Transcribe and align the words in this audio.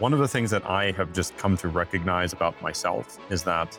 One 0.00 0.14
of 0.14 0.18
the 0.18 0.28
things 0.28 0.50
that 0.52 0.64
I 0.64 0.92
have 0.92 1.12
just 1.12 1.36
come 1.36 1.58
to 1.58 1.68
recognize 1.68 2.32
about 2.32 2.60
myself 2.62 3.18
is 3.30 3.42
that 3.42 3.78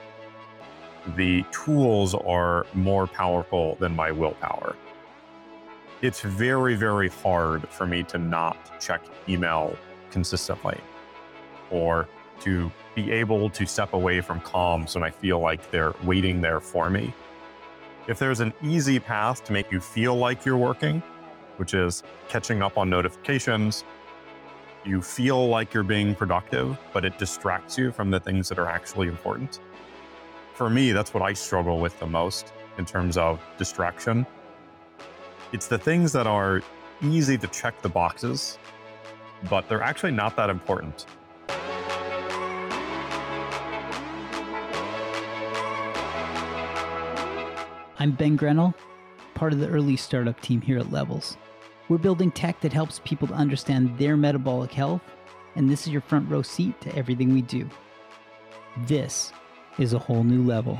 the 1.15 1.43
tools 1.51 2.13
are 2.13 2.67
more 2.75 3.07
powerful 3.07 3.75
than 3.79 3.95
my 3.95 4.11
willpower. 4.11 4.75
It's 6.03 6.21
very, 6.21 6.75
very 6.75 7.09
hard 7.09 7.67
for 7.69 7.87
me 7.87 8.03
to 8.03 8.19
not 8.19 8.79
check 8.79 9.01
email 9.27 9.75
consistently 10.11 10.79
or 11.71 12.07
to 12.41 12.71
be 12.93 13.11
able 13.11 13.49
to 13.49 13.65
step 13.65 13.93
away 13.93 14.21
from 14.21 14.41
comms 14.41 14.93
when 14.93 15.03
I 15.03 15.09
feel 15.09 15.39
like 15.39 15.71
they're 15.71 15.95
waiting 16.03 16.39
there 16.39 16.59
for 16.59 16.91
me. 16.91 17.15
If 18.07 18.19
there's 18.19 18.41
an 18.41 18.53
easy 18.61 18.99
path 18.99 19.43
to 19.45 19.53
make 19.53 19.71
you 19.71 19.79
feel 19.79 20.15
like 20.15 20.45
you're 20.45 20.55
working, 20.55 21.01
which 21.57 21.73
is 21.73 22.03
catching 22.29 22.61
up 22.61 22.77
on 22.77 22.91
notifications, 22.91 23.85
you 24.83 25.01
feel 25.01 25.47
like 25.47 25.73
you're 25.73 25.83
being 25.83 26.15
productive, 26.15 26.77
but 26.91 27.05
it 27.05 27.17
distracts 27.19 27.77
you 27.77 27.91
from 27.91 28.09
the 28.09 28.19
things 28.19 28.49
that 28.49 28.57
are 28.57 28.67
actually 28.67 29.07
important. 29.07 29.59
For 30.55 30.69
me, 30.69 30.91
that's 30.91 31.13
what 31.13 31.21
I 31.21 31.33
struggle 31.33 31.79
with 31.79 31.99
the 31.99 32.07
most 32.07 32.51
in 32.77 32.85
terms 32.85 33.15
of 33.15 33.39
distraction. 33.57 34.25
It's 35.53 35.67
the 35.67 35.77
things 35.77 36.11
that 36.13 36.25
are 36.25 36.63
easy 37.03 37.37
to 37.37 37.47
check 37.47 37.79
the 37.81 37.89
boxes, 37.89 38.57
but 39.49 39.69
they're 39.69 39.83
actually 39.83 40.13
not 40.13 40.35
that 40.37 40.49
important. 40.49 41.05
I'm 47.99 48.13
Ben 48.13 48.35
Grenell, 48.35 48.73
part 49.35 49.53
of 49.53 49.59
the 49.59 49.67
early 49.67 49.95
startup 49.95 50.41
team 50.41 50.59
here 50.59 50.79
at 50.79 50.91
Levels. 50.91 51.37
We're 51.91 51.97
building 51.97 52.31
tech 52.31 52.61
that 52.61 52.71
helps 52.71 52.99
people 52.99 53.27
to 53.27 53.33
understand 53.33 53.97
their 53.97 54.15
metabolic 54.15 54.71
health, 54.71 55.01
and 55.57 55.69
this 55.69 55.81
is 55.81 55.89
your 55.91 55.99
front 55.99 56.31
row 56.31 56.41
seat 56.41 56.79
to 56.79 56.95
everything 56.95 57.33
we 57.33 57.41
do. 57.41 57.69
This 58.87 59.33
is 59.77 59.91
a 59.91 59.99
whole 59.99 60.23
new 60.23 60.41
level. 60.41 60.79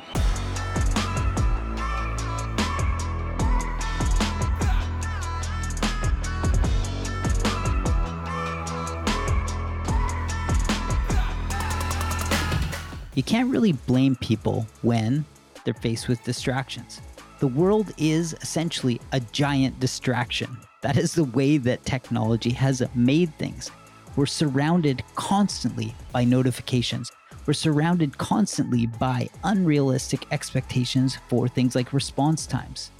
You 13.15 13.23
can't 13.23 13.51
really 13.51 13.73
blame 13.73 14.15
people 14.15 14.65
when 14.81 15.25
they're 15.65 15.73
faced 15.73 16.07
with 16.07 16.23
distractions. 16.23 17.01
The 17.39 17.49
world 17.49 17.91
is 17.97 18.33
essentially 18.41 19.01
a 19.11 19.19
giant 19.19 19.77
distraction. 19.81 20.57
That 20.81 20.97
is 20.97 21.13
the 21.13 21.25
way 21.25 21.57
that 21.57 21.85
technology 21.85 22.49
has 22.51 22.81
made 22.95 23.37
things. 23.37 23.69
We're 24.15 24.25
surrounded 24.25 25.03
constantly 25.15 25.93
by 26.11 26.23
notifications. 26.23 27.11
We're 27.45 27.53
surrounded 27.53 28.17
constantly 28.17 28.87
by 28.87 29.29
unrealistic 29.43 30.25
expectations 30.31 31.17
for 31.29 31.47
things 31.47 31.75
like 31.75 31.93
response 31.93 32.47
times. 32.47 32.91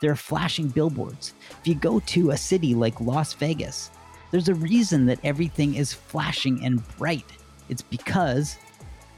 There 0.00 0.10
are 0.10 0.16
flashing 0.16 0.68
billboards. 0.68 1.34
If 1.60 1.68
you 1.68 1.74
go 1.76 2.00
to 2.00 2.30
a 2.30 2.36
city 2.36 2.74
like 2.74 3.00
Las 3.00 3.32
Vegas, 3.34 3.90
there's 4.30 4.48
a 4.48 4.54
reason 4.54 5.06
that 5.06 5.20
everything 5.22 5.74
is 5.74 5.92
flashing 5.92 6.64
and 6.64 6.82
bright. 6.98 7.26
It's 7.68 7.82
because 7.82 8.56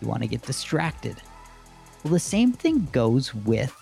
you 0.00 0.08
want 0.08 0.22
to 0.22 0.28
get 0.28 0.42
distracted. 0.42 1.16
Well, 2.04 2.12
the 2.12 2.20
same 2.20 2.52
thing 2.52 2.88
goes 2.92 3.34
with 3.34 3.74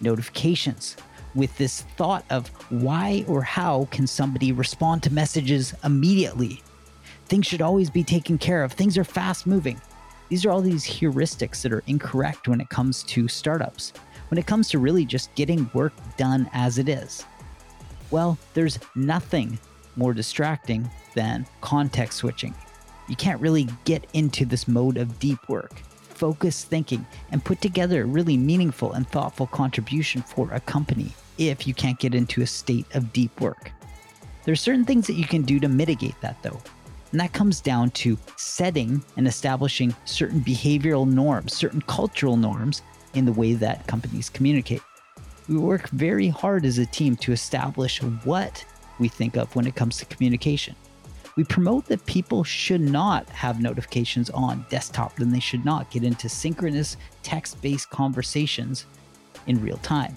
notifications 0.00 0.96
with 1.34 1.56
this 1.58 1.82
thought 1.96 2.24
of 2.30 2.48
why 2.70 3.24
or 3.28 3.42
how 3.42 3.88
can 3.90 4.06
somebody 4.06 4.52
respond 4.52 5.02
to 5.02 5.12
messages 5.12 5.74
immediately? 5.84 6.62
Things 7.26 7.46
should 7.46 7.62
always 7.62 7.90
be 7.90 8.02
taken 8.02 8.38
care 8.38 8.64
of. 8.64 8.72
Things 8.72 8.98
are 8.98 9.04
fast 9.04 9.46
moving. 9.46 9.80
These 10.28 10.44
are 10.44 10.50
all 10.50 10.60
these 10.60 10.84
heuristics 10.84 11.62
that 11.62 11.72
are 11.72 11.82
incorrect 11.86 12.48
when 12.48 12.60
it 12.60 12.68
comes 12.68 13.02
to 13.04 13.28
startups, 13.28 13.92
when 14.28 14.38
it 14.38 14.46
comes 14.46 14.68
to 14.70 14.78
really 14.78 15.04
just 15.04 15.34
getting 15.34 15.70
work 15.74 15.92
done 16.16 16.48
as 16.52 16.78
it 16.78 16.88
is. 16.88 17.24
Well, 18.10 18.38
there's 18.54 18.78
nothing 18.94 19.58
more 19.96 20.14
distracting 20.14 20.88
than 21.14 21.46
context 21.60 22.18
switching. 22.18 22.54
You 23.08 23.16
can't 23.16 23.40
really 23.40 23.68
get 23.84 24.06
into 24.12 24.44
this 24.44 24.68
mode 24.68 24.96
of 24.96 25.18
deep 25.18 25.48
work 25.48 25.82
focused 26.20 26.66
thinking, 26.66 27.06
and 27.32 27.42
put 27.42 27.62
together 27.62 28.02
a 28.02 28.06
really 28.06 28.36
meaningful 28.36 28.92
and 28.92 29.08
thoughtful 29.08 29.46
contribution 29.46 30.20
for 30.20 30.52
a 30.52 30.60
company 30.60 31.10
if 31.38 31.66
you 31.66 31.72
can't 31.72 31.98
get 31.98 32.14
into 32.14 32.42
a 32.42 32.46
state 32.46 32.84
of 32.94 33.10
deep 33.14 33.40
work. 33.40 33.72
There 34.44 34.52
are 34.52 34.66
certain 34.66 34.84
things 34.84 35.06
that 35.06 35.14
you 35.14 35.24
can 35.24 35.42
do 35.42 35.58
to 35.58 35.68
mitigate 35.68 36.20
that 36.20 36.36
though. 36.42 36.60
And 37.10 37.20
that 37.20 37.32
comes 37.32 37.62
down 37.62 37.90
to 38.02 38.18
setting 38.36 39.02
and 39.16 39.26
establishing 39.26 39.94
certain 40.04 40.42
behavioral 40.42 41.10
norms, 41.10 41.54
certain 41.54 41.80
cultural 41.82 42.36
norms 42.36 42.82
in 43.14 43.24
the 43.24 43.32
way 43.32 43.54
that 43.54 43.86
companies 43.86 44.28
communicate. 44.28 44.82
We 45.48 45.56
work 45.56 45.88
very 45.88 46.28
hard 46.28 46.66
as 46.66 46.76
a 46.76 46.86
team 46.86 47.16
to 47.16 47.32
establish 47.32 48.02
what 48.02 48.62
we 48.98 49.08
think 49.08 49.36
of 49.36 49.56
when 49.56 49.66
it 49.66 49.74
comes 49.74 49.96
to 49.96 50.04
communication 50.04 50.76
we 51.36 51.44
promote 51.44 51.86
that 51.86 52.04
people 52.06 52.44
should 52.44 52.80
not 52.80 53.28
have 53.30 53.60
notifications 53.60 54.30
on 54.30 54.64
desktop, 54.68 55.16
then 55.16 55.30
they 55.30 55.40
should 55.40 55.64
not 55.64 55.90
get 55.90 56.04
into 56.04 56.28
synchronous 56.28 56.96
text 57.22 57.60
based 57.62 57.90
conversations 57.90 58.86
in 59.46 59.60
real 59.62 59.78
time. 59.78 60.14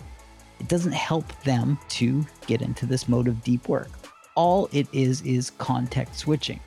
It 0.60 0.68
doesn't 0.68 0.94
help 0.94 1.42
them 1.44 1.78
to 1.90 2.26
get 2.48 2.62
into 2.62 2.86
this 2.86 3.08
mode 3.10 3.28
of 3.28 3.44
deep 3.44 3.68
work. 3.68 3.90
All 4.36 4.70
it 4.72 4.88
is 4.94 5.22
is 5.22 5.52
context 5.52 6.20
switching. 6.20 6.60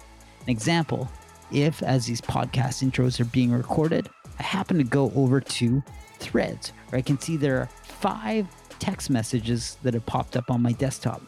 An 0.43 0.51
example 0.51 1.11
if, 1.53 1.83
as 1.83 2.07
these 2.07 2.21
podcast 2.21 2.83
intros 2.89 3.21
are 3.21 3.25
being 3.27 3.53
recorded, 3.53 4.09
I 4.39 4.43
happen 4.43 4.79
to 4.79 4.85
go 4.85 5.13
over 5.15 5.41
to 5.41 5.83
threads 6.19 6.73
where 6.89 6.99
I 6.99 7.03
can 7.03 7.19
see 7.21 7.37
there 7.37 7.59
are 7.59 7.69
five 7.83 8.47
text 8.79 9.11
messages 9.11 9.79
that 9.83 9.95
have 9.95 10.05
popped 10.07 10.37
up 10.37 10.51
on 10.51 10.61
my 10.61 10.73
desktop. 10.73 11.23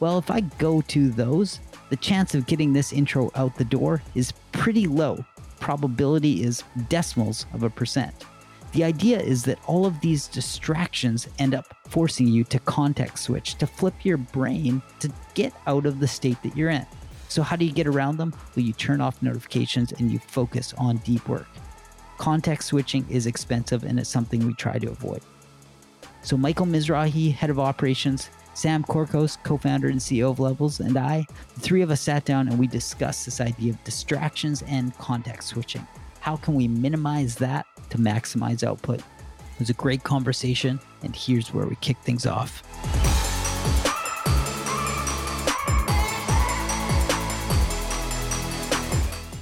Well, 0.00 0.18
if 0.18 0.30
I 0.30 0.40
go 0.40 0.80
to 0.82 1.10
those, 1.10 1.60
the 1.92 1.96
chance 1.96 2.34
of 2.34 2.46
getting 2.46 2.72
this 2.72 2.90
intro 2.90 3.30
out 3.34 3.54
the 3.56 3.66
door 3.66 4.02
is 4.14 4.32
pretty 4.50 4.86
low. 4.86 5.22
Probability 5.60 6.42
is 6.42 6.64
decimals 6.88 7.44
of 7.52 7.64
a 7.64 7.68
percent. 7.68 8.24
The 8.72 8.82
idea 8.82 9.20
is 9.20 9.42
that 9.42 9.58
all 9.66 9.84
of 9.84 10.00
these 10.00 10.26
distractions 10.26 11.28
end 11.38 11.54
up 11.54 11.66
forcing 11.90 12.28
you 12.28 12.44
to 12.44 12.58
context 12.60 13.24
switch, 13.24 13.56
to 13.56 13.66
flip 13.66 14.06
your 14.06 14.16
brain 14.16 14.80
to 15.00 15.12
get 15.34 15.52
out 15.66 15.84
of 15.84 16.00
the 16.00 16.08
state 16.08 16.42
that 16.42 16.56
you're 16.56 16.70
in. 16.70 16.86
So, 17.28 17.42
how 17.42 17.56
do 17.56 17.66
you 17.66 17.72
get 17.72 17.86
around 17.86 18.16
them? 18.16 18.32
Well, 18.56 18.64
you 18.64 18.72
turn 18.72 19.02
off 19.02 19.20
notifications 19.20 19.92
and 19.92 20.10
you 20.10 20.18
focus 20.18 20.72
on 20.78 20.96
deep 20.98 21.28
work. 21.28 21.48
Context 22.16 22.68
switching 22.68 23.04
is 23.10 23.26
expensive 23.26 23.84
and 23.84 24.00
it's 24.00 24.08
something 24.08 24.46
we 24.46 24.54
try 24.54 24.78
to 24.78 24.88
avoid. 24.88 25.20
So, 26.22 26.38
Michael 26.38 26.64
Mizrahi, 26.64 27.34
head 27.34 27.50
of 27.50 27.60
operations, 27.60 28.30
Sam 28.54 28.84
Corcos, 28.84 29.38
co 29.42 29.56
founder 29.56 29.88
and 29.88 29.98
CEO 29.98 30.30
of 30.30 30.38
Levels, 30.38 30.80
and 30.80 30.98
I, 30.98 31.24
the 31.54 31.60
three 31.60 31.80
of 31.82 31.90
us 31.90 32.00
sat 32.00 32.24
down 32.24 32.48
and 32.48 32.58
we 32.58 32.66
discussed 32.66 33.24
this 33.24 33.40
idea 33.40 33.72
of 33.72 33.82
distractions 33.84 34.62
and 34.62 34.96
context 34.98 35.48
switching. 35.48 35.86
How 36.20 36.36
can 36.36 36.54
we 36.54 36.68
minimize 36.68 37.36
that 37.36 37.66
to 37.90 37.98
maximize 37.98 38.62
output? 38.62 39.00
It 39.00 39.58
was 39.58 39.70
a 39.70 39.74
great 39.74 40.02
conversation, 40.02 40.80
and 41.02 41.16
here's 41.16 41.52
where 41.54 41.66
we 41.66 41.76
kick 41.76 41.96
things 41.98 42.26
off. 42.26 42.62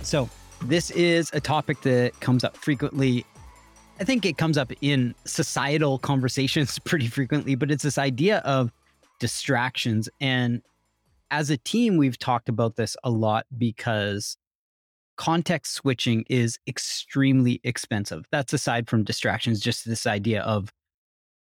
So, 0.05 0.29
this 0.63 0.91
is 0.91 1.31
a 1.33 1.41
topic 1.41 1.81
that 1.83 2.19
comes 2.21 2.45
up 2.45 2.57
frequently. 2.57 3.25
I 3.99 4.05
think 4.05 4.25
it 4.25 4.39
comes 4.39 4.57
up 4.57 4.73
in 4.81 5.15
societal 5.25 5.99
conversations 5.99 6.79
pretty 6.85 7.09
frequently, 7.09 7.55
but 7.55 7.71
it's 7.71 7.83
this 7.83 7.99
idea 7.99 8.39
of 8.39 8.73
distractions. 9.21 10.09
And 10.21 10.63
as 11.31 11.51
a 11.51 11.57
team, 11.57 11.97
we've 11.97 12.19
talked 12.19 12.49
about 12.49 12.75
this 12.75 12.97
a 13.05 13.11
lot 13.11 13.47
because 13.57 14.37
context 15.17 15.75
switching 15.75 16.25
is 16.29 16.59
extremely 16.67 17.61
expensive. 17.63 18.25
That's 18.33 18.53
aside 18.53 18.89
from 18.89 19.05
distractions, 19.05 19.61
just 19.61 19.87
this 19.87 20.07
idea 20.07 20.43
of 20.43 20.73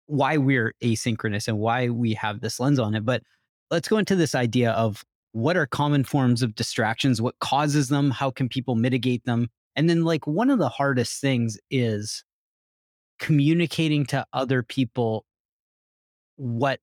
why 0.06 0.36
we're 0.36 0.74
asynchronous 0.82 1.48
and 1.48 1.58
why 1.58 1.88
we 1.88 2.12
have 2.14 2.40
this 2.40 2.60
lens 2.60 2.78
on 2.78 2.94
it. 2.94 3.04
But 3.04 3.22
let's 3.70 3.88
go 3.88 3.98
into 3.98 4.16
this 4.16 4.34
idea 4.34 4.72
of 4.72 5.04
what 5.32 5.56
are 5.56 5.66
common 5.66 6.04
forms 6.04 6.42
of 6.42 6.54
distractions, 6.54 7.22
what 7.22 7.38
causes 7.38 7.88
them, 7.88 8.10
how 8.10 8.30
can 8.30 8.48
people 8.48 8.74
mitigate 8.74 9.24
them? 9.24 9.48
And 9.76 9.88
then, 9.88 10.04
like, 10.04 10.26
one 10.26 10.50
of 10.50 10.58
the 10.58 10.68
hardest 10.68 11.20
things 11.20 11.58
is 11.70 12.24
communicating 13.20 14.06
to 14.06 14.26
other 14.32 14.62
people 14.62 15.24
what 16.36 16.80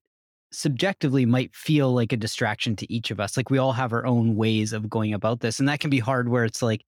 subjectively 0.56 1.26
might 1.26 1.54
feel 1.54 1.92
like 1.92 2.12
a 2.12 2.16
distraction 2.16 2.74
to 2.76 2.90
each 2.92 3.10
of 3.10 3.20
us. 3.20 3.36
Like 3.36 3.50
we 3.50 3.58
all 3.58 3.72
have 3.72 3.92
our 3.92 4.06
own 4.06 4.36
ways 4.36 4.72
of 4.72 4.88
going 4.88 5.12
about 5.12 5.40
this. 5.40 5.58
And 5.58 5.68
that 5.68 5.80
can 5.80 5.90
be 5.90 5.98
hard 5.98 6.30
where 6.30 6.44
it's 6.44 6.62
like 6.62 6.82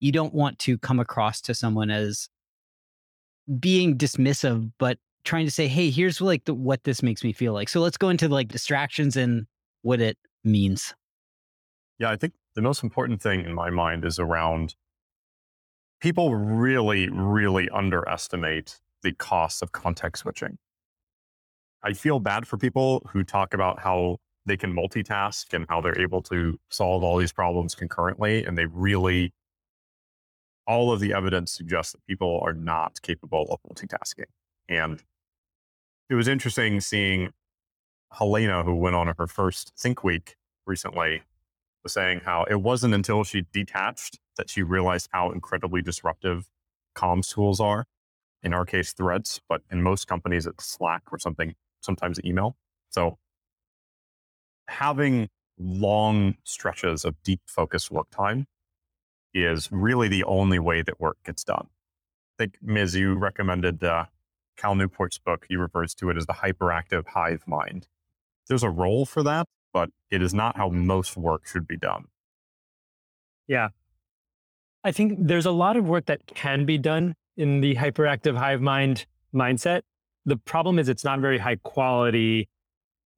you 0.00 0.10
don't 0.10 0.32
want 0.32 0.58
to 0.60 0.78
come 0.78 0.98
across 0.98 1.42
to 1.42 1.54
someone 1.54 1.90
as 1.90 2.30
being 3.58 3.98
dismissive, 3.98 4.72
but 4.78 4.98
trying 5.24 5.44
to 5.44 5.50
say, 5.50 5.68
hey, 5.68 5.90
here's 5.90 6.22
like 6.22 6.46
the, 6.46 6.54
what 6.54 6.84
this 6.84 7.02
makes 7.02 7.22
me 7.22 7.32
feel 7.34 7.52
like. 7.52 7.68
So 7.68 7.80
let's 7.80 7.98
go 7.98 8.08
into 8.08 8.26
like 8.26 8.48
distractions 8.48 9.16
and 9.16 9.46
what 9.82 10.00
it 10.00 10.16
means. 10.42 10.94
Yeah, 11.98 12.10
I 12.10 12.16
think 12.16 12.32
the 12.54 12.62
most 12.62 12.82
important 12.82 13.20
thing 13.20 13.44
in 13.44 13.52
my 13.52 13.68
mind 13.68 14.06
is 14.06 14.18
around 14.18 14.74
people 16.00 16.34
really, 16.34 17.10
really 17.10 17.68
underestimate 17.68 18.80
the 19.02 19.12
cost 19.12 19.62
of 19.62 19.72
context 19.72 20.22
switching. 20.22 20.56
I 21.82 21.92
feel 21.94 22.20
bad 22.20 22.46
for 22.46 22.56
people 22.58 23.06
who 23.10 23.24
talk 23.24 23.54
about 23.54 23.80
how 23.80 24.18
they 24.46 24.56
can 24.56 24.74
multitask 24.74 25.52
and 25.52 25.66
how 25.68 25.80
they're 25.80 26.00
able 26.00 26.22
to 26.22 26.58
solve 26.68 27.02
all 27.02 27.16
these 27.18 27.32
problems 27.32 27.74
concurrently. 27.74 28.44
And 28.44 28.56
they 28.56 28.66
really, 28.66 29.32
all 30.66 30.92
of 30.92 31.00
the 31.00 31.12
evidence 31.12 31.52
suggests 31.52 31.92
that 31.92 32.04
people 32.06 32.40
are 32.42 32.52
not 32.52 33.00
capable 33.02 33.46
of 33.50 33.60
multitasking. 33.70 34.26
And 34.68 35.02
it 36.08 36.14
was 36.14 36.28
interesting 36.28 36.80
seeing 36.80 37.30
Helena, 38.12 38.64
who 38.64 38.74
went 38.74 38.96
on 38.96 39.14
her 39.16 39.26
first 39.26 39.72
Think 39.78 40.02
Week 40.02 40.36
recently, 40.66 41.22
was 41.82 41.92
saying 41.92 42.22
how 42.24 42.44
it 42.44 42.60
wasn't 42.60 42.94
until 42.94 43.24
she 43.24 43.46
detached 43.52 44.18
that 44.36 44.50
she 44.50 44.62
realized 44.62 45.08
how 45.12 45.30
incredibly 45.30 45.80
disruptive 45.82 46.48
comms 46.94 47.32
tools 47.32 47.60
are. 47.60 47.86
In 48.42 48.52
our 48.54 48.64
case, 48.64 48.92
threads, 48.92 49.40
but 49.48 49.62
in 49.70 49.82
most 49.82 50.06
companies, 50.06 50.46
it's 50.46 50.64
Slack 50.64 51.02
or 51.12 51.18
something, 51.18 51.54
sometimes 51.80 52.20
email. 52.24 52.56
So 52.90 53.18
having 54.68 55.28
long 55.58 56.36
stretches 56.44 57.04
of 57.04 57.14
deep 57.22 57.40
focused 57.46 57.90
work 57.90 58.08
time 58.10 58.46
is 59.34 59.68
really 59.70 60.08
the 60.08 60.24
only 60.24 60.58
way 60.58 60.82
that 60.82 61.00
work 61.00 61.18
gets 61.24 61.44
done. 61.44 61.66
I 61.68 62.44
think, 62.44 62.58
Ms., 62.62 62.96
you 62.96 63.14
recommended 63.14 63.84
uh, 63.84 64.06
Cal 64.56 64.74
Newport's 64.74 65.18
book. 65.18 65.46
He 65.48 65.56
refers 65.56 65.94
to 65.96 66.10
it 66.10 66.16
as 66.16 66.26
the 66.26 66.32
hyperactive 66.34 67.08
hive 67.08 67.44
mind. 67.46 67.86
There's 68.48 68.62
a 68.62 68.70
role 68.70 69.06
for 69.06 69.22
that, 69.22 69.46
but 69.72 69.90
it 70.10 70.22
is 70.22 70.34
not 70.34 70.56
how 70.56 70.70
most 70.70 71.16
work 71.16 71.46
should 71.46 71.66
be 71.66 71.76
done. 71.76 72.06
Yeah. 73.46 73.68
I 74.82 74.92
think 74.92 75.18
there's 75.18 75.46
a 75.46 75.50
lot 75.50 75.76
of 75.76 75.86
work 75.86 76.06
that 76.06 76.26
can 76.26 76.64
be 76.64 76.78
done 76.78 77.14
in 77.36 77.60
the 77.60 77.74
hyperactive 77.76 78.36
hive 78.36 78.60
mind 78.60 79.06
mindset. 79.34 79.82
The 80.26 80.36
problem 80.36 80.78
is 80.78 80.88
it's 80.88 81.04
not 81.04 81.20
very 81.20 81.38
high 81.38 81.56
quality 81.56 82.48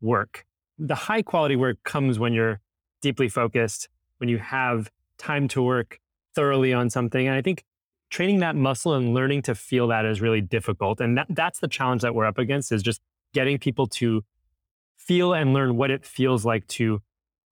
work. 0.01 0.45
The 0.79 0.95
high 0.95 1.23
quality 1.23 1.57
work 1.57 1.79
comes 1.85 2.19
when 2.19 2.33
you're 2.33 2.61
deeply 3.01 3.29
focused, 3.29 3.89
when 4.19 4.29
you 4.29 4.39
have 4.39 4.91
time 5.19 5.49
to 5.49 5.63
work 5.63 5.99
thoroughly 6.35 6.73
on 6.73 6.91
something. 6.91 7.27
And 7.27 7.37
I 7.37 7.43
think 7.43 7.65
training 8.11 8.41
that 8.41 8.55
muscle 8.55 8.95
and 8.95 9.15
learning 9.15 9.43
to 9.43 9.55
feel 9.55 9.89
that 9.89 10.05
is 10.05 10.21
really 10.21 10.41
difficult. 10.41 11.01
And 11.01 11.17
that, 11.19 11.27
that's 11.31 11.61
the 11.61 11.69
challenge 11.69 12.03
that 12.03 12.15
we're 12.15 12.27
up 12.27 12.39
against 12.39 12.71
is 12.73 12.83
just 12.83 13.01
getting 13.33 13.59
people 13.59 13.87
to 13.87 14.23
feel 14.97 15.33
and 15.33 15.53
learn 15.53 15.77
what 15.77 15.91
it 15.91 16.05
feels 16.05 16.45
like 16.45 16.67
to 16.69 17.01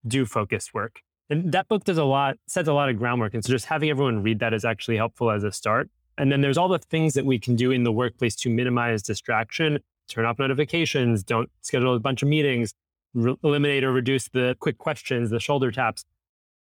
do 0.07 0.25
focused 0.25 0.73
work. 0.73 1.01
And 1.29 1.53
that 1.53 1.69
book 1.69 1.85
does 1.85 1.99
a 1.99 2.05
lot, 2.05 2.37
sets 2.47 2.69
a 2.69 2.73
lot 2.73 2.89
of 2.89 2.99
groundwork. 2.99 3.35
And 3.35 3.45
so 3.45 3.53
just 3.53 3.67
having 3.67 3.91
everyone 3.91 4.23
read 4.23 4.41
that 4.41 4.53
is 4.53 4.65
actually 4.65 4.97
helpful 4.97 5.31
as 5.31 5.45
a 5.45 5.53
start. 5.53 5.89
And 6.21 6.31
then 6.31 6.43
there's 6.43 6.59
all 6.59 6.69
the 6.69 6.79
things 6.79 7.15
that 7.15 7.25
we 7.25 7.39
can 7.39 7.57
do 7.57 7.71
in 7.71 7.83
the 7.83 7.91
workplace 7.91 8.37
to 8.37 8.51
minimize 8.51 9.03
distraction, 9.03 9.79
turn 10.07 10.27
off 10.27 10.39
notifications, 10.39 11.25
don't 11.25 11.49
schedule 11.63 11.95
a 11.95 11.99
bunch 11.99 12.21
of 12.21 12.29
meetings, 12.29 12.75
re- 13.15 13.37
eliminate 13.43 13.85
or 13.85 13.91
reduce 13.91 14.29
the 14.29 14.55
quick 14.61 14.77
questions, 14.77 15.31
the 15.31 15.41
shoulder 15.41 15.71
taps. 15.71 16.05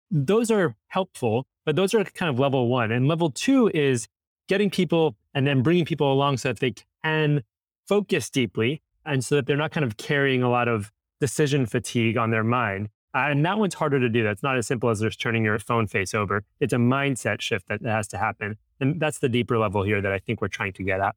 Those 0.09 0.51
are 0.51 0.73
helpful, 0.87 1.47
but 1.65 1.75
those 1.75 1.93
are 1.93 2.01
kind 2.05 2.29
of 2.29 2.39
level 2.39 2.69
one. 2.69 2.93
And 2.93 3.09
level 3.09 3.29
two 3.29 3.69
is 3.73 4.07
getting 4.47 4.69
people 4.69 5.17
and 5.33 5.45
then 5.45 5.61
bringing 5.61 5.83
people 5.83 6.13
along 6.13 6.37
so 6.37 6.47
that 6.47 6.59
they 6.59 6.73
can 7.03 7.43
focus 7.85 8.29
deeply 8.29 8.81
and 9.05 9.21
so 9.21 9.35
that 9.35 9.47
they're 9.47 9.57
not 9.57 9.71
kind 9.71 9.83
of 9.83 9.97
carrying 9.97 10.41
a 10.43 10.49
lot 10.49 10.69
of 10.69 10.93
decision 11.19 11.65
fatigue 11.65 12.15
on 12.15 12.31
their 12.31 12.45
mind. 12.45 12.87
Uh, 13.13 13.27
and 13.29 13.45
that 13.45 13.57
one's 13.57 13.73
harder 13.73 13.99
to 13.99 14.07
do. 14.07 14.23
That's 14.23 14.41
not 14.41 14.57
as 14.57 14.67
simple 14.67 14.89
as 14.89 15.01
just 15.01 15.19
turning 15.19 15.43
your 15.43 15.59
phone 15.59 15.87
face 15.87 16.13
over. 16.13 16.43
It's 16.59 16.73
a 16.73 16.77
mindset 16.77 17.41
shift 17.41 17.67
that 17.67 17.81
has 17.81 18.07
to 18.09 18.17
happen. 18.17 18.57
And 18.79 18.99
that's 18.99 19.19
the 19.19 19.27
deeper 19.27 19.57
level 19.57 19.83
here 19.83 20.01
that 20.01 20.11
I 20.11 20.19
think 20.19 20.41
we're 20.41 20.47
trying 20.47 20.73
to 20.73 20.83
get 20.83 21.01
at. 21.01 21.15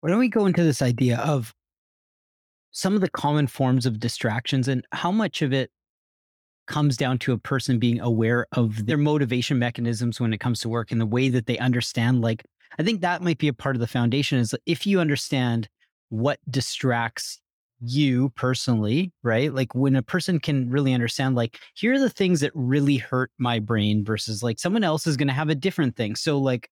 Why 0.00 0.10
don't 0.10 0.18
we 0.18 0.28
go 0.28 0.46
into 0.46 0.64
this 0.64 0.82
idea 0.82 1.18
of 1.18 1.54
some 2.72 2.94
of 2.94 3.00
the 3.00 3.10
common 3.10 3.46
forms 3.46 3.86
of 3.86 4.00
distractions 4.00 4.68
and 4.68 4.84
how 4.92 5.12
much 5.12 5.42
of 5.42 5.52
it 5.52 5.70
comes 6.66 6.96
down 6.96 7.18
to 7.18 7.32
a 7.32 7.38
person 7.38 7.78
being 7.78 8.00
aware 8.00 8.46
of 8.52 8.86
their 8.86 8.96
motivation 8.96 9.58
mechanisms 9.58 10.20
when 10.20 10.32
it 10.32 10.38
comes 10.38 10.60
to 10.60 10.68
work 10.68 10.92
and 10.92 11.00
the 11.00 11.06
way 11.06 11.28
that 11.28 11.46
they 11.46 11.58
understand 11.58 12.20
like 12.20 12.44
i 12.78 12.82
think 12.84 13.00
that 13.00 13.22
might 13.22 13.38
be 13.38 13.48
a 13.48 13.52
part 13.52 13.74
of 13.74 13.80
the 13.80 13.88
foundation 13.88 14.38
is 14.38 14.54
if 14.66 14.86
you 14.86 15.00
understand 15.00 15.68
what 16.10 16.38
distracts 16.48 17.40
you 17.80 18.30
personally, 18.30 19.12
right? 19.22 19.52
Like 19.52 19.74
when 19.74 19.96
a 19.96 20.02
person 20.02 20.38
can 20.38 20.70
really 20.70 20.92
understand, 20.92 21.34
like, 21.34 21.58
here 21.74 21.94
are 21.94 21.98
the 21.98 22.10
things 22.10 22.40
that 22.40 22.52
really 22.54 22.96
hurt 22.98 23.30
my 23.38 23.58
brain 23.58 24.04
versus 24.04 24.42
like 24.42 24.58
someone 24.58 24.84
else 24.84 25.06
is 25.06 25.16
going 25.16 25.28
to 25.28 25.34
have 25.34 25.48
a 25.48 25.54
different 25.54 25.96
thing. 25.96 26.16
So, 26.16 26.38
like, 26.38 26.70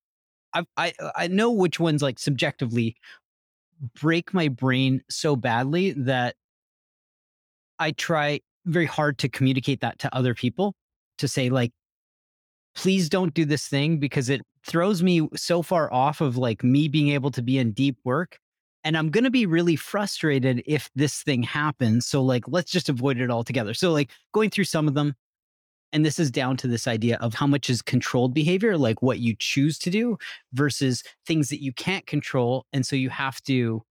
I, 0.54 0.64
I, 0.76 0.92
I 1.16 1.28
know 1.28 1.50
which 1.50 1.80
ones 1.80 2.02
like 2.02 2.18
subjectively 2.18 2.96
break 4.00 4.34
my 4.34 4.48
brain 4.48 5.02
so 5.08 5.36
badly 5.36 5.92
that 5.92 6.36
I 7.78 7.92
try 7.92 8.40
very 8.66 8.86
hard 8.86 9.18
to 9.18 9.28
communicate 9.28 9.80
that 9.80 9.98
to 10.00 10.14
other 10.14 10.34
people 10.34 10.74
to 11.18 11.28
say, 11.28 11.48
like, 11.48 11.72
please 12.74 13.08
don't 13.08 13.34
do 13.34 13.44
this 13.44 13.66
thing 13.66 13.98
because 13.98 14.28
it 14.28 14.42
throws 14.64 15.02
me 15.02 15.28
so 15.34 15.62
far 15.62 15.92
off 15.92 16.20
of 16.20 16.36
like 16.36 16.62
me 16.62 16.88
being 16.88 17.10
able 17.10 17.30
to 17.30 17.42
be 17.42 17.58
in 17.58 17.72
deep 17.72 17.96
work 18.04 18.38
and 18.88 18.96
I'm 18.96 19.10
going 19.10 19.24
to 19.24 19.30
be 19.30 19.44
really 19.44 19.76
frustrated 19.76 20.62
if 20.64 20.88
this 20.94 21.22
thing 21.22 21.42
happens. 21.42 22.06
So, 22.06 22.22
like, 22.22 22.44
let's 22.48 22.72
just 22.72 22.88
avoid 22.88 23.20
it 23.20 23.30
altogether. 23.30 23.74
So, 23.74 23.92
like, 23.92 24.08
going 24.32 24.48
through 24.48 24.64
some 24.64 24.88
of 24.88 24.94
them, 24.94 25.14
and 25.92 26.06
this 26.06 26.18
is 26.18 26.30
down 26.30 26.56
to 26.56 26.66
this 26.66 26.88
idea 26.88 27.18
of 27.18 27.34
how 27.34 27.46
much 27.46 27.68
is 27.68 27.82
controlled 27.82 28.32
behavior, 28.32 28.78
like 28.78 29.02
what 29.02 29.18
you 29.18 29.36
choose 29.38 29.78
to 29.80 29.90
do 29.90 30.16
versus 30.54 31.04
things 31.26 31.50
that 31.50 31.62
you 31.62 31.70
can't 31.70 32.06
control. 32.06 32.64
And 32.72 32.86
so 32.86 32.96
you 32.96 33.10
have 33.10 33.42
to 33.42 33.82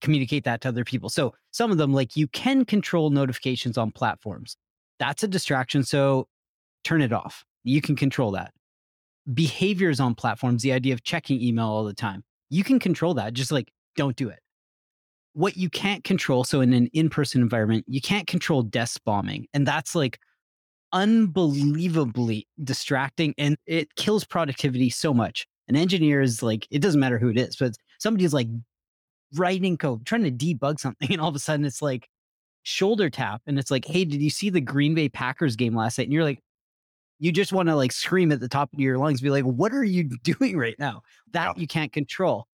communicate 0.00 0.44
that 0.44 0.60
to 0.60 0.68
other 0.68 0.84
people. 0.84 1.08
So, 1.08 1.34
some 1.50 1.72
of 1.72 1.78
them, 1.78 1.92
like, 1.92 2.14
you 2.14 2.28
can 2.28 2.64
control 2.64 3.10
notifications 3.10 3.76
on 3.76 3.90
platforms. 3.90 4.56
That's 5.00 5.24
a 5.24 5.28
distraction. 5.28 5.82
So, 5.82 6.28
turn 6.84 7.02
it 7.02 7.12
off. 7.12 7.44
You 7.64 7.80
can 7.80 7.96
control 7.96 8.30
that. 8.30 8.52
Behaviors 9.34 9.98
on 9.98 10.14
platforms, 10.14 10.62
the 10.62 10.72
idea 10.72 10.94
of 10.94 11.02
checking 11.02 11.42
email 11.42 11.66
all 11.66 11.82
the 11.82 11.92
time 11.92 12.22
you 12.50 12.64
can 12.64 12.78
control 12.78 13.14
that. 13.14 13.32
Just 13.32 13.50
like 13.50 13.72
don't 13.96 14.16
do 14.16 14.28
it. 14.28 14.38
What 15.32 15.56
you 15.56 15.70
can't 15.70 16.02
control, 16.04 16.44
so 16.44 16.60
in 16.60 16.72
an 16.72 16.88
in 16.92 17.08
person 17.08 17.40
environment, 17.40 17.84
you 17.86 18.00
can't 18.00 18.26
control 18.26 18.62
desk 18.62 19.00
bombing. 19.04 19.46
And 19.54 19.66
that's 19.66 19.94
like 19.94 20.18
unbelievably 20.92 22.46
distracting 22.64 23.34
and 23.38 23.56
it 23.66 23.94
kills 23.94 24.24
productivity 24.24 24.90
so 24.90 25.14
much. 25.14 25.46
An 25.68 25.76
engineer 25.76 26.20
is 26.20 26.42
like, 26.42 26.66
it 26.70 26.80
doesn't 26.80 26.98
matter 26.98 27.18
who 27.18 27.28
it 27.28 27.38
is, 27.38 27.56
but 27.56 27.74
somebody's 27.98 28.34
like 28.34 28.48
writing 29.36 29.76
code, 29.76 30.04
trying 30.04 30.24
to 30.24 30.30
debug 30.30 30.80
something, 30.80 31.08
and 31.12 31.20
all 31.20 31.28
of 31.28 31.36
a 31.36 31.38
sudden 31.38 31.64
it's 31.64 31.82
like 31.82 32.08
shoulder 32.62 33.08
tap. 33.08 33.42
And 33.46 33.58
it's 33.58 33.70
like, 33.70 33.84
hey, 33.84 34.04
did 34.04 34.20
you 34.20 34.30
see 34.30 34.50
the 34.50 34.60
Green 34.60 34.94
Bay 34.94 35.08
Packers 35.08 35.56
game 35.56 35.74
last 35.74 35.98
night? 35.98 36.04
And 36.04 36.12
you're 36.12 36.24
like, 36.24 36.40
you 37.18 37.32
just 37.32 37.52
want 37.52 37.68
to 37.68 37.76
like 37.76 37.92
scream 37.92 38.32
at 38.32 38.40
the 38.40 38.48
top 38.48 38.72
of 38.72 38.80
your 38.80 38.98
lungs, 38.98 39.20
be 39.20 39.30
like, 39.30 39.44
what 39.44 39.72
are 39.72 39.84
you 39.84 40.04
doing 40.24 40.56
right 40.56 40.76
now? 40.78 41.02
That 41.32 41.56
yeah. 41.56 41.60
you 41.60 41.66
can't 41.66 41.92
control. 41.92 42.46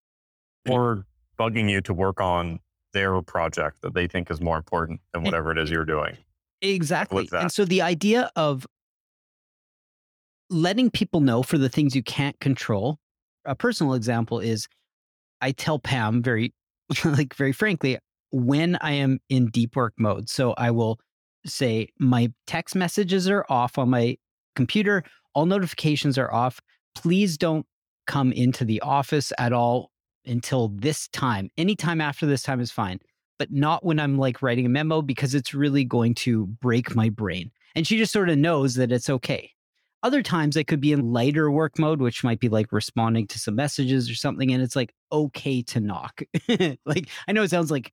Or 0.67 1.05
bugging 1.37 1.69
you 1.69 1.81
to 1.81 1.93
work 1.93 2.19
on 2.21 2.59
their 2.93 3.21
project 3.21 3.81
that 3.81 3.93
they 3.93 4.07
think 4.07 4.31
is 4.31 4.41
more 4.41 4.57
important 4.57 5.01
than 5.13 5.23
whatever 5.23 5.51
it 5.51 5.57
is 5.57 5.69
you're 5.69 5.85
doing. 5.85 6.17
Exactly. 6.61 7.27
And 7.33 7.51
so 7.51 7.65
the 7.65 7.81
idea 7.81 8.31
of 8.35 8.65
letting 10.49 10.89
people 10.89 11.19
know 11.19 11.43
for 11.43 11.57
the 11.57 11.69
things 11.69 11.95
you 11.95 12.03
can't 12.03 12.39
control, 12.39 12.97
a 13.43 13.55
personal 13.55 13.93
example 13.93 14.39
is 14.39 14.67
I 15.41 15.51
tell 15.51 15.79
Pam 15.79 16.23
very, 16.23 16.53
like, 17.05 17.35
very 17.35 17.51
frankly, 17.51 17.99
when 18.31 18.77
I 18.77 18.93
am 18.93 19.19
in 19.29 19.47
deep 19.47 19.75
work 19.75 19.93
mode. 19.97 20.29
So 20.29 20.53
I 20.57 20.71
will 20.71 20.99
say 21.45 21.89
my 21.99 22.31
text 22.47 22.75
messages 22.75 23.29
are 23.29 23.45
off 23.49 23.77
on 23.77 23.89
my 23.89 24.17
computer. 24.55 25.03
All 25.33 25.45
notifications 25.45 26.17
are 26.17 26.33
off. 26.33 26.59
Please 26.95 27.37
don't 27.37 27.65
come 28.07 28.31
into 28.31 28.65
the 28.65 28.81
office 28.81 29.33
at 29.37 29.51
all 29.51 29.91
until 30.27 30.69
this 30.69 31.07
time. 31.09 31.49
Anytime 31.57 32.01
after 32.01 32.25
this 32.25 32.43
time 32.43 32.59
is 32.59 32.71
fine, 32.71 32.99
but 33.37 33.51
not 33.51 33.83
when 33.83 33.99
I'm 33.99 34.17
like 34.17 34.41
writing 34.41 34.65
a 34.65 34.69
memo 34.69 35.01
because 35.01 35.35
it's 35.35 35.53
really 35.53 35.83
going 35.83 36.15
to 36.15 36.47
break 36.47 36.95
my 36.95 37.09
brain. 37.09 37.51
And 37.75 37.85
she 37.85 37.97
just 37.97 38.13
sort 38.13 38.29
of 38.29 38.37
knows 38.37 38.75
that 38.75 38.91
it's 38.91 39.09
okay. 39.09 39.51
Other 40.03 40.21
times 40.21 40.55
I 40.55 40.63
could 40.63 40.79
be 40.79 40.91
in 40.91 41.11
lighter 41.11 41.49
work 41.49 41.79
mode, 41.79 41.99
which 41.99 42.23
might 42.23 42.39
be 42.39 42.49
like 42.49 42.71
responding 42.71 43.27
to 43.27 43.39
some 43.39 43.55
messages 43.55 44.09
or 44.09 44.15
something. 44.15 44.51
And 44.51 44.61
it's 44.61 44.75
like 44.75 44.93
okay 45.11 45.61
to 45.63 45.79
knock. 45.79 46.21
like 46.85 47.09
I 47.27 47.31
know 47.31 47.43
it 47.43 47.49
sounds 47.49 47.71
like 47.71 47.91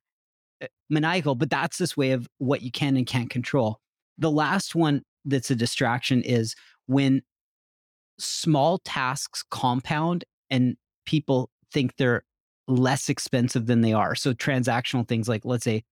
uh, 0.62 0.66
maniacal, 0.90 1.34
but 1.34 1.50
that's 1.50 1.78
this 1.78 1.96
way 1.96 2.12
of 2.12 2.28
what 2.38 2.62
you 2.62 2.70
can 2.70 2.96
and 2.96 3.06
can't 3.06 3.30
control. 3.30 3.80
The 4.18 4.30
last 4.30 4.74
one 4.74 5.02
that's 5.24 5.50
a 5.50 5.56
distraction 5.56 6.22
is 6.22 6.54
when 6.86 7.22
small 8.18 8.78
tasks 8.78 9.42
compound 9.50 10.24
and 10.50 10.76
people 11.06 11.50
think 11.72 11.96
they're 11.96 12.24
less 12.68 13.08
expensive 13.08 13.66
than 13.66 13.80
they 13.80 13.92
are. 13.92 14.14
So 14.14 14.32
transactional 14.34 15.06
things 15.06 15.28
like 15.28 15.44
let's 15.44 15.64
say 15.64 15.84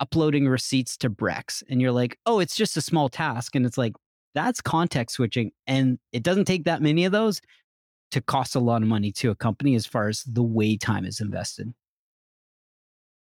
uploading 0.00 0.48
receipts 0.48 0.96
to 0.98 1.10
Brex 1.10 1.62
and 1.68 1.80
you're 1.80 1.92
like, 1.92 2.18
"Oh, 2.26 2.40
it's 2.40 2.56
just 2.56 2.76
a 2.76 2.80
small 2.82 3.08
task." 3.08 3.54
And 3.54 3.64
it's 3.66 3.78
like 3.78 3.94
That's 4.34 4.60
context 4.60 5.16
switching. 5.16 5.52
And 5.66 5.98
it 6.12 6.22
doesn't 6.22 6.44
take 6.44 6.64
that 6.64 6.82
many 6.82 7.06
of 7.06 7.12
those 7.12 7.40
to 8.10 8.20
cost 8.20 8.54
a 8.54 8.60
lot 8.60 8.82
of 8.82 8.88
money 8.88 9.10
to 9.12 9.30
a 9.30 9.34
company 9.34 9.74
as 9.74 9.86
far 9.86 10.08
as 10.08 10.22
the 10.24 10.42
way 10.42 10.76
time 10.76 11.06
is 11.06 11.20
invested. 11.20 11.72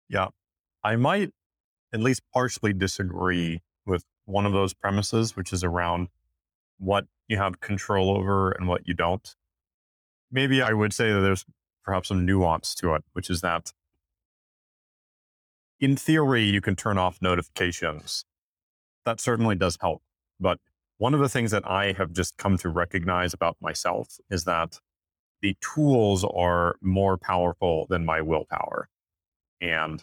Yeah. 0.09 0.29
I 0.83 0.97
might 0.97 1.31
at 1.93 2.01
least 2.01 2.23
partially 2.33 2.73
disagree 2.73 3.63
with 3.87 4.05
one 4.25 4.45
of 4.45 4.53
those 4.53 4.75
premises, 4.75 5.37
which 5.37 5.53
is 5.53 5.63
around 5.63 6.09
what 6.79 7.07
you 7.29 7.37
have 7.37 7.61
control 7.61 8.11
over 8.11 8.51
and 8.51 8.67
what 8.69 8.87
you 8.89 8.95
don't. 8.95 9.35
Maybe 10.33 10.61
I 10.63 10.73
would 10.73 10.93
say 10.93 11.13
that 11.13 11.21
there's 11.21 11.45
perhaps 11.85 12.09
some 12.09 12.25
nuance 12.25 12.75
to 12.77 12.95
it, 12.95 13.05
which 13.13 13.31
is 13.31 13.41
that 13.43 13.73
in 15.81 15.97
theory, 15.97 16.45
you 16.45 16.61
can 16.61 16.77
turn 16.77 16.99
off 16.99 17.21
notifications. 17.21 18.25
That 19.05 19.21
certainly 19.21 19.55
does 19.55 19.77
help. 19.81 20.03
But 20.41 20.59
one 20.99 21.15
of 21.15 21.21
the 21.21 21.29
things 21.29 21.51
that 21.51 21.69
I 21.69 21.93
have 21.93 22.13
just 22.13 22.37
come 22.37 22.57
to 22.59 22.69
recognize 22.69 23.35
about 23.35 23.57
myself 23.61 24.19
is 24.31 24.45
that 24.45 24.79
the 25.43 25.57
tools 25.61 26.25
are 26.25 26.77
more 26.81 27.19
powerful 27.19 27.87
than 27.91 28.07
my 28.07 28.23
willpower. 28.23 28.89
And 29.61 30.03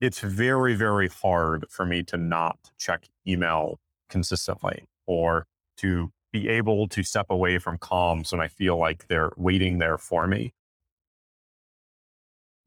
it's 0.00 0.20
very, 0.20 0.74
very 0.74 1.08
hard 1.08 1.66
for 1.68 1.84
me 1.84 2.02
to 2.04 2.16
not 2.16 2.72
check 2.78 3.04
email 3.26 3.78
consistently 4.08 4.86
or 5.06 5.46
to 5.76 6.10
be 6.32 6.48
able 6.48 6.88
to 6.88 7.02
step 7.02 7.26
away 7.30 7.58
from 7.58 7.78
comms 7.78 8.32
when 8.32 8.40
I 8.40 8.48
feel 8.48 8.78
like 8.78 9.08
they're 9.08 9.32
waiting 9.36 9.78
there 9.78 9.98
for 9.98 10.26
me. 10.26 10.52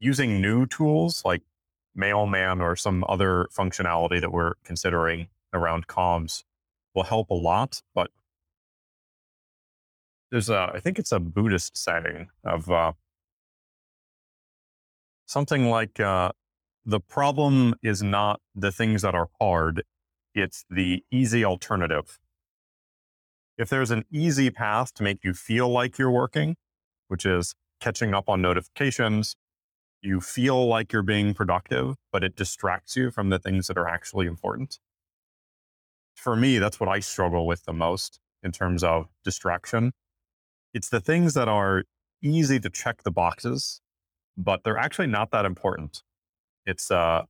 Using 0.00 0.40
new 0.40 0.66
tools 0.66 1.22
like 1.24 1.42
Mailman 1.94 2.60
or 2.60 2.76
some 2.76 3.04
other 3.08 3.46
functionality 3.56 4.20
that 4.20 4.32
we're 4.32 4.54
considering 4.64 5.28
around 5.52 5.86
comms 5.86 6.42
will 6.94 7.04
help 7.04 7.30
a 7.30 7.34
lot. 7.34 7.80
But 7.94 8.10
there's 10.30 10.50
a, 10.50 10.70
I 10.74 10.80
think 10.80 10.98
it's 10.98 11.12
a 11.12 11.20
Buddhist 11.20 11.76
saying 11.76 12.28
of 12.44 12.70
uh, 12.70 12.92
something 15.26 15.70
like 15.70 16.00
uh, 16.00 16.32
the 16.84 17.00
problem 17.00 17.74
is 17.82 18.02
not 18.02 18.40
the 18.54 18.72
things 18.72 19.02
that 19.02 19.14
are 19.14 19.28
hard, 19.40 19.84
it's 20.34 20.64
the 20.68 21.02
easy 21.10 21.44
alternative. 21.44 22.18
If 23.56 23.68
there's 23.68 23.90
an 23.90 24.04
easy 24.10 24.50
path 24.50 24.92
to 24.94 25.02
make 25.02 25.22
you 25.22 25.32
feel 25.32 25.68
like 25.68 25.98
you're 25.98 26.10
working, 26.10 26.56
which 27.08 27.24
is 27.24 27.54
catching 27.80 28.14
up 28.14 28.28
on 28.28 28.42
notifications, 28.42 29.36
you 30.02 30.20
feel 30.20 30.66
like 30.66 30.92
you're 30.92 31.02
being 31.02 31.34
productive, 31.34 31.96
but 32.12 32.24
it 32.24 32.36
distracts 32.36 32.96
you 32.96 33.10
from 33.10 33.30
the 33.30 33.38
things 33.38 33.68
that 33.68 33.78
are 33.78 33.88
actually 33.88 34.26
important. 34.26 34.78
For 36.14 36.36
me, 36.36 36.58
that's 36.58 36.80
what 36.80 36.88
I 36.88 37.00
struggle 37.00 37.46
with 37.46 37.64
the 37.64 37.72
most 37.72 38.20
in 38.42 38.52
terms 38.52 38.84
of 38.84 39.06
distraction. 39.24 39.92
It's 40.74 40.88
the 40.88 41.00
things 41.00 41.34
that 41.34 41.48
are 41.48 41.84
easy 42.22 42.58
to 42.60 42.70
check 42.70 43.02
the 43.02 43.10
boxes, 43.10 43.80
but 44.36 44.64
they're 44.64 44.78
actually 44.78 45.06
not 45.06 45.30
that 45.30 45.44
important. 45.44 46.02
It's 46.66 46.90
uh, 46.90 47.22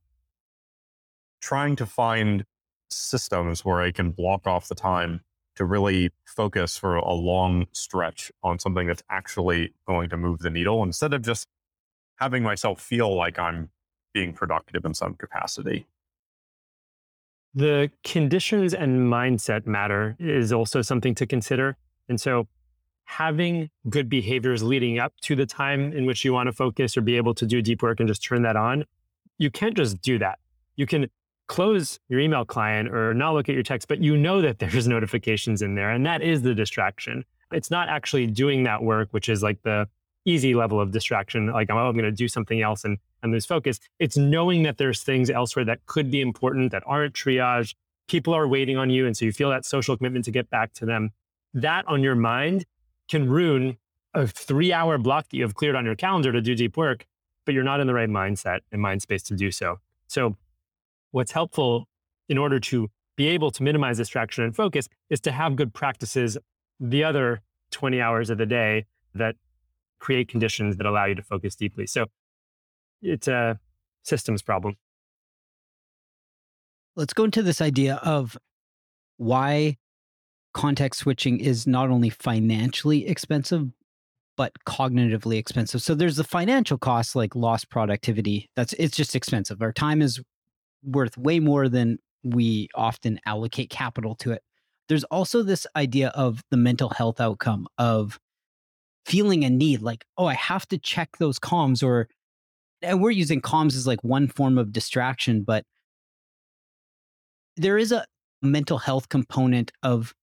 trying 1.41 1.75
to 1.77 1.85
find 1.85 2.45
systems 2.89 3.63
where 3.63 3.81
I 3.81 3.91
can 3.91 4.11
block 4.11 4.47
off 4.47 4.67
the 4.67 4.75
time 4.75 5.21
to 5.55 5.65
really 5.65 6.11
focus 6.25 6.77
for 6.77 6.95
a 6.95 7.13
long 7.13 7.65
stretch 7.71 8.31
on 8.43 8.59
something 8.59 8.87
that's 8.87 9.03
actually 9.09 9.73
going 9.87 10.09
to 10.09 10.17
move 10.17 10.39
the 10.39 10.49
needle 10.49 10.83
instead 10.83 11.13
of 11.13 11.21
just 11.21 11.47
having 12.17 12.43
myself 12.43 12.81
feel 12.81 13.15
like 13.15 13.39
I'm 13.39 13.69
being 14.13 14.33
productive 14.33 14.85
in 14.85 14.93
some 14.93 15.15
capacity. 15.15 15.85
The 17.53 17.89
conditions 18.03 18.73
and 18.73 19.11
mindset 19.11 19.65
matter 19.65 20.15
is 20.19 20.51
also 20.51 20.81
something 20.81 21.15
to 21.15 21.25
consider. 21.25 21.77
And 22.09 22.19
so, 22.19 22.47
having 23.05 23.69
good 23.87 24.09
behaviors 24.09 24.63
leading 24.63 24.99
up 24.99 25.13
to 25.21 25.35
the 25.35 25.45
time 25.45 25.93
in 25.93 26.05
which 26.05 26.25
you 26.25 26.33
want 26.33 26.47
to 26.47 26.53
focus 26.53 26.97
or 26.97 27.01
be 27.01 27.17
able 27.17 27.35
to 27.35 27.45
do 27.45 27.61
deep 27.61 27.81
work 27.81 27.99
and 27.99 28.09
just 28.09 28.23
turn 28.23 28.41
that 28.41 28.55
on, 28.55 28.83
you 29.37 29.51
can't 29.51 29.75
just 29.75 30.01
do 30.01 30.17
that. 30.19 30.39
You 30.75 30.85
can 30.85 31.09
close 31.47 31.99
your 32.09 32.19
email 32.19 32.45
client 32.45 32.89
or 32.89 33.13
not 33.13 33.33
look 33.33 33.49
at 33.49 33.55
your 33.55 33.63
text, 33.63 33.87
but 33.87 33.99
you 33.99 34.17
know 34.17 34.41
that 34.41 34.59
there's 34.59 34.87
notifications 34.87 35.61
in 35.61 35.75
there. 35.75 35.91
And 35.91 36.05
that 36.05 36.21
is 36.21 36.41
the 36.41 36.55
distraction. 36.55 37.25
It's 37.51 37.71
not 37.71 37.89
actually 37.89 38.27
doing 38.27 38.63
that 38.63 38.83
work, 38.83 39.09
which 39.11 39.29
is 39.29 39.43
like 39.43 39.61
the 39.63 39.87
easy 40.25 40.55
level 40.55 40.79
of 40.79 40.91
distraction, 40.91 41.47
like, 41.47 41.69
oh, 41.69 41.77
I'm 41.77 41.93
going 41.93 42.05
to 42.05 42.11
do 42.11 42.27
something 42.27 42.61
else 42.61 42.83
and, 42.83 42.97
and 43.21 43.31
lose 43.31 43.45
focus. 43.45 43.79
It's 43.99 44.17
knowing 44.17 44.63
that 44.63 44.77
there's 44.77 45.03
things 45.03 45.29
elsewhere 45.29 45.65
that 45.65 45.85
could 45.85 46.09
be 46.09 46.21
important 46.21 46.71
that 46.71 46.83
aren't 46.85 47.13
triage. 47.13 47.75
People 48.07 48.33
are 48.33 48.47
waiting 48.47 48.77
on 48.77 48.89
you. 48.89 49.05
And 49.05 49.15
so 49.15 49.25
you 49.25 49.31
feel 49.31 49.51
that 49.51 49.65
social 49.65 49.95
commitment 49.95 50.25
to 50.25 50.31
get 50.31 50.49
back 50.49 50.73
to 50.73 50.85
them. 50.85 51.11
That 51.53 51.87
on 51.87 52.01
your 52.01 52.15
mind 52.15 52.65
can 53.07 53.29
ruin 53.29 53.77
a 54.15 54.25
three 54.25 54.73
hour 54.73 54.97
block 54.97 55.29
that 55.29 55.37
you 55.37 55.43
have 55.43 55.55
cleared 55.55 55.75
on 55.75 55.85
your 55.85 55.95
calendar 55.95 56.31
to 56.31 56.41
do 56.41 56.55
deep 56.55 56.75
work, 56.75 57.05
but 57.45 57.53
you're 57.53 57.63
not 57.63 57.79
in 57.79 57.87
the 57.87 57.93
right 57.93 58.09
mindset 58.09 58.61
and 58.71 58.81
mind 58.81 59.01
space 59.01 59.21
to 59.23 59.35
do 59.35 59.51
so. 59.51 59.79
So, 60.07 60.35
what's 61.15 61.31
helpful 61.31 61.87
in 62.27 62.37
order 62.37 62.59
to 62.59 62.89
be 63.15 63.29
able 63.29 63.49
to 63.49 63.63
minimize 63.63 63.95
distraction 63.95 64.43
and 64.43 64.53
focus 64.53 64.89
is 65.09 65.21
to 65.21 65.31
have 65.31 65.55
good 65.55 65.73
practices 65.73 66.37
the 66.81 67.05
other 67.05 67.41
20 67.71 68.01
hours 68.01 68.29
of 68.29 68.37
the 68.37 68.45
day 68.45 68.83
that 69.13 69.35
create 69.99 70.27
conditions 70.27 70.75
that 70.75 70.85
allow 70.85 71.05
you 71.05 71.15
to 71.15 71.23
focus 71.23 71.55
deeply. 71.55 71.87
So 71.87 72.07
it's 73.01 73.29
a 73.29 73.57
systems 74.03 74.41
problem. 74.41 74.75
Let's 76.97 77.13
go 77.13 77.23
into 77.23 77.41
this 77.41 77.61
idea 77.61 77.95
of 78.03 78.37
why 79.15 79.77
context 80.53 80.99
switching 80.99 81.39
is 81.39 81.65
not 81.65 81.89
only 81.89 82.09
financially 82.09 83.07
expensive, 83.07 83.69
but 84.35 84.51
cognitively 84.67 85.37
expensive. 85.37 85.81
So 85.81 85.95
there's 85.95 86.17
the 86.17 86.25
financial 86.25 86.77
costs 86.77 87.15
like 87.15 87.37
lost 87.37 87.69
productivity. 87.69 88.49
That's 88.57 88.73
it's 88.73 88.97
just 88.97 89.15
expensive. 89.15 89.61
Our 89.61 89.71
time 89.71 90.01
is 90.01 90.19
worth 90.85 91.17
way 91.17 91.39
more 91.39 91.67
than 91.67 91.99
we 92.23 92.69
often 92.75 93.19
allocate 93.25 93.69
capital 93.69 94.15
to 94.15 94.31
it. 94.31 94.41
There's 94.87 95.03
also 95.05 95.43
this 95.43 95.65
idea 95.75 96.09
of 96.09 96.43
the 96.51 96.57
mental 96.57 96.89
health 96.89 97.19
outcome 97.19 97.67
of 97.77 98.19
feeling 99.05 99.43
a 99.43 99.49
need 99.49 99.81
like 99.81 100.03
oh 100.17 100.25
i 100.25 100.33
have 100.33 100.67
to 100.67 100.77
check 100.77 101.17
those 101.19 101.39
comms 101.39 101.83
or 101.83 102.07
and 102.81 103.01
we're 103.01 103.11
using 103.11 103.39
comms 103.39 103.75
as 103.75 103.85
like 103.87 104.03
one 104.03 104.27
form 104.27 104.57
of 104.57 104.71
distraction 104.71 105.43
but 105.43 105.63
there 107.55 107.77
is 107.77 107.91
a 107.91 108.05
mental 108.41 108.77
health 108.77 109.09
component 109.09 109.71
of 109.83 110.13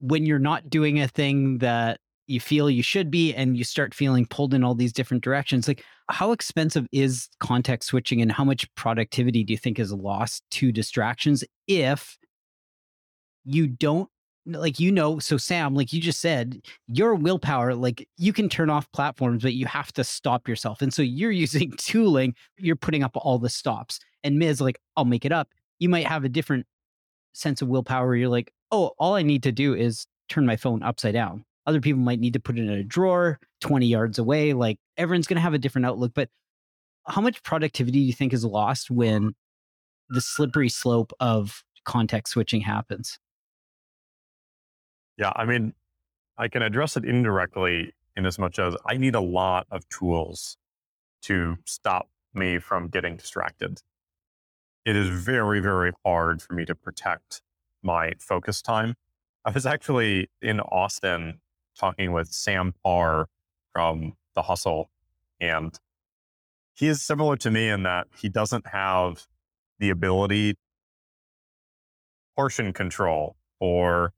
when 0.00 0.24
you're 0.26 0.38
not 0.38 0.70
doing 0.70 1.00
a 1.00 1.08
thing 1.08 1.58
that 1.58 1.98
you 2.26 2.40
feel 2.40 2.70
you 2.70 2.82
should 2.82 3.10
be 3.10 3.34
and 3.34 3.56
you 3.56 3.64
start 3.64 3.94
feeling 3.94 4.26
pulled 4.26 4.54
in 4.54 4.64
all 4.64 4.74
these 4.74 4.92
different 4.92 5.22
directions 5.22 5.68
like 5.68 5.84
how 6.10 6.32
expensive 6.32 6.86
is 6.92 7.28
context 7.40 7.88
switching 7.88 8.20
and 8.20 8.32
how 8.32 8.44
much 8.44 8.72
productivity 8.74 9.44
do 9.44 9.52
you 9.52 9.58
think 9.58 9.78
is 9.78 9.92
lost 9.92 10.42
to 10.50 10.72
distractions 10.72 11.44
if 11.66 12.16
you 13.44 13.66
don't 13.66 14.08
like 14.46 14.78
you 14.78 14.92
know 14.92 15.18
so 15.18 15.36
sam 15.36 15.74
like 15.74 15.92
you 15.92 16.00
just 16.00 16.20
said 16.20 16.60
your 16.88 17.14
willpower 17.14 17.74
like 17.74 18.06
you 18.18 18.32
can 18.32 18.48
turn 18.48 18.68
off 18.68 18.90
platforms 18.92 19.42
but 19.42 19.54
you 19.54 19.64
have 19.64 19.92
to 19.92 20.04
stop 20.04 20.46
yourself 20.46 20.82
and 20.82 20.92
so 20.92 21.02
you're 21.02 21.30
using 21.44 21.72
tooling 21.78 22.34
you're 22.58 22.76
putting 22.76 23.02
up 23.02 23.12
all 23.14 23.38
the 23.38 23.48
stops 23.48 23.98
and 24.22 24.38
miz 24.38 24.60
like 24.60 24.78
i'll 24.96 25.04
make 25.04 25.24
it 25.24 25.32
up. 25.32 25.48
You 25.80 25.88
might 25.88 26.06
have 26.06 26.24
a 26.24 26.28
different 26.28 26.66
sense 27.32 27.60
of 27.60 27.68
willpower 27.68 28.14
you're 28.14 28.28
like 28.28 28.52
oh 28.70 28.92
all 28.98 29.14
i 29.14 29.22
need 29.22 29.42
to 29.42 29.52
do 29.52 29.74
is 29.74 30.06
turn 30.28 30.46
my 30.46 30.56
phone 30.56 30.82
upside 30.82 31.14
down 31.14 31.44
other 31.66 31.80
people 31.80 32.00
might 32.00 32.20
need 32.20 32.32
to 32.32 32.40
put 32.40 32.58
it 32.58 32.62
in 32.62 32.70
a 32.70 32.84
drawer 32.84 33.38
20 33.60 33.86
yards 33.86 34.18
away 34.18 34.52
like 34.52 34.78
everyone's 34.96 35.26
going 35.26 35.36
to 35.36 35.42
have 35.42 35.54
a 35.54 35.58
different 35.58 35.86
outlook 35.86 36.12
but 36.14 36.28
how 37.06 37.20
much 37.20 37.42
productivity 37.42 37.98
do 38.00 38.04
you 38.04 38.12
think 38.12 38.32
is 38.32 38.44
lost 38.44 38.90
when 38.90 39.34
the 40.08 40.20
slippery 40.20 40.68
slope 40.68 41.12
of 41.20 41.62
context 41.84 42.32
switching 42.32 42.60
happens 42.60 43.18
yeah, 45.16 45.32
I 45.36 45.44
mean, 45.44 45.74
I 46.36 46.48
can 46.48 46.62
address 46.62 46.96
it 46.96 47.04
indirectly 47.04 47.94
in 48.16 48.26
as 48.26 48.38
much 48.38 48.58
as 48.58 48.76
I 48.86 48.96
need 48.96 49.14
a 49.14 49.20
lot 49.20 49.66
of 49.70 49.88
tools 49.88 50.56
to 51.22 51.56
stop 51.64 52.08
me 52.32 52.58
from 52.58 52.88
getting 52.88 53.16
distracted. 53.16 53.80
It 54.84 54.96
is 54.96 55.08
very, 55.08 55.60
very 55.60 55.92
hard 56.04 56.42
for 56.42 56.54
me 56.54 56.64
to 56.66 56.74
protect 56.74 57.42
my 57.82 58.12
focus 58.18 58.60
time. 58.60 58.94
I 59.44 59.50
was 59.50 59.66
actually 59.66 60.30
in 60.42 60.60
Austin 60.60 61.40
talking 61.78 62.12
with 62.12 62.28
Sam 62.28 62.74
Parr 62.82 63.26
from 63.72 64.14
The 64.34 64.42
Hustle, 64.42 64.90
and 65.40 65.78
he 66.74 66.88
is 66.88 67.02
similar 67.02 67.36
to 67.38 67.50
me 67.50 67.68
in 67.68 67.84
that 67.84 68.08
he 68.16 68.28
doesn't 68.28 68.66
have 68.66 69.26
the 69.78 69.90
ability 69.90 70.56
portion 72.36 72.72
control 72.72 73.36
or 73.60 74.12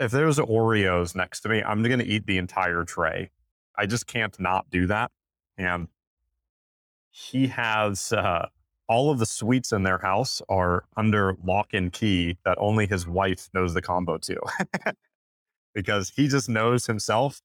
if 0.00 0.10
there's 0.10 0.38
Oreos 0.38 1.14
next 1.14 1.40
to 1.40 1.48
me, 1.48 1.62
I'm 1.62 1.82
going 1.82 1.98
to 1.98 2.06
eat 2.06 2.26
the 2.26 2.38
entire 2.38 2.84
tray. 2.84 3.30
I 3.76 3.86
just 3.86 4.06
can't 4.06 4.38
not 4.40 4.68
do 4.70 4.86
that. 4.86 5.10
And 5.58 5.88
he 7.10 7.48
has 7.48 8.12
uh, 8.12 8.48
all 8.88 9.10
of 9.10 9.18
the 9.18 9.26
sweets 9.26 9.72
in 9.72 9.82
their 9.82 9.98
house 9.98 10.40
are 10.48 10.84
under 10.96 11.36
lock 11.44 11.68
and 11.74 11.92
key 11.92 12.38
that 12.46 12.56
only 12.58 12.86
his 12.86 13.06
wife 13.06 13.50
knows 13.52 13.74
the 13.74 13.82
combo 13.82 14.16
to. 14.18 14.40
because 15.74 16.12
he 16.14 16.28
just 16.28 16.48
knows 16.48 16.86
himself 16.86 17.40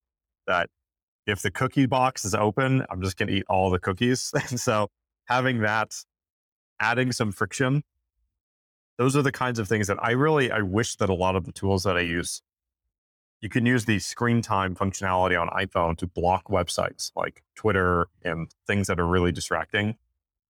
that 0.47 0.69
if 1.25 1.41
the 1.41 1.51
cookie 1.51 1.85
box 1.85 2.25
is 2.25 2.35
open, 2.35 2.85
I'm 2.89 3.01
just 3.01 3.17
going 3.17 3.27
to 3.27 3.33
eat 3.33 3.45
all 3.49 3.69
the 3.69 3.79
cookies. 3.79 4.31
and 4.49 4.59
so 4.59 4.89
having 5.25 5.61
that, 5.61 5.95
adding 6.79 7.11
some 7.11 7.31
friction, 7.31 7.83
those 8.97 9.15
are 9.15 9.21
the 9.21 9.31
kinds 9.31 9.59
of 9.59 9.67
things 9.67 9.87
that 9.87 10.01
I 10.01 10.11
really, 10.11 10.51
I 10.51 10.61
wish 10.61 10.95
that 10.97 11.09
a 11.09 11.13
lot 11.13 11.35
of 11.35 11.45
the 11.45 11.51
tools 11.51 11.83
that 11.83 11.97
I 11.97 12.01
use, 12.01 12.41
you 13.41 13.49
can 13.49 13.65
use 13.65 13.85
the 13.85 13.99
screen 13.99 14.41
time 14.41 14.75
functionality 14.75 15.39
on 15.39 15.49
iPhone 15.49 15.97
to 15.97 16.07
block 16.07 16.47
websites 16.47 17.11
like 17.15 17.43
Twitter 17.55 18.07
and 18.23 18.49
things 18.65 18.87
that 18.87 18.99
are 18.99 19.07
really 19.07 19.31
distracting. 19.31 19.95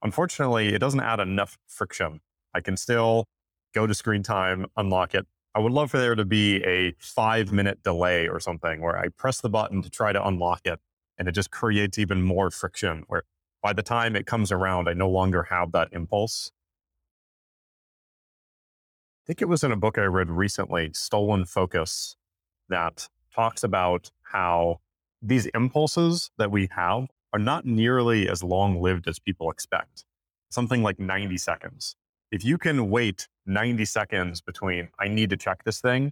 Unfortunately, 0.04 0.74
it 0.74 0.80
doesn't 0.80 1.00
add 1.00 1.20
enough 1.20 1.58
friction. 1.68 2.22
I 2.54 2.62
can 2.62 2.78
still 2.78 3.26
go 3.74 3.88
to 3.88 3.94
screen 3.94 4.24
time, 4.24 4.68
unlock 4.78 5.16
it, 5.16 5.26
I 5.56 5.60
would 5.60 5.72
love 5.72 5.90
for 5.90 5.98
there 5.98 6.16
to 6.16 6.26
be 6.26 6.62
a 6.66 6.94
five 7.00 7.54
minute 7.54 7.82
delay 7.82 8.28
or 8.28 8.42
something 8.42 8.82
where 8.82 8.98
I 8.98 9.08
press 9.08 9.40
the 9.40 9.50
button 9.50 9.82
to 9.84 9.90
try 9.90 10.12
to 10.12 10.28
unlock 10.28 10.62
it 10.66 10.82
and 11.18 11.30
it 11.30 11.32
just 11.32 11.50
creates 11.50 11.98
even 11.98 12.22
more 12.22 12.52
friction 12.52 13.04
where 13.08 13.24
by 13.64 13.72
the 13.72 13.82
time 13.82 14.18
it 14.18 14.26
comes 14.26 14.52
around, 14.52 14.90
I 14.90 14.94
no 14.94 15.10
longer 15.10 15.44
have 15.44 15.72
that 15.72 15.88
impulse. 15.94 16.52
I 19.24 19.26
think 19.26 19.42
it 19.42 19.50
was 19.50 19.64
in 19.64 19.72
a 19.72 19.78
book 19.78 19.98
I 19.98 20.04
read 20.04 20.30
recently, 20.30 20.92
Stolen 20.94 21.46
Focus, 21.46 22.18
that 22.68 23.08
talks 23.34 23.64
about 23.64 24.12
how 24.34 24.82
these 25.22 25.48
impulses 25.48 26.32
that 26.38 26.52
we 26.52 26.68
have 26.76 27.08
are 27.34 27.40
not 27.40 27.66
nearly 27.66 28.30
as 28.30 28.44
long 28.44 28.82
lived 28.82 29.08
as 29.08 29.20
people 29.20 29.50
expect. 29.50 30.04
Something 30.50 30.84
like 30.84 31.00
90 31.00 31.38
seconds. 31.38 31.96
If 32.32 32.44
you 32.44 32.58
can 32.58 32.90
wait 32.90 33.30
90 33.46 33.86
seconds 33.86 34.42
between 34.42 34.90
I 35.00 35.08
need 35.08 35.30
to 35.30 35.38
check 35.38 35.64
this 35.64 35.80
thing 35.82 36.12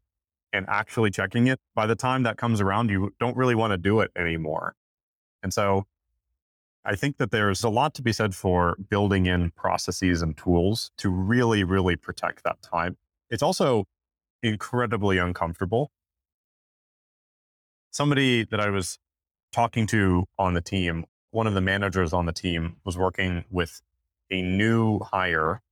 and 0.53 0.65
actually 0.69 1.09
checking 1.09 1.47
it, 1.47 1.59
by 1.75 1.87
the 1.87 1.95
time 1.95 2.23
that 2.23 2.37
comes 2.37 2.61
around, 2.61 2.91
you 2.91 3.11
don't 3.19 3.35
really 3.35 3.55
want 3.55 3.71
to 3.71 3.77
do 3.77 3.99
it 4.01 4.11
anymore. 4.15 4.75
And 5.41 5.51
so 5.51 5.85
I 6.85 6.95
think 6.95 7.17
that 7.17 7.31
there's 7.31 7.63
a 7.63 7.69
lot 7.69 7.95
to 7.95 8.03
be 8.03 8.13
said 8.13 8.35
for 8.35 8.77
building 8.89 9.25
in 9.25 9.49
processes 9.51 10.21
and 10.21 10.37
tools 10.37 10.91
to 10.97 11.09
really, 11.09 11.63
really 11.63 11.95
protect 11.95 12.43
that 12.43 12.61
time. 12.61 12.97
It's 13.31 13.41
also 13.41 13.85
incredibly 14.43 15.17
uncomfortable. 15.17 15.89
Somebody 17.89 18.43
that 18.45 18.59
I 18.59 18.69
was 18.69 18.99
talking 19.51 19.87
to 19.87 20.25
on 20.37 20.53
the 20.53 20.61
team, 20.61 21.05
one 21.31 21.47
of 21.47 21.55
the 21.55 21.61
managers 21.61 22.13
on 22.13 22.27
the 22.27 22.33
team 22.33 22.75
was 22.85 22.95
working 22.95 23.43
with 23.49 23.81
a 24.29 24.41
new 24.41 24.99
hire 24.99 25.62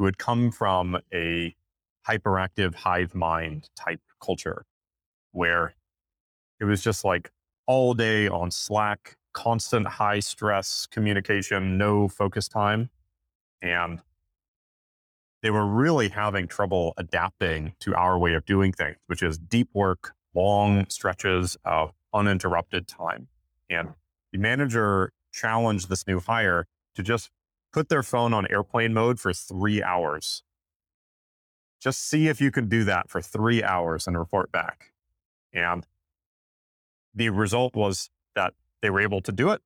who 0.00 0.06
had 0.06 0.16
come 0.16 0.50
from 0.50 0.98
a 1.12 1.54
hyperactive 2.08 2.74
hive 2.74 3.14
mind 3.14 3.68
type 3.76 4.00
culture 4.18 4.64
where 5.32 5.74
it 6.58 6.64
was 6.64 6.82
just 6.82 7.04
like 7.04 7.30
all 7.66 7.92
day 7.92 8.26
on 8.26 8.50
Slack, 8.50 9.18
constant 9.34 9.86
high 9.86 10.20
stress 10.20 10.86
communication, 10.90 11.76
no 11.76 12.08
focus 12.08 12.48
time. 12.48 12.88
And 13.60 14.00
they 15.42 15.50
were 15.50 15.66
really 15.66 16.08
having 16.08 16.48
trouble 16.48 16.94
adapting 16.96 17.74
to 17.80 17.94
our 17.94 18.18
way 18.18 18.32
of 18.32 18.46
doing 18.46 18.72
things, 18.72 18.96
which 19.06 19.22
is 19.22 19.36
deep 19.36 19.68
work, 19.74 20.14
long 20.34 20.86
stretches 20.88 21.58
of 21.66 21.92
uninterrupted 22.14 22.88
time. 22.88 23.28
And 23.68 23.90
the 24.32 24.38
manager 24.38 25.12
challenged 25.30 25.90
this 25.90 26.06
new 26.06 26.20
hire 26.20 26.66
to 26.94 27.02
just 27.02 27.28
put 27.72 27.88
their 27.88 28.02
phone 28.02 28.32
on 28.32 28.46
airplane 28.50 28.92
mode 28.92 29.20
for 29.20 29.32
three 29.32 29.82
hours. 29.82 30.42
Just 31.80 32.06
see 32.08 32.28
if 32.28 32.40
you 32.40 32.50
can 32.50 32.68
do 32.68 32.84
that 32.84 33.10
for 33.10 33.22
three 33.22 33.62
hours 33.62 34.06
and 34.06 34.18
report 34.18 34.52
back. 34.52 34.92
And 35.52 35.86
the 37.14 37.30
result 37.30 37.74
was 37.74 38.10
that 38.34 38.54
they 38.82 38.90
were 38.90 39.00
able 39.00 39.20
to 39.22 39.32
do 39.32 39.50
it, 39.50 39.62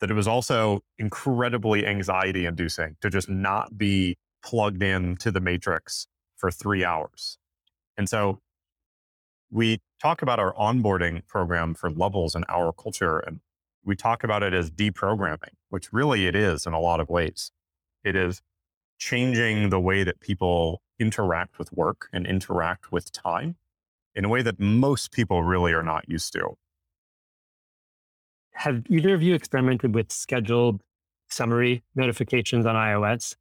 that 0.00 0.10
it 0.10 0.14
was 0.14 0.28
also 0.28 0.82
incredibly 0.98 1.86
anxiety 1.86 2.44
inducing 2.46 2.96
to 3.00 3.10
just 3.10 3.28
not 3.28 3.78
be 3.78 4.16
plugged 4.42 4.82
in 4.82 5.16
to 5.16 5.30
the 5.30 5.40
matrix 5.40 6.06
for 6.36 6.50
three 6.50 6.84
hours. 6.84 7.38
And 7.96 8.08
so 8.08 8.40
we 9.50 9.80
talk 10.00 10.22
about 10.22 10.38
our 10.38 10.54
onboarding 10.54 11.26
program 11.26 11.74
for 11.74 11.90
levels 11.90 12.34
in 12.34 12.44
our 12.48 12.72
culture 12.72 13.18
and 13.18 13.40
we 13.84 13.96
talk 13.96 14.22
about 14.22 14.42
it 14.42 14.52
as 14.52 14.70
deprogramming, 14.70 15.54
which 15.70 15.92
really 15.92 16.26
it 16.26 16.34
is 16.34 16.66
in 16.66 16.72
a 16.72 16.80
lot 16.80 17.00
of 17.00 17.08
ways. 17.08 17.52
It 18.04 18.16
is 18.16 18.42
changing 18.98 19.70
the 19.70 19.80
way 19.80 20.04
that 20.04 20.20
people 20.20 20.82
interact 20.98 21.58
with 21.58 21.72
work 21.72 22.08
and 22.12 22.26
interact 22.26 22.90
with 22.90 23.12
time 23.12 23.56
in 24.14 24.24
a 24.24 24.28
way 24.28 24.42
that 24.42 24.58
most 24.58 25.12
people 25.12 25.42
really 25.42 25.72
are 25.72 25.82
not 25.82 26.08
used 26.08 26.32
to. 26.32 26.56
Have 28.52 28.82
either 28.88 29.14
of 29.14 29.22
you 29.22 29.34
experimented 29.34 29.94
with 29.94 30.10
scheduled 30.10 30.80
summary 31.28 31.84
notifications 31.94 32.66
on 32.66 32.74
iOS? 32.74 33.36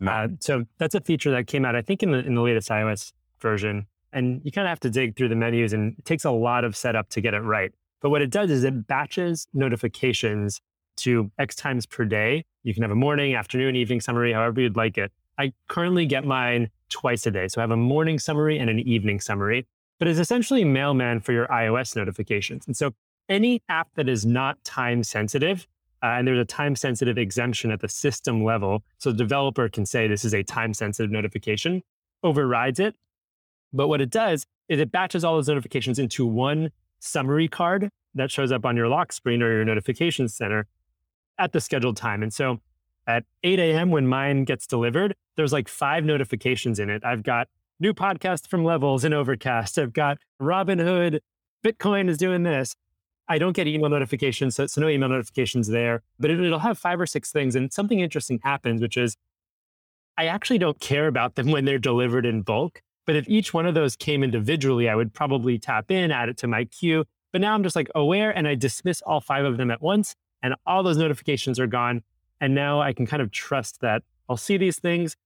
No. 0.00 0.10
Uh, 0.10 0.28
so 0.40 0.64
that's 0.78 0.94
a 0.94 1.00
feature 1.00 1.30
that 1.30 1.46
came 1.46 1.64
out, 1.64 1.76
I 1.76 1.82
think, 1.82 2.02
in 2.02 2.10
the 2.10 2.18
in 2.18 2.34
the 2.34 2.40
latest 2.40 2.68
iOS 2.70 3.12
version. 3.40 3.86
And 4.12 4.40
you 4.42 4.50
kind 4.50 4.66
of 4.66 4.70
have 4.70 4.80
to 4.80 4.90
dig 4.90 5.16
through 5.16 5.28
the 5.28 5.36
menus, 5.36 5.72
and 5.72 5.94
it 5.96 6.04
takes 6.04 6.24
a 6.24 6.32
lot 6.32 6.64
of 6.64 6.74
setup 6.74 7.10
to 7.10 7.20
get 7.20 7.34
it 7.34 7.40
right. 7.40 7.70
But 8.00 8.10
what 8.10 8.22
it 8.22 8.30
does 8.30 8.50
is 8.50 8.64
it 8.64 8.88
batches 8.88 9.46
notifications 9.52 10.60
to 11.02 11.30
X 11.38 11.54
times 11.54 11.86
per 11.86 12.04
day. 12.04 12.44
You 12.62 12.74
can 12.74 12.82
have 12.82 12.90
a 12.90 12.96
morning, 12.96 13.34
afternoon, 13.34 13.76
evening 13.76 14.00
summary, 14.00 14.32
however 14.32 14.60
you'd 14.60 14.76
like 14.76 14.98
it. 14.98 15.12
I 15.38 15.52
currently 15.68 16.06
get 16.06 16.24
mine 16.24 16.70
twice 16.90 17.26
a 17.26 17.30
day. 17.30 17.48
So 17.48 17.60
I 17.60 17.62
have 17.62 17.70
a 17.70 17.76
morning 17.76 18.18
summary 18.18 18.58
and 18.58 18.68
an 18.68 18.80
evening 18.80 19.20
summary, 19.20 19.66
but 19.98 20.08
it's 20.08 20.18
essentially 20.18 20.64
mailman 20.64 21.20
for 21.20 21.32
your 21.32 21.46
iOS 21.46 21.96
notifications. 21.96 22.66
And 22.66 22.76
so 22.76 22.92
any 23.28 23.62
app 23.68 23.88
that 23.94 24.08
is 24.08 24.26
not 24.26 24.62
time 24.64 25.02
sensitive, 25.02 25.66
uh, 26.02 26.06
and 26.06 26.26
there's 26.26 26.38
a 26.38 26.44
time 26.44 26.76
sensitive 26.76 27.16
exemption 27.16 27.70
at 27.70 27.80
the 27.80 27.88
system 27.88 28.44
level. 28.44 28.82
So 28.98 29.12
the 29.12 29.18
developer 29.18 29.68
can 29.68 29.86
say 29.86 30.08
this 30.08 30.24
is 30.24 30.34
a 30.34 30.42
time 30.42 30.74
sensitive 30.74 31.10
notification, 31.10 31.82
overrides 32.22 32.80
it. 32.80 32.94
But 33.72 33.88
what 33.88 34.00
it 34.00 34.10
does 34.10 34.46
is 34.68 34.80
it 34.80 34.90
batches 34.90 35.24
all 35.24 35.36
those 35.36 35.48
notifications 35.48 35.98
into 35.98 36.26
one 36.26 36.70
summary 36.98 37.48
card 37.48 37.90
that 38.14 38.30
shows 38.30 38.52
up 38.52 38.66
on 38.66 38.76
your 38.76 38.88
lock 38.88 39.12
screen 39.12 39.42
or 39.42 39.52
your 39.52 39.64
notifications 39.64 40.34
center 40.34 40.66
at 41.40 41.52
the 41.52 41.60
scheduled 41.60 41.96
time. 41.96 42.22
And 42.22 42.32
so 42.32 42.58
at 43.06 43.24
8 43.42 43.58
a.m., 43.58 43.90
when 43.90 44.06
mine 44.06 44.44
gets 44.44 44.66
delivered, 44.66 45.16
there's 45.36 45.52
like 45.52 45.68
five 45.68 46.04
notifications 46.04 46.78
in 46.78 46.90
it. 46.90 47.02
I've 47.04 47.22
got 47.22 47.48
new 47.80 47.94
podcast 47.94 48.46
from 48.46 48.62
Levels 48.62 49.02
and 49.04 49.14
Overcast. 49.14 49.78
I've 49.78 49.94
got 49.94 50.18
Robinhood, 50.40 51.20
Bitcoin 51.64 52.08
is 52.08 52.18
doing 52.18 52.42
this. 52.42 52.76
I 53.26 53.38
don't 53.38 53.54
get 53.54 53.66
email 53.66 53.88
notifications, 53.88 54.56
so, 54.56 54.66
so 54.66 54.80
no 54.80 54.88
email 54.88 55.08
notifications 55.08 55.68
there, 55.68 56.02
but 56.18 56.30
it, 56.30 56.40
it'll 56.40 56.58
have 56.58 56.78
five 56.78 57.00
or 57.00 57.06
six 57.06 57.30
things. 57.30 57.54
And 57.54 57.72
something 57.72 58.00
interesting 58.00 58.40
happens, 58.42 58.82
which 58.82 58.96
is 58.96 59.16
I 60.18 60.26
actually 60.26 60.58
don't 60.58 60.80
care 60.80 61.06
about 61.06 61.36
them 61.36 61.50
when 61.50 61.64
they're 61.64 61.78
delivered 61.78 62.26
in 62.26 62.42
bulk. 62.42 62.82
But 63.06 63.16
if 63.16 63.28
each 63.28 63.54
one 63.54 63.66
of 63.66 63.74
those 63.74 63.96
came 63.96 64.22
individually, 64.22 64.88
I 64.88 64.94
would 64.94 65.14
probably 65.14 65.58
tap 65.58 65.90
in, 65.90 66.10
add 66.10 66.28
it 66.28 66.36
to 66.38 66.46
my 66.46 66.64
queue. 66.64 67.04
But 67.32 67.40
now 67.40 67.54
I'm 67.54 67.62
just 67.62 67.76
like 67.76 67.88
aware 67.94 68.30
and 68.30 68.46
I 68.46 68.56
dismiss 68.56 69.00
all 69.02 69.20
five 69.20 69.44
of 69.44 69.56
them 69.56 69.70
at 69.70 69.80
once 69.80 70.16
and 70.42 70.54
all 70.66 70.82
those 70.82 70.96
notifications 70.96 71.58
are 71.58 71.66
gone. 71.66 72.02
And 72.40 72.54
now 72.54 72.80
I 72.80 72.92
can 72.92 73.06
kind 73.06 73.22
of 73.22 73.30
trust 73.30 73.80
that 73.80 74.02
I'll 74.28 74.36
see 74.36 74.56
these 74.56 74.78
things. 74.78 75.16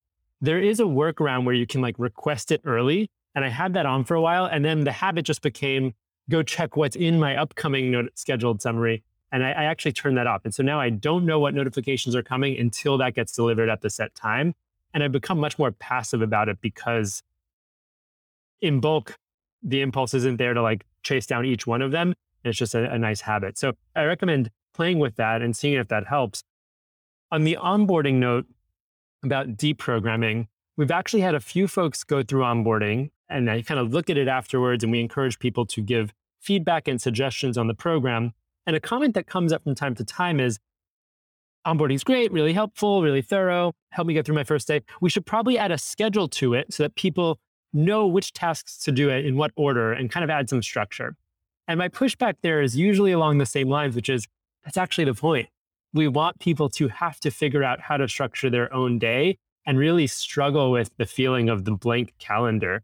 There 0.40 0.58
is 0.58 0.80
a 0.80 0.84
workaround 0.84 1.44
where 1.44 1.54
you 1.54 1.66
can 1.66 1.80
like 1.80 1.94
request 1.98 2.50
it 2.50 2.60
early. 2.64 3.10
And 3.34 3.44
I 3.44 3.48
had 3.48 3.74
that 3.74 3.86
on 3.86 4.04
for 4.04 4.14
a 4.14 4.20
while. 4.20 4.46
And 4.46 4.64
then 4.64 4.84
the 4.84 4.92
habit 4.92 5.24
just 5.24 5.42
became 5.42 5.92
go 6.30 6.42
check 6.42 6.76
what's 6.76 6.96
in 6.96 7.20
my 7.20 7.36
upcoming 7.36 7.90
not- 7.90 8.06
scheduled 8.14 8.62
summary. 8.62 9.02
And 9.30 9.44
I, 9.44 9.50
I 9.50 9.64
actually 9.64 9.92
turned 9.92 10.16
that 10.16 10.26
off. 10.26 10.42
And 10.44 10.54
so 10.54 10.62
now 10.62 10.80
I 10.80 10.90
don't 10.90 11.26
know 11.26 11.38
what 11.38 11.54
notifications 11.54 12.14
are 12.14 12.22
coming 12.22 12.56
until 12.58 12.96
that 12.98 13.14
gets 13.14 13.32
delivered 13.32 13.68
at 13.68 13.82
the 13.82 13.90
set 13.90 14.14
time. 14.14 14.54
And 14.92 15.02
I've 15.02 15.12
become 15.12 15.38
much 15.38 15.58
more 15.58 15.72
passive 15.72 16.22
about 16.22 16.48
it 16.48 16.60
because 16.60 17.22
in 18.60 18.80
bulk, 18.80 19.16
the 19.62 19.80
impulse 19.82 20.14
isn't 20.14 20.36
there 20.36 20.54
to 20.54 20.62
like 20.62 20.84
chase 21.02 21.26
down 21.26 21.44
each 21.44 21.66
one 21.66 21.82
of 21.82 21.90
them. 21.90 22.14
It's 22.44 22.58
just 22.58 22.74
a, 22.74 22.92
a 22.92 22.98
nice 22.98 23.20
habit. 23.22 23.58
So 23.58 23.72
I 23.96 24.04
recommend 24.04 24.50
playing 24.74 24.98
with 24.98 25.16
that 25.16 25.42
and 25.42 25.56
seeing 25.56 25.74
if 25.74 25.88
that 25.88 26.06
helps. 26.06 26.42
On 27.30 27.44
the 27.44 27.56
onboarding 27.60 28.14
note 28.14 28.46
about 29.22 29.56
deprogramming, 29.56 30.48
we've 30.76 30.90
actually 30.90 31.22
had 31.22 31.34
a 31.34 31.40
few 31.40 31.66
folks 31.66 32.04
go 32.04 32.22
through 32.22 32.42
onboarding 32.42 33.10
and 33.28 33.50
I 33.50 33.62
kind 33.62 33.80
of 33.80 33.92
look 33.92 34.10
at 34.10 34.16
it 34.16 34.28
afterwards 34.28 34.84
and 34.84 34.92
we 34.92 35.00
encourage 35.00 35.38
people 35.38 35.64
to 35.66 35.80
give 35.80 36.12
feedback 36.40 36.86
and 36.86 37.00
suggestions 37.00 37.56
on 37.56 37.66
the 37.66 37.74
program. 37.74 38.32
And 38.66 38.76
a 38.76 38.80
comment 38.80 39.14
that 39.14 39.26
comes 39.26 39.52
up 39.52 39.64
from 39.64 39.74
time 39.74 39.94
to 39.96 40.04
time 40.04 40.40
is 40.40 40.58
onboarding 41.66 41.94
is 41.94 42.04
great, 42.04 42.30
really 42.32 42.52
helpful, 42.52 43.02
really 43.02 43.22
thorough, 43.22 43.72
help 43.90 44.06
me 44.06 44.14
get 44.14 44.26
through 44.26 44.34
my 44.34 44.44
first 44.44 44.68
day. 44.68 44.82
We 45.00 45.08
should 45.08 45.24
probably 45.24 45.56
add 45.58 45.72
a 45.72 45.78
schedule 45.78 46.28
to 46.28 46.54
it 46.54 46.72
so 46.72 46.82
that 46.82 46.94
people 46.94 47.38
know 47.72 48.06
which 48.06 48.32
tasks 48.32 48.78
to 48.84 48.92
do 48.92 49.08
it 49.10 49.24
in 49.24 49.36
what 49.36 49.50
order 49.56 49.92
and 49.92 50.10
kind 50.10 50.22
of 50.22 50.30
add 50.30 50.48
some 50.48 50.62
structure. 50.62 51.16
And 51.66 51.78
my 51.78 51.88
pushback 51.88 52.34
there 52.42 52.60
is 52.60 52.76
usually 52.76 53.12
along 53.12 53.38
the 53.38 53.46
same 53.46 53.68
lines, 53.68 53.96
which 53.96 54.08
is 54.08 54.28
that's 54.64 54.76
actually 54.76 55.04
the 55.04 55.14
point. 55.14 55.48
we 55.92 56.08
want 56.08 56.40
people 56.40 56.68
to 56.68 56.88
have 56.88 57.20
to 57.20 57.30
figure 57.30 57.62
out 57.62 57.80
how 57.80 57.96
to 57.96 58.08
structure 58.08 58.50
their 58.50 58.72
own 58.74 58.98
day 58.98 59.38
and 59.64 59.78
really 59.78 60.06
struggle 60.06 60.72
with 60.72 60.90
the 60.98 61.06
feeling 61.06 61.48
of 61.48 61.64
the 61.64 61.70
blank 61.72 62.12
calendar. 62.18 62.82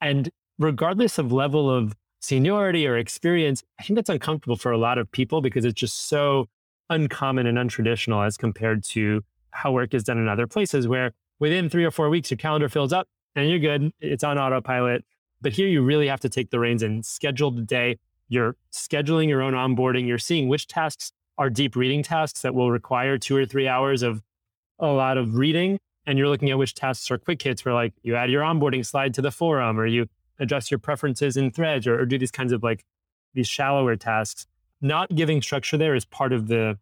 And 0.00 0.30
regardless 0.58 1.18
of 1.18 1.30
level 1.30 1.70
of 1.70 1.94
seniority 2.20 2.86
or 2.86 2.96
experience, 2.96 3.62
I 3.78 3.82
think 3.82 3.96
that's 3.96 4.08
uncomfortable 4.08 4.56
for 4.56 4.72
a 4.72 4.78
lot 4.78 4.98
of 4.98 5.10
people 5.12 5.40
because 5.40 5.64
it's 5.64 5.78
just 5.78 6.08
so 6.08 6.46
uncommon 6.90 7.46
and 7.46 7.58
untraditional 7.58 8.26
as 8.26 8.36
compared 8.36 8.82
to 8.82 9.22
how 9.50 9.72
work 9.72 9.92
is 9.94 10.04
done 10.04 10.18
in 10.18 10.26
other 10.26 10.46
places 10.46 10.88
where 10.88 11.12
within 11.38 11.68
three 11.68 11.84
or 11.84 11.90
four 11.90 12.08
weeks, 12.08 12.30
your 12.30 12.38
calendar 12.38 12.68
fills 12.68 12.92
up 12.92 13.06
and 13.36 13.48
you're 13.48 13.58
good. 13.58 13.92
It's 14.00 14.24
on 14.24 14.38
autopilot. 14.38 15.04
But 15.40 15.52
here 15.52 15.68
you 15.68 15.82
really 15.82 16.08
have 16.08 16.20
to 16.20 16.28
take 16.28 16.50
the 16.50 16.58
reins 16.58 16.82
and 16.82 17.04
schedule 17.04 17.50
the 17.50 17.62
day. 17.62 17.98
You're 18.28 18.56
scheduling 18.72 19.28
your 19.28 19.42
own 19.42 19.54
onboarding. 19.54 20.06
You're 20.06 20.18
seeing 20.18 20.48
which 20.48 20.66
tasks 20.66 21.12
are 21.38 21.50
deep 21.50 21.76
reading 21.76 22.02
tasks 22.02 22.42
that 22.42 22.54
will 22.54 22.70
require 22.70 23.16
two 23.16 23.36
or 23.36 23.46
three 23.46 23.68
hours 23.68 24.02
of 24.02 24.22
a 24.78 24.86
lot 24.86 25.16
of 25.16 25.36
reading. 25.36 25.78
And 26.06 26.18
you're 26.18 26.28
looking 26.28 26.50
at 26.50 26.58
which 26.58 26.74
tasks 26.74 27.10
are 27.10 27.18
quick 27.18 27.42
hits 27.42 27.64
where 27.64 27.74
like 27.74 27.94
you 28.02 28.16
add 28.16 28.30
your 28.30 28.42
onboarding 28.42 28.84
slide 28.84 29.14
to 29.14 29.22
the 29.22 29.30
forum 29.30 29.78
or 29.78 29.86
you 29.86 30.06
adjust 30.38 30.70
your 30.70 30.78
preferences 30.78 31.36
in 31.36 31.50
threads 31.50 31.86
or, 31.86 32.00
or 32.00 32.06
do 32.06 32.18
these 32.18 32.30
kinds 32.30 32.52
of 32.52 32.62
like 32.62 32.84
these 33.34 33.48
shallower 33.48 33.96
tasks. 33.96 34.46
Not 34.80 35.14
giving 35.14 35.42
structure 35.42 35.76
there 35.76 35.94
is 35.94 36.04
part 36.04 36.32
of 36.32 36.48
the 36.48 36.78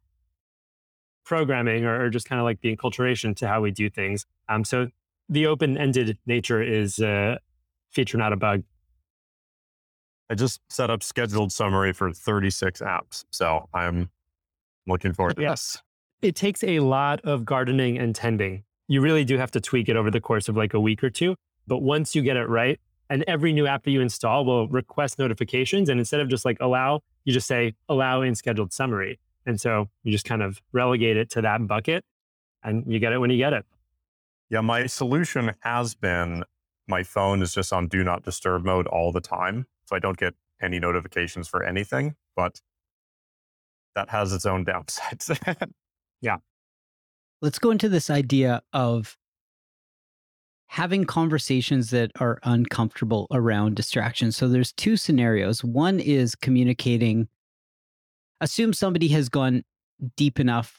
programming 1.25 1.85
or, 1.85 2.05
or 2.05 2.11
just 2.11 2.29
kind 2.29 2.41
of 2.41 2.45
like 2.45 2.61
the 2.61 2.75
enculturation 2.75 3.35
to 3.37 3.49
how 3.49 3.61
we 3.61 3.71
do 3.71 3.91
things. 3.91 4.27
Um, 4.49 4.65
so 4.65 4.89
the 5.29 5.47
open-ended 5.47 6.19
nature 6.27 6.63
is 6.63 7.01
a 7.01 7.41
feature, 7.91 8.17
not 8.17 8.33
a 8.33 8.37
bug. 8.37 8.63
I 10.29 10.35
just 10.35 10.61
set 10.69 10.91
up 10.91 11.03
scheduled 11.03 11.53
summary 11.53 11.93
for 11.93 12.13
36 12.13 12.81
apps. 12.81 13.25
So 13.31 13.69
I'm 13.73 14.11
looking 14.87 15.13
forward 15.13 15.37
to 15.37 15.43
yes. 15.43 15.83
It 16.23 16.35
takes 16.35 16.65
a 16.65 16.81
lot 16.81 17.21
of 17.23 17.45
gardening 17.45 17.99
and 17.99 18.15
tending. 18.15 18.65
You 18.89 19.01
really 19.01 19.25
do 19.25 19.39
have 19.39 19.51
to 19.53 19.61
tweak 19.61 19.89
it 19.89 19.97
over 19.97 20.11
the 20.11 20.21
course 20.21 20.49
of 20.49 20.57
like 20.57 20.75
a 20.75 20.81
week 20.81 21.05
or 21.05 21.11
two. 21.11 21.37
But 21.67 21.79
once 21.79 22.15
you 22.15 22.23
get 22.23 22.37
it 22.37 22.49
right, 22.49 22.81
and 23.09 23.25
every 23.27 23.53
new 23.53 23.67
app 23.67 23.85
that 23.85 23.91
you 23.91 24.01
install 24.01 24.45
will 24.45 24.69
request 24.69 25.19
notifications. 25.19 25.89
And 25.89 26.01
instead 26.01 26.21
of 26.21 26.29
just 26.29 26.45
like 26.45 26.57
allow, 26.61 27.01
you 27.25 27.33
just 27.33 27.47
say 27.47 27.75
allow 27.89 28.23
in 28.23 28.35
scheduled 28.35 28.73
summary. 28.73 29.19
And 29.45 29.61
so 29.61 29.89
you 30.03 30.13
just 30.13 30.25
kind 30.25 30.43
of 30.43 30.61
relegate 30.73 31.17
it 31.17 31.31
to 31.31 31.43
that 31.43 31.67
bucket 31.67 32.05
and 32.65 32.85
you 32.87 32.99
get 32.99 33.13
it 33.13 33.19
when 33.19 33.31
you 33.31 33.37
get 33.37 33.53
it. 33.53 33.65
Yeah, 34.51 34.61
my 34.61 34.87
solution 34.87 35.53
has 35.61 35.95
been 35.95 36.45
my 36.89 37.03
phone 37.03 37.43
is 37.43 37.55
just 37.55 37.73
on 37.73 37.89
do 37.89 38.05
not 38.05 38.23
disturb 38.25 38.65
mode 38.65 38.87
all 38.87 39.13
the 39.13 39.21
time. 39.21 39.67
So 39.87 39.97
I 39.97 39.99
don't 39.99 40.17
get 40.17 40.35
any 40.61 40.79
notifications 40.79 41.49
for 41.49 41.63
anything, 41.63 42.15
but 42.35 42.61
that 43.95 44.11
has 44.11 44.33
its 44.33 44.47
own 44.47 44.65
downsides. 44.67 45.37
yeah. 46.21 46.37
Let's 47.43 47.59
go 47.59 47.71
into 47.71 47.89
this 47.89 48.11
idea 48.11 48.63
of 48.73 49.17
having 50.69 51.05
conversations 51.05 51.91
that 51.91 52.11
are 52.19 52.39
uncomfortable 52.43 53.29
around 53.31 53.77
distractions. 53.77 54.37
So 54.37 54.49
there's 54.49 54.73
two 54.73 54.97
scenarios. 54.97 55.63
One 55.63 56.01
is 56.01 56.35
communicating 56.35 57.29
assume 58.41 58.73
somebody 58.73 59.09
has 59.09 59.29
gone 59.29 59.63
deep 60.17 60.39
enough 60.39 60.79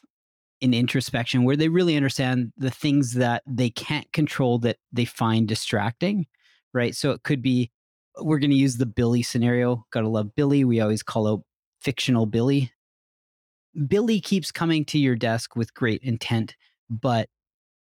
in 0.62 0.74
introspection 0.74 1.44
where 1.44 1.56
they 1.56 1.70
really 1.70 1.96
understand 1.96 2.52
the 2.58 2.72
things 2.72 3.14
that 3.14 3.44
they 3.46 3.70
can't 3.70 4.12
control 4.12 4.60
that 4.60 4.78
they 4.92 5.06
find 5.06 5.48
distracting, 5.48 6.26
right? 6.74 6.96
So 6.96 7.12
it 7.12 7.24
could 7.24 7.42
be 7.42 7.72
we're 8.22 8.40
going 8.40 8.52
to 8.52 8.58
use 8.58 8.78
the 8.78 8.86
Billy 8.86 9.24
scenario. 9.24 9.86
Gotta 9.92 10.10
love 10.10 10.36
Billy. 10.36 10.64
We 10.64 10.80
always 10.80 11.04
call 11.04 11.28
out 11.28 11.42
fictional 11.82 12.26
Billy. 12.26 12.72
Billy 13.88 14.20
keeps 14.20 14.52
coming 14.52 14.86
to 14.86 14.98
your 14.98 15.16
desk 15.16 15.56
with 15.56 15.74
great 15.74 16.02
intent, 16.04 16.56
but 16.90 17.30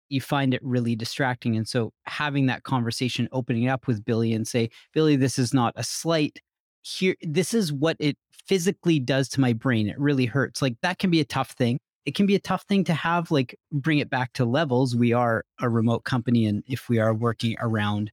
you 0.09 0.21
find 0.21 0.55
it 0.55 0.61
really 0.63 0.95
distracting. 0.95 1.57
And 1.57 1.67
so 1.67 1.93
having 2.05 2.47
that 2.47 2.63
conversation, 2.63 3.29
opening 3.33 3.69
up 3.69 3.87
with 3.87 4.05
Billy 4.05 4.33
and 4.33 4.47
say, 4.47 4.71
Billy, 4.93 5.17
this 5.17 5.39
is 5.39 5.53
not 5.55 5.73
a 5.77 5.83
slight. 5.83 6.41
Here, 6.83 7.15
this 7.23 7.55
is 7.55 7.73
what 7.73 7.97
it 7.99 8.17
physically 8.47 8.99
does 8.99 9.29
to 9.31 9.41
my 9.41 9.53
brain. 9.53 9.89
It 9.89 9.99
really 9.99 10.27
hurts. 10.27 10.63
Like 10.63 10.77
that 10.83 10.99
can 10.99 11.11
be 11.11 11.21
a 11.21 11.25
tough 11.25 11.53
thing 11.53 11.79
it 12.07 12.15
can 12.15 12.27
be 12.27 12.35
a 12.35 12.41
tough 12.41 12.63
thing 12.63 12.85
to 12.85 12.95
have 12.95 13.31
like 13.31 13.55
bring 13.73 13.99
it 13.99 14.11
back 14.11 14.33
to 14.33 14.45
levels 14.45 14.97
we 14.97 15.13
are 15.13 15.45
a 15.61 15.69
remote 15.69 16.05
company 16.05 16.47
and 16.47 16.63
if 16.67 16.89
we 16.89 16.99
are 16.99 17.15
working 17.15 17.57
around 17.61 18.11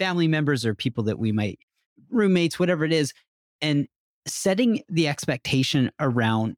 family 0.00 0.26
members 0.26 0.64
or 0.64 0.74
people 0.74 1.04
that 1.04 1.18
we 1.18 1.30
might 1.30 1.58
roommates 2.10 2.58
whatever 2.58 2.86
it 2.86 2.92
is 2.92 3.12
and 3.60 3.86
setting 4.26 4.82
the 4.88 5.06
expectation 5.06 5.90
around 6.00 6.56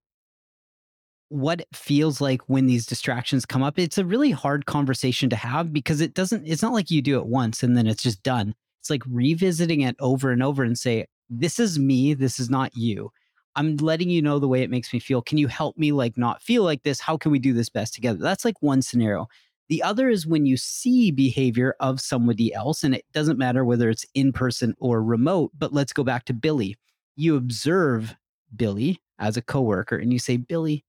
what 1.28 1.62
it 1.62 1.68
feels 1.74 2.20
like 2.20 2.40
when 2.48 2.66
these 2.66 2.86
distractions 2.86 3.44
come 3.44 3.64
up 3.64 3.80
it's 3.80 3.98
a 3.98 4.04
really 4.04 4.30
hard 4.30 4.66
conversation 4.66 5.28
to 5.28 5.34
have 5.34 5.72
because 5.72 6.00
it 6.00 6.14
doesn't 6.14 6.46
it's 6.46 6.62
not 6.62 6.72
like 6.72 6.88
you 6.88 7.02
do 7.02 7.18
it 7.18 7.26
once 7.26 7.64
and 7.64 7.76
then 7.76 7.88
it's 7.88 8.04
just 8.04 8.22
done 8.22 8.54
it's 8.80 8.90
like 8.90 9.02
revisiting 9.08 9.80
it 9.80 9.96
over 9.98 10.30
and 10.30 10.40
over 10.42 10.62
and 10.62 10.78
say 10.78 11.04
this 11.28 11.58
is 11.58 11.80
me 11.80 12.14
this 12.14 12.38
is 12.38 12.48
not 12.48 12.70
you 12.76 13.10
I'm 13.54 13.76
letting 13.76 14.08
you 14.08 14.22
know 14.22 14.38
the 14.38 14.48
way 14.48 14.62
it 14.62 14.70
makes 14.70 14.94
me 14.94 14.98
feel. 14.98 15.20
Can 15.20 15.36
you 15.36 15.46
help 15.46 15.76
me 15.76 15.92
like 15.92 16.16
not 16.16 16.42
feel 16.42 16.62
like 16.62 16.84
this? 16.84 17.00
How 17.00 17.18
can 17.18 17.30
we 17.30 17.38
do 17.38 17.52
this 17.52 17.68
best 17.68 17.92
together? 17.94 18.18
That's 18.18 18.46
like 18.46 18.54
one 18.60 18.80
scenario. 18.80 19.28
The 19.72 19.82
other 19.82 20.10
is 20.10 20.26
when 20.26 20.44
you 20.44 20.58
see 20.58 21.10
behavior 21.10 21.76
of 21.80 21.98
somebody 21.98 22.52
else, 22.52 22.84
and 22.84 22.94
it 22.94 23.06
doesn't 23.14 23.38
matter 23.38 23.64
whether 23.64 23.88
it's 23.88 24.04
in 24.12 24.30
person 24.30 24.74
or 24.78 25.02
remote, 25.02 25.52
but 25.56 25.72
let's 25.72 25.94
go 25.94 26.04
back 26.04 26.26
to 26.26 26.34
Billy. 26.34 26.76
You 27.16 27.36
observe 27.36 28.14
Billy 28.54 29.00
as 29.18 29.38
a 29.38 29.40
coworker 29.40 29.96
and 29.96 30.12
you 30.12 30.18
say, 30.18 30.36
Billy, 30.36 30.84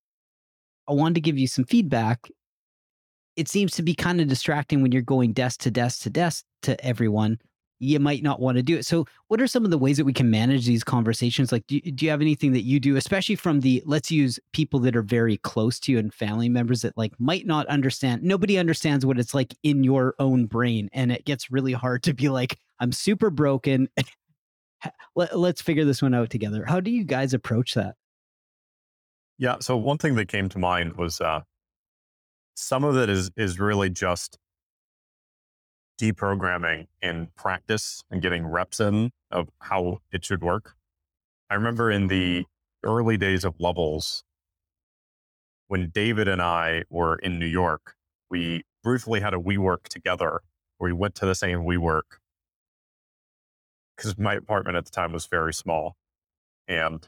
I 0.85 0.91
wanted 0.91 1.15
to 1.15 1.21
give 1.21 1.37
you 1.37 1.47
some 1.47 1.63
feedback. 1.63 2.27
It 3.37 3.47
seems 3.47 3.71
to 3.75 3.83
be 3.83 3.95
kind 3.95 4.19
of 4.19 4.27
distracting 4.27 4.81
when 4.81 4.91
you're 4.91 5.01
going 5.01 5.31
desk 5.31 5.61
to 5.61 5.71
desk 5.71 6.01
to 6.01 6.09
desk 6.09 6.43
to 6.63 6.85
everyone 6.85 7.39
you 7.79 7.99
might 7.99 8.23
not 8.23 8.39
want 8.39 8.57
to 8.57 8.63
do 8.63 8.77
it. 8.77 8.85
So, 8.85 9.05
what 9.27 9.41
are 9.41 9.47
some 9.47 9.65
of 9.65 9.71
the 9.71 9.77
ways 9.77 9.97
that 9.97 10.05
we 10.05 10.13
can 10.13 10.29
manage 10.29 10.65
these 10.65 10.83
conversations? 10.83 11.51
Like, 11.51 11.67
do, 11.67 11.79
do 11.79 12.05
you 12.05 12.11
have 12.11 12.21
anything 12.21 12.53
that 12.53 12.63
you 12.63 12.79
do, 12.79 12.95
especially 12.95 13.35
from 13.35 13.59
the 13.59 13.83
let's 13.85 14.11
use 14.11 14.39
people 14.53 14.79
that 14.81 14.95
are 14.95 15.01
very 15.01 15.37
close 15.37 15.79
to 15.81 15.91
you 15.91 15.99
and 15.99 16.13
family 16.13 16.49
members 16.49 16.81
that 16.81 16.97
like 16.97 17.13
might 17.19 17.45
not 17.45 17.67
understand? 17.67 18.23
Nobody 18.23 18.57
understands 18.57 19.05
what 19.05 19.19
it's 19.19 19.33
like 19.33 19.55
in 19.63 19.83
your 19.83 20.15
own 20.19 20.45
brain. 20.45 20.89
And 20.93 21.11
it 21.11 21.25
gets 21.25 21.51
really 21.51 21.73
hard 21.73 22.03
to 22.03 22.13
be 22.13 22.29
like, 22.29 22.57
I'm 22.79 22.91
super 22.91 23.29
broken. 23.29 23.89
Let, 25.15 25.37
let's 25.39 25.61
figure 25.61 25.85
this 25.85 26.01
one 26.01 26.13
out 26.13 26.29
together. 26.29 26.65
How 26.65 26.81
do 26.81 26.91
you 26.91 27.05
guys 27.05 27.33
approach 27.33 27.73
that? 27.75 27.95
Yeah. 29.37 29.57
So, 29.61 29.77
one 29.77 29.97
thing 29.97 30.15
that 30.15 30.27
came 30.27 30.49
to 30.49 30.59
mind 30.59 30.97
was 30.97 31.21
uh, 31.21 31.41
some 32.55 32.83
of 32.83 32.97
it 32.97 33.09
is 33.09 33.31
is 33.37 33.59
really 33.59 33.89
just 33.89 34.37
deprogramming 35.99 36.87
in 37.01 37.29
practice 37.35 38.03
and 38.09 38.21
getting 38.21 38.45
reps 38.45 38.79
in 38.79 39.11
of 39.31 39.49
how 39.59 39.99
it 40.11 40.25
should 40.25 40.43
work. 40.43 40.75
I 41.49 41.55
remember 41.55 41.91
in 41.91 42.03
mm-hmm. 42.03 42.07
the 42.09 42.45
early 42.83 43.17
days 43.17 43.43
of 43.43 43.59
Levels, 43.59 44.23
when 45.67 45.89
David 45.89 46.27
and 46.27 46.41
I 46.41 46.83
were 46.89 47.15
in 47.15 47.39
New 47.39 47.47
York, 47.47 47.95
we 48.29 48.63
briefly 48.83 49.21
had 49.21 49.33
a 49.33 49.37
WeWork 49.37 49.87
together 49.87 50.41
where 50.77 50.89
we 50.89 50.93
went 50.93 51.15
to 51.15 51.25
the 51.25 51.35
same 51.35 51.59
WeWork 51.59 52.19
because 53.95 54.17
my 54.17 54.35
apartment 54.35 54.75
at 54.75 54.85
the 54.85 54.91
time 54.91 55.13
was 55.13 55.27
very 55.27 55.53
small. 55.53 55.95
And 56.67 57.07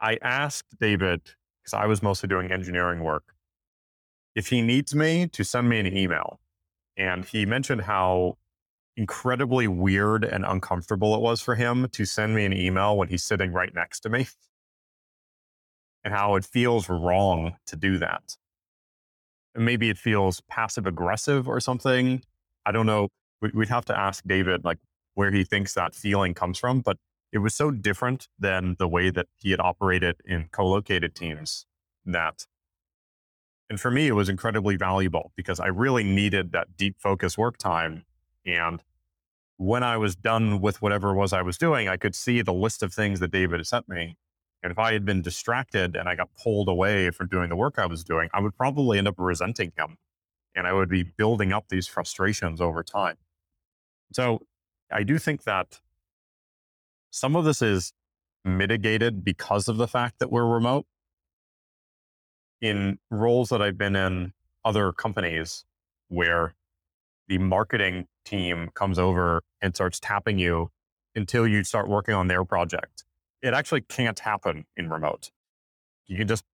I 0.00 0.18
asked 0.22 0.78
David, 0.78 1.22
because 1.62 1.74
I 1.74 1.86
was 1.86 2.02
mostly 2.02 2.28
doing 2.28 2.52
engineering 2.52 3.00
work, 3.00 3.34
if 4.34 4.48
he 4.48 4.62
needs 4.62 4.94
me 4.94 5.26
to 5.28 5.44
send 5.44 5.68
me 5.68 5.80
an 5.80 5.86
email 5.86 6.40
and 6.98 7.24
he 7.24 7.46
mentioned 7.46 7.82
how 7.82 8.36
incredibly 8.96 9.68
weird 9.68 10.24
and 10.24 10.44
uncomfortable 10.44 11.14
it 11.14 11.20
was 11.20 11.40
for 11.40 11.54
him 11.54 11.88
to 11.92 12.04
send 12.04 12.34
me 12.34 12.44
an 12.44 12.52
email 12.52 12.96
when 12.96 13.08
he's 13.08 13.24
sitting 13.24 13.52
right 13.52 13.72
next 13.74 14.00
to 14.00 14.08
me, 14.08 14.26
and 16.04 16.12
how 16.12 16.34
it 16.34 16.44
feels 16.44 16.88
wrong 16.88 17.54
to 17.66 17.76
do 17.76 17.96
that. 17.98 18.36
And 19.54 19.64
maybe 19.64 19.88
it 19.88 19.98
feels 19.98 20.42
passive 20.48 20.86
aggressive 20.86 21.48
or 21.48 21.60
something. 21.60 22.22
I 22.66 22.72
don't 22.72 22.86
know. 22.86 23.08
We'd 23.40 23.68
have 23.68 23.84
to 23.86 23.98
ask 23.98 24.24
David 24.26 24.64
like 24.64 24.78
where 25.14 25.30
he 25.30 25.44
thinks 25.44 25.74
that 25.74 25.94
feeling 25.94 26.34
comes 26.34 26.58
from, 26.58 26.80
but 26.80 26.96
it 27.32 27.38
was 27.38 27.54
so 27.54 27.70
different 27.70 28.26
than 28.38 28.76
the 28.78 28.88
way 28.88 29.10
that 29.10 29.26
he 29.36 29.50
had 29.52 29.60
operated 29.60 30.16
in 30.24 30.48
co-located 30.50 31.14
teams 31.14 31.66
that 32.04 32.46
and 33.70 33.80
for 33.80 33.90
me, 33.90 34.06
it 34.06 34.12
was 34.12 34.28
incredibly 34.28 34.76
valuable 34.76 35.32
because 35.36 35.60
I 35.60 35.66
really 35.66 36.04
needed 36.04 36.52
that 36.52 36.76
deep 36.76 36.96
focus 36.98 37.36
work 37.36 37.58
time. 37.58 38.04
And 38.46 38.82
when 39.58 39.82
I 39.82 39.96
was 39.96 40.16
done 40.16 40.60
with 40.60 40.80
whatever 40.80 41.10
it 41.10 41.16
was 41.16 41.32
I 41.32 41.42
was 41.42 41.58
doing, 41.58 41.88
I 41.88 41.96
could 41.96 42.14
see 42.14 42.40
the 42.40 42.52
list 42.52 42.82
of 42.82 42.94
things 42.94 43.20
that 43.20 43.30
David 43.30 43.58
had 43.58 43.66
sent 43.66 43.88
me. 43.88 44.16
And 44.62 44.72
if 44.72 44.78
I 44.78 44.92
had 44.92 45.04
been 45.04 45.22
distracted 45.22 45.96
and 45.96 46.08
I 46.08 46.16
got 46.16 46.30
pulled 46.42 46.68
away 46.68 47.10
from 47.10 47.28
doing 47.28 47.48
the 47.48 47.56
work 47.56 47.78
I 47.78 47.86
was 47.86 48.02
doing, 48.02 48.28
I 48.32 48.40
would 48.40 48.56
probably 48.56 48.98
end 48.98 49.06
up 49.06 49.16
resenting 49.18 49.72
him 49.76 49.98
and 50.54 50.66
I 50.66 50.72
would 50.72 50.88
be 50.88 51.02
building 51.02 51.52
up 51.52 51.66
these 51.68 51.86
frustrations 51.86 52.60
over 52.60 52.82
time. 52.82 53.16
So 54.12 54.40
I 54.90 55.02
do 55.02 55.18
think 55.18 55.44
that 55.44 55.80
some 57.10 57.36
of 57.36 57.44
this 57.44 57.62
is 57.62 57.92
mitigated 58.44 59.24
because 59.24 59.68
of 59.68 59.76
the 59.76 59.86
fact 59.86 60.18
that 60.18 60.32
we're 60.32 60.46
remote. 60.46 60.86
In 62.60 62.98
roles 63.10 63.50
that 63.50 63.62
I've 63.62 63.78
been 63.78 63.96
in 63.96 64.32
other 64.64 64.92
companies 64.92 65.64
where 66.08 66.54
the 67.28 67.38
marketing 67.38 68.06
team 68.24 68.70
comes 68.74 68.98
over 68.98 69.42
and 69.60 69.74
starts 69.74 70.00
tapping 70.00 70.38
you 70.38 70.70
until 71.14 71.46
you 71.46 71.64
start 71.64 71.88
working 71.88 72.14
on 72.14 72.28
their 72.28 72.44
project. 72.44 73.04
It 73.42 73.54
actually 73.54 73.82
can't 73.82 74.18
happen 74.18 74.64
in 74.76 74.90
remote. 74.90 75.30
You 76.06 76.16
can 76.16 76.26
just 76.26 76.44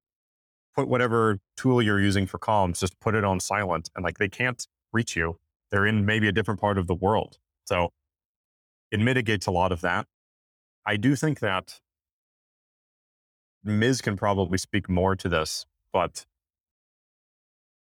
put 0.74 0.88
whatever 0.88 1.38
tool 1.56 1.80
you're 1.80 2.00
using 2.00 2.26
for 2.26 2.38
comms, 2.38 2.80
just 2.80 2.98
put 3.00 3.14
it 3.14 3.24
on 3.24 3.40
silent 3.40 3.90
and 3.94 4.04
like 4.04 4.18
they 4.18 4.28
can't 4.28 4.66
reach 4.92 5.16
you. 5.16 5.38
They're 5.70 5.86
in 5.86 6.04
maybe 6.04 6.28
a 6.28 6.32
different 6.32 6.60
part 6.60 6.78
of 6.78 6.86
the 6.86 6.94
world. 6.94 7.38
So 7.64 7.92
it 8.90 9.00
mitigates 9.00 9.46
a 9.46 9.50
lot 9.50 9.72
of 9.72 9.80
that. 9.80 10.06
I 10.86 10.96
do 10.96 11.16
think 11.16 11.40
that 11.40 11.80
Miz 13.62 14.02
can 14.02 14.16
probably 14.16 14.58
speak 14.58 14.88
more 14.88 15.16
to 15.16 15.28
this, 15.28 15.64
but 15.94 16.26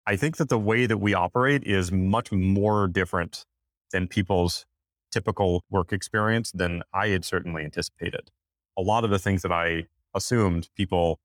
I 0.07 0.17
think 0.17 0.39
that 0.39 0.49
the 0.49 0.59
way 0.59 0.87
that 0.87 0.99
we 0.99 1.15
operate 1.15 1.63
is 1.65 1.93
much 1.93 2.33
more 2.33 2.89
different 2.89 3.45
than 3.93 4.09
people's 4.09 4.65
typical 5.13 5.63
work 5.71 5.93
experience 5.93 6.51
than 6.53 6.83
I 6.95 7.09
had 7.09 7.25
certainly 7.25 7.63
anticipated. 7.63 8.31
A 8.79 8.83
lot 8.83 9.05
of 9.05 9.11
the 9.11 9.19
things 9.19 9.43
that 9.43 9.53
I 9.53 9.87
assumed 10.15 10.71
people 10.75 11.21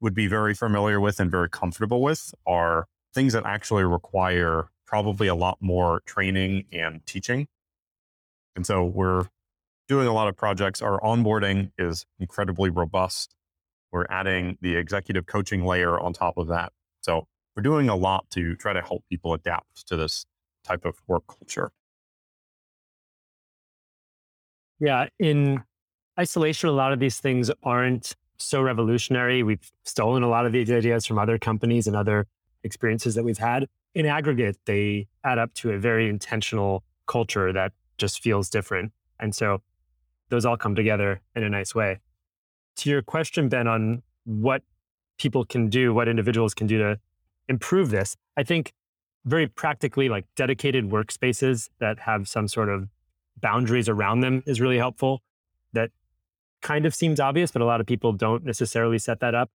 would 0.00 0.14
be 0.14 0.26
very 0.26 0.52
familiar 0.52 1.00
with 1.00 1.18
and 1.18 1.30
very 1.30 1.48
comfortable 1.48 2.02
with 2.02 2.34
are 2.46 2.86
things 3.14 3.32
that 3.32 3.46
actually 3.46 3.84
require 3.84 4.68
probably 4.86 5.26
a 5.26 5.34
lot 5.34 5.56
more 5.60 6.02
training 6.04 6.64
and 6.70 7.04
teaching. 7.06 7.46
And 8.54 8.66
so 8.66 8.84
we're 8.84 9.28
doing 9.88 10.06
a 10.06 10.12
lot 10.12 10.28
of 10.28 10.36
projects. 10.36 10.82
Our 10.82 11.00
onboarding 11.00 11.72
is 11.78 12.04
incredibly 12.20 12.68
robust. 12.68 13.34
We're 13.94 14.06
adding 14.10 14.58
the 14.60 14.74
executive 14.74 15.26
coaching 15.26 15.64
layer 15.64 16.00
on 16.00 16.12
top 16.12 16.36
of 16.36 16.48
that. 16.48 16.72
So 17.00 17.28
we're 17.54 17.62
doing 17.62 17.88
a 17.88 17.94
lot 17.94 18.28
to 18.30 18.56
try 18.56 18.72
to 18.72 18.82
help 18.82 19.04
people 19.08 19.34
adapt 19.34 19.86
to 19.86 19.96
this 19.96 20.26
type 20.64 20.84
of 20.84 20.96
work 21.06 21.22
culture. 21.28 21.70
Yeah. 24.80 25.06
In 25.20 25.62
isolation, 26.18 26.68
a 26.70 26.72
lot 26.72 26.92
of 26.92 26.98
these 26.98 27.18
things 27.18 27.52
aren't 27.62 28.16
so 28.36 28.60
revolutionary. 28.60 29.44
We've 29.44 29.70
stolen 29.84 30.24
a 30.24 30.28
lot 30.28 30.44
of 30.44 30.50
these 30.50 30.72
ideas 30.72 31.06
from 31.06 31.20
other 31.20 31.38
companies 31.38 31.86
and 31.86 31.94
other 31.94 32.26
experiences 32.64 33.14
that 33.14 33.22
we've 33.22 33.38
had. 33.38 33.68
In 33.94 34.06
aggregate, 34.06 34.58
they 34.64 35.06
add 35.22 35.38
up 35.38 35.54
to 35.54 35.70
a 35.70 35.78
very 35.78 36.08
intentional 36.08 36.82
culture 37.06 37.52
that 37.52 37.70
just 37.96 38.20
feels 38.20 38.50
different. 38.50 38.90
And 39.20 39.32
so 39.32 39.62
those 40.30 40.44
all 40.44 40.56
come 40.56 40.74
together 40.74 41.20
in 41.36 41.44
a 41.44 41.48
nice 41.48 41.76
way. 41.76 42.00
To 42.76 42.90
your 42.90 43.02
question, 43.02 43.48
Ben, 43.48 43.66
on 43.66 44.02
what 44.24 44.62
people 45.18 45.44
can 45.44 45.68
do, 45.68 45.94
what 45.94 46.08
individuals 46.08 46.54
can 46.54 46.66
do 46.66 46.78
to 46.78 46.98
improve 47.48 47.90
this, 47.90 48.16
I 48.36 48.42
think 48.42 48.72
very 49.24 49.46
practically, 49.46 50.08
like 50.08 50.26
dedicated 50.36 50.90
workspaces 50.90 51.70
that 51.78 52.00
have 52.00 52.28
some 52.28 52.48
sort 52.48 52.68
of 52.68 52.88
boundaries 53.40 53.88
around 53.88 54.20
them 54.20 54.42
is 54.46 54.60
really 54.60 54.78
helpful. 54.78 55.22
That 55.72 55.90
kind 56.62 56.86
of 56.86 56.94
seems 56.94 57.20
obvious, 57.20 57.50
but 57.50 57.62
a 57.62 57.64
lot 57.64 57.80
of 57.80 57.86
people 57.86 58.12
don't 58.12 58.44
necessarily 58.44 58.98
set 58.98 59.20
that 59.20 59.34
up. 59.34 59.50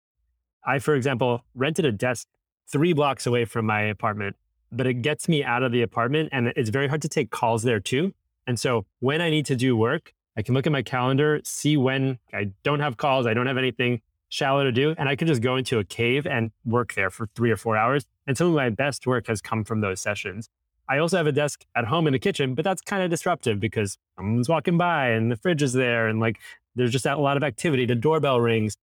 I, 0.65 0.80
for 0.80 0.95
example, 0.95 1.43
rented 1.56 1.86
a 1.86 1.91
desk 1.91 2.27
three 2.69 2.93
blocks 2.93 3.25
away 3.25 3.45
from 3.45 3.65
my 3.65 3.82
apartment, 3.82 4.36
but 4.71 4.88
it 4.88 4.95
gets 4.95 5.30
me 5.30 5.43
out 5.43 5.63
of 5.63 5.71
the 5.71 5.82
apartment 5.82 6.30
and 6.32 6.51
it's 6.56 6.69
very 6.69 6.88
hard 6.88 7.01
to 7.01 7.10
take 7.10 7.30
calls 7.30 7.63
there 7.63 7.80
too. 7.80 8.13
And 8.45 8.60
so 8.60 8.86
when 8.99 9.21
I 9.21 9.30
need 9.30 9.45
to 9.47 9.56
do 9.56 9.75
work, 9.75 10.13
I 10.38 10.43
can 10.43 10.54
look 10.54 10.67
at 10.67 10.71
my 10.71 10.84
calendar, 10.84 11.41
see 11.43 11.78
when 11.78 12.19
I 12.32 12.52
don't 12.63 12.80
have 12.80 12.97
calls, 12.97 13.26
I 13.26 13.34
don't 13.34 13.47
have 13.47 13.58
anything 13.58 14.02
shallow 14.30 14.63
to 14.63 14.71
do, 14.71 14.93
and 14.97 15.10
I 15.10 15.15
can 15.15 15.28
just 15.28 15.41
go 15.41 15.56
into 15.56 15.80
a 15.80 15.84
cave 15.84 16.28
and 16.28 16.52
work 16.63 16.93
there 16.93 17.10
for 17.10 17.28
three 17.36 17.50
or 17.50 17.58
four 17.58 17.76
hours. 17.76 18.06
And 18.28 18.38
some 18.38 18.47
of 18.47 18.54
my 18.54 18.69
best 18.69 19.08
work 19.08 19.28
has 19.28 19.41
come 19.41 19.63
from 19.63 19.82
those 19.82 20.00
sessions. 20.00 20.50
I 20.89 21.00
also 21.00 21.17
have 21.17 21.28
a 21.28 21.32
desk 21.32 21.65
at 21.76 21.86
home 21.86 22.08
in 22.08 22.13
the 22.13 22.19
kitchen, 22.19 22.54
but 22.54 22.63
that's 22.63 22.82
kind 22.82 23.04
of 23.04 23.10
disruptive 23.10 23.60
because 23.60 23.97
someone's 24.15 24.47
walking 24.47 24.78
by 24.78 25.10
and 25.10 25.32
the 25.32 25.36
fridge 25.36 25.62
is 25.62 25.73
there 25.73 26.08
and 26.08 26.19
like 26.19 26.39
there's 26.76 26.91
just 26.91 27.06
a 27.06 27.17
lot 27.17 27.36
of 27.36 27.43
activity. 27.43 27.86
The 27.86 27.95
doorbell 27.95 28.39
rings. 28.39 28.78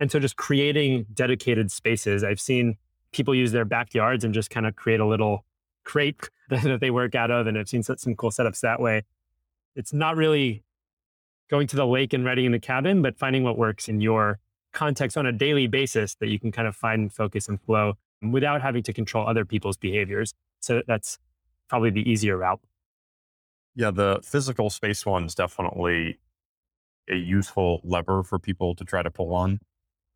And 0.00 0.10
so 0.10 0.18
just 0.18 0.36
creating 0.36 1.06
dedicated 1.14 1.70
spaces. 1.70 2.24
I've 2.24 2.40
seen 2.40 2.76
people 3.12 3.34
use 3.34 3.52
their 3.52 3.64
backyards 3.64 4.24
and 4.24 4.34
just 4.34 4.50
kind 4.50 4.66
of 4.66 4.74
create 4.74 4.98
a 4.98 5.06
little 5.06 5.44
crate 5.84 6.28
that 6.48 6.80
they 6.80 6.90
work 6.90 7.14
out 7.14 7.30
of. 7.30 7.46
And 7.46 7.56
I've 7.56 7.68
seen 7.68 7.82
some 7.82 8.16
cool 8.16 8.30
setups 8.30 8.60
that 8.60 8.80
way. 8.80 9.02
It's 9.76 9.92
not 9.92 10.16
really 10.16 10.64
going 11.50 11.66
to 11.68 11.76
the 11.76 11.86
lake 11.86 12.12
and 12.12 12.24
ready 12.24 12.46
in 12.46 12.52
the 12.52 12.58
cabin, 12.58 13.02
but 13.02 13.18
finding 13.18 13.42
what 13.42 13.58
works 13.58 13.88
in 13.88 14.00
your 14.00 14.38
context 14.72 15.16
on 15.16 15.26
a 15.26 15.32
daily 15.32 15.66
basis 15.66 16.14
that 16.16 16.28
you 16.28 16.38
can 16.38 16.50
kind 16.52 16.66
of 16.66 16.74
find 16.74 17.12
focus 17.12 17.48
and 17.48 17.60
flow 17.60 17.94
without 18.22 18.62
having 18.62 18.82
to 18.82 18.92
control 18.92 19.26
other 19.26 19.44
people's 19.44 19.76
behaviors. 19.76 20.34
So 20.60 20.82
that's 20.86 21.18
probably 21.68 21.90
the 21.90 22.08
easier 22.08 22.36
route. 22.36 22.60
Yeah, 23.74 23.90
the 23.90 24.20
physical 24.22 24.70
space 24.70 25.04
one 25.04 25.24
is 25.24 25.34
definitely 25.34 26.18
a 27.10 27.16
useful 27.16 27.80
lever 27.84 28.22
for 28.22 28.38
people 28.38 28.74
to 28.76 28.84
try 28.84 29.02
to 29.02 29.10
pull 29.10 29.34
on. 29.34 29.60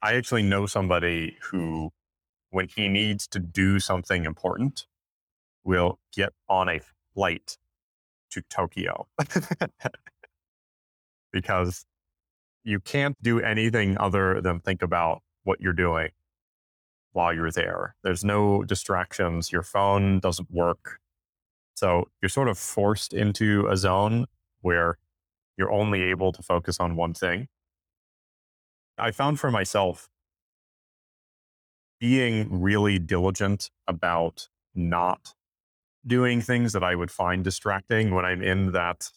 I 0.00 0.14
actually 0.14 0.42
know 0.42 0.66
somebody 0.66 1.36
who, 1.50 1.90
when 2.50 2.68
he 2.68 2.88
needs 2.88 3.26
to 3.28 3.40
do 3.40 3.80
something 3.80 4.24
important, 4.24 4.86
will 5.64 5.98
get 6.14 6.32
on 6.48 6.68
a 6.68 6.80
flight 7.14 7.58
to 8.30 8.42
Tokyo 8.42 9.08
because 11.40 11.84
you 12.64 12.80
can't 12.80 13.16
do 13.22 13.40
anything 13.40 13.96
other 13.98 14.40
than 14.40 14.58
think 14.58 14.82
about 14.82 15.22
what 15.44 15.60
you're 15.60 15.72
doing 15.72 16.08
while 17.12 17.32
you're 17.32 17.52
there. 17.52 17.94
There's 18.02 18.24
no 18.24 18.64
distractions. 18.64 19.52
Your 19.52 19.62
phone 19.62 20.18
doesn't 20.18 20.50
work. 20.50 20.98
So 21.74 22.08
you're 22.20 22.28
sort 22.28 22.48
of 22.48 22.58
forced 22.58 23.14
into 23.14 23.68
a 23.68 23.76
zone 23.76 24.26
where 24.62 24.98
you're 25.56 25.70
only 25.70 26.02
able 26.02 26.32
to 26.32 26.42
focus 26.42 26.80
on 26.80 26.96
one 26.96 27.14
thing. 27.14 27.46
I 28.98 29.12
found 29.12 29.38
for 29.38 29.52
myself 29.52 30.08
being 32.00 32.60
really 32.60 32.98
diligent 32.98 33.70
about 33.86 34.48
not 34.74 35.34
doing 36.04 36.40
things 36.40 36.72
that 36.72 36.82
I 36.82 36.96
would 36.96 37.12
find 37.12 37.44
distracting 37.44 38.12
when 38.12 38.24
I'm 38.24 38.42
in 38.42 38.72
that 38.72 39.10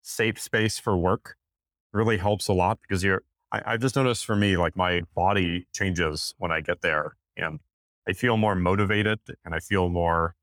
safe 0.00 0.40
space 0.40 0.78
for 0.78 0.96
work 0.96 1.36
really 1.92 2.18
helps 2.18 2.48
a 2.48 2.52
lot 2.52 2.78
because 2.80 3.02
you're, 3.04 3.22
I, 3.50 3.72
have 3.72 3.80
just 3.80 3.96
noticed 3.96 4.24
for 4.24 4.36
me, 4.36 4.56
like 4.56 4.76
my 4.76 5.02
body 5.14 5.66
changes 5.74 6.34
when 6.38 6.50
I 6.50 6.60
get 6.60 6.80
there 6.80 7.16
and 7.36 7.60
I 8.08 8.12
feel 8.12 8.36
more 8.36 8.54
motivated 8.54 9.20
and 9.44 9.54
I 9.54 9.60
feel 9.60 9.88
more 9.88 10.34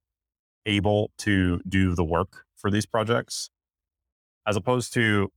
able 0.66 1.12
to 1.20 1.62
do 1.68 1.96
the 1.96 2.04
work 2.04 2.46
for 2.56 2.70
these 2.70 2.86
projects 2.86 3.50
as 4.48 4.56
opposed 4.56 4.94
to 4.94 5.32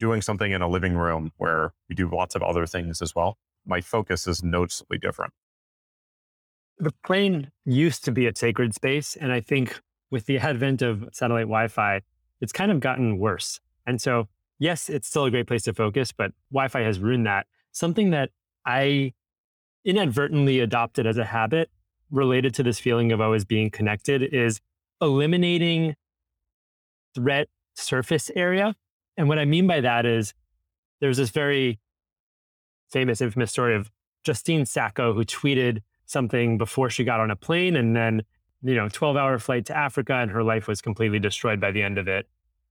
doing 0.00 0.20
something 0.20 0.50
in 0.50 0.62
a 0.62 0.68
living 0.68 0.96
room 0.96 1.32
where 1.36 1.72
we 1.88 1.94
do 1.94 2.10
lots 2.10 2.34
of 2.34 2.42
other 2.42 2.66
things 2.66 3.00
as 3.00 3.14
well. 3.14 3.38
My 3.64 3.80
focus 3.80 4.26
is 4.26 4.42
noticeably 4.42 4.98
different. 4.98 5.32
The 6.78 6.92
plane 7.04 7.52
used 7.64 8.04
to 8.06 8.12
be 8.12 8.26
a 8.26 8.32
sacred 8.34 8.74
space. 8.74 9.14
And 9.14 9.30
I 9.30 9.40
think 9.40 9.80
with 10.10 10.26
the 10.26 10.38
advent 10.38 10.82
of 10.82 11.08
satellite 11.12 11.46
Wi 11.46 11.68
Fi, 11.68 12.00
it's 12.40 12.52
kind 12.52 12.72
of 12.72 12.80
gotten 12.80 13.18
worse. 13.18 13.60
And 13.86 14.00
so, 14.00 14.28
yes, 14.62 14.88
it's 14.88 15.08
still 15.08 15.24
a 15.24 15.30
great 15.30 15.48
place 15.48 15.64
to 15.64 15.74
focus, 15.74 16.12
but 16.12 16.30
Wi 16.52 16.68
Fi 16.68 16.82
has 16.82 17.00
ruined 17.00 17.26
that. 17.26 17.46
Something 17.72 18.10
that 18.10 18.30
I 18.64 19.12
inadvertently 19.84 20.60
adopted 20.60 21.04
as 21.04 21.18
a 21.18 21.24
habit 21.24 21.68
related 22.12 22.54
to 22.54 22.62
this 22.62 22.78
feeling 22.78 23.10
of 23.10 23.20
always 23.20 23.44
being 23.44 23.70
connected 23.70 24.22
is 24.22 24.60
eliminating 25.00 25.96
threat 27.12 27.48
surface 27.74 28.30
area. 28.36 28.76
And 29.16 29.28
what 29.28 29.40
I 29.40 29.46
mean 29.46 29.66
by 29.66 29.80
that 29.80 30.06
is 30.06 30.32
there's 31.00 31.16
this 31.16 31.30
very 31.30 31.80
famous, 32.88 33.20
infamous 33.20 33.50
story 33.50 33.74
of 33.74 33.90
Justine 34.22 34.64
Sacco 34.64 35.12
who 35.12 35.24
tweeted 35.24 35.82
something 36.06 36.56
before 36.56 36.88
she 36.88 37.02
got 37.02 37.18
on 37.18 37.32
a 37.32 37.36
plane 37.36 37.74
and 37.74 37.96
then, 37.96 38.22
you 38.62 38.76
know, 38.76 38.88
12 38.88 39.16
hour 39.16 39.40
flight 39.40 39.66
to 39.66 39.76
Africa 39.76 40.14
and 40.14 40.30
her 40.30 40.44
life 40.44 40.68
was 40.68 40.80
completely 40.80 41.18
destroyed 41.18 41.60
by 41.60 41.72
the 41.72 41.82
end 41.82 41.98
of 41.98 42.06
it 42.06 42.28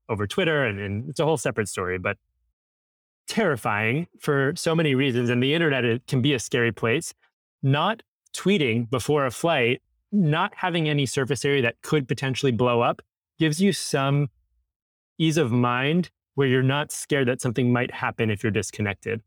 over 0.10 0.28
Twitter. 0.28 0.66
And, 0.66 0.80
and 0.80 1.10
it's 1.10 1.20
a 1.20 1.26
whole 1.26 1.38
separate 1.38 1.68
story, 1.68 1.98
but 1.98 2.18
terrifying 3.28 4.08
for 4.20 4.54
so 4.56 4.76
many 4.76 4.96
reasons. 4.96 5.30
And 5.30 5.42
the 5.42 5.54
internet 5.54 5.86
it 5.86 6.06
can 6.08 6.22
be 6.22 6.34
a 6.34 6.40
scary 6.40 6.72
place. 6.72 7.14
Not 7.64 8.04
tweeting 8.36 8.90
before 8.90 9.26
a 9.26 9.32
flight, 9.32 9.82
not 10.12 10.54
having 10.56 10.90
any 10.90 11.06
surface 11.06 11.46
area 11.46 11.62
that 11.62 11.82
could 11.82 12.08
potentially 12.08 12.52
blow 12.52 12.82
up 12.82 13.02
gives 13.40 13.62
you 13.62 13.74
some 13.74 14.28
ease 15.18 15.38
of 15.38 15.52
mind 15.52 16.10
where 16.36 16.48
you're 16.48 16.64
not 16.64 16.92
scared 16.92 17.28
that 17.28 17.42
something 17.42 17.72
might 17.72 17.92
happen 17.92 18.30
if 18.30 18.44
you're 18.44 18.52
disconnected. 18.52 19.22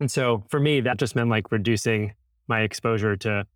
And 0.00 0.10
so 0.10 0.44
for 0.48 0.60
me, 0.60 0.80
that 0.80 0.98
just 0.98 1.16
meant 1.16 1.30
like 1.30 1.50
reducing 1.50 2.14
my 2.48 2.60
exposure 2.60 3.16
to 3.16 3.46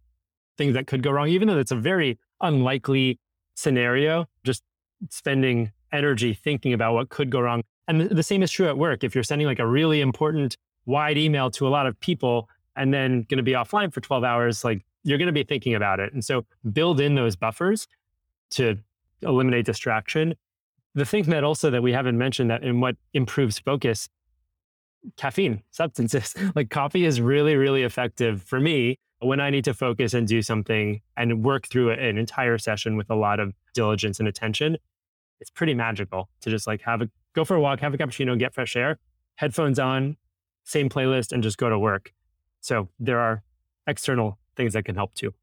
things 0.59 0.75
that 0.75 0.87
could 0.87 1.03
go 1.03 1.11
wrong, 1.11 1.29
even 1.29 1.49
though 1.49 1.59
it's 1.59 1.71
a 1.71 1.77
very 1.77 2.19
unlikely 2.41 3.19
scenario, 3.55 4.27
just 4.45 4.63
spending 5.11 5.73
energy 5.93 6.35
thinking 6.35 6.73
about 6.73 6.95
what 6.95 7.09
could 7.09 7.31
go 7.31 7.41
wrong. 7.41 7.63
And 7.89 8.03
the 8.03 8.23
same 8.23 8.43
is 8.43 8.51
true 8.51 8.69
at 8.69 8.79
work. 8.79 9.03
If 9.03 9.15
you're 9.15 9.25
sending 9.25 9.47
like 9.47 9.59
a 9.59 9.67
really 9.67 10.01
important 10.01 10.57
wide 10.87 11.19
email 11.19 11.51
to 11.53 11.67
a 11.67 11.71
lot 11.71 11.87
of 11.87 11.99
people 12.01 12.49
and 12.77 12.95
then 12.95 13.27
going 13.29 13.39
to 13.39 13.43
be 13.43 13.53
offline 13.53 13.93
for 13.93 14.01
12 14.01 14.25
hours, 14.25 14.65
like 14.65 14.85
you're 15.03 15.19
going 15.19 15.27
to 15.27 15.33
be 15.33 15.43
thinking 15.43 15.75
about 15.75 16.01
it. 16.01 16.13
And 16.13 16.25
so 16.25 16.45
build 16.73 17.01
in 17.01 17.15
those 17.15 17.37
buffers 17.37 17.89
to 18.51 18.77
eliminate 19.23 19.65
distraction. 19.65 20.35
The 20.95 21.05
thing 21.05 21.25
that 21.25 21.45
also 21.45 21.71
that 21.71 21.83
we 21.83 21.93
haven't 21.93 22.19
mentioned 22.19 22.51
that 22.51 22.63
in 22.63 22.81
what 22.81 22.97
improves 23.13 23.59
focus, 23.59 24.09
caffeine, 25.17 25.63
substances. 25.71 26.35
like 26.55 26.71
coffee 26.71 27.05
is 27.05 27.21
really, 27.21 27.57
really 27.57 27.83
effective 27.83 28.43
for 28.43 28.61
me 28.61 28.99
when 29.21 29.41
I 29.41 29.51
need 29.51 29.65
to 29.65 29.75
focus 29.75 30.15
and 30.15 30.27
do 30.27 30.43
something 30.43 31.01
and 31.17 31.45
work 31.45 31.69
through 31.69 31.91
an 31.91 32.19
entire 32.19 32.59
session 32.59 32.97
with 32.97 33.11
a 33.11 33.15
lot 33.15 33.39
of 33.39 33.53
diligence 33.75 34.19
and 34.19 34.29
attention. 34.29 34.79
It's 35.41 35.51
pretty 35.51 35.75
magical 35.75 36.29
to 36.43 36.51
just 36.51 36.67
like 36.67 36.83
have 36.83 37.03
a 37.03 37.11
go 37.35 37.45
for 37.45 37.57
a 37.57 37.61
walk, 37.61 37.81
have 37.81 37.95
a 37.95 37.99
cappuccino, 37.99 38.39
get 38.39 38.55
fresh 38.55 38.77
air, 38.77 38.99
headphones 39.37 39.79
on, 39.79 40.17
same 40.65 40.89
playlist, 40.89 41.33
and 41.33 41.43
just 41.43 41.59
go 41.59 41.69
to 41.69 41.79
work. 41.79 42.13
So 42.61 42.89
there 42.99 43.19
are 43.19 43.43
external 43.87 44.39
things 44.57 44.75
that 44.75 44.85
can 44.85 44.95
help 44.95 45.15
too. 45.15 45.35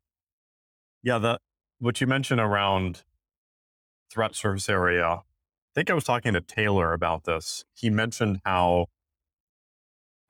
Yeah, 1.02 1.18
the 1.18 1.40
what 1.80 2.00
you 2.02 2.08
mentioned 2.08 2.40
around 2.40 3.04
threat 4.12 4.36
surface 4.36 4.70
area. 4.70 5.06
I 5.08 5.22
think 5.76 5.90
I 5.90 5.94
was 5.94 6.04
talking 6.04 6.34
to 6.34 6.42
Taylor 6.42 6.94
about 6.94 7.26
this. 7.26 7.66
He 7.74 7.90
mentioned 7.90 8.42
how 8.46 8.88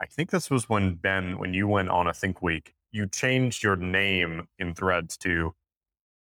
I 0.02 0.06
think 0.06 0.30
this 0.30 0.50
was 0.50 0.70
when 0.70 0.96
Ben, 0.96 1.38
when 1.38 1.54
you 1.54 1.68
went 1.68 1.90
on 1.90 2.08
a 2.08 2.14
Think 2.14 2.42
Week, 2.42 2.76
you 2.92 3.08
changed 3.08 3.64
your 3.64 3.76
name 3.76 4.48
in 4.60 4.74
threads 4.74 5.18
to 5.18 5.54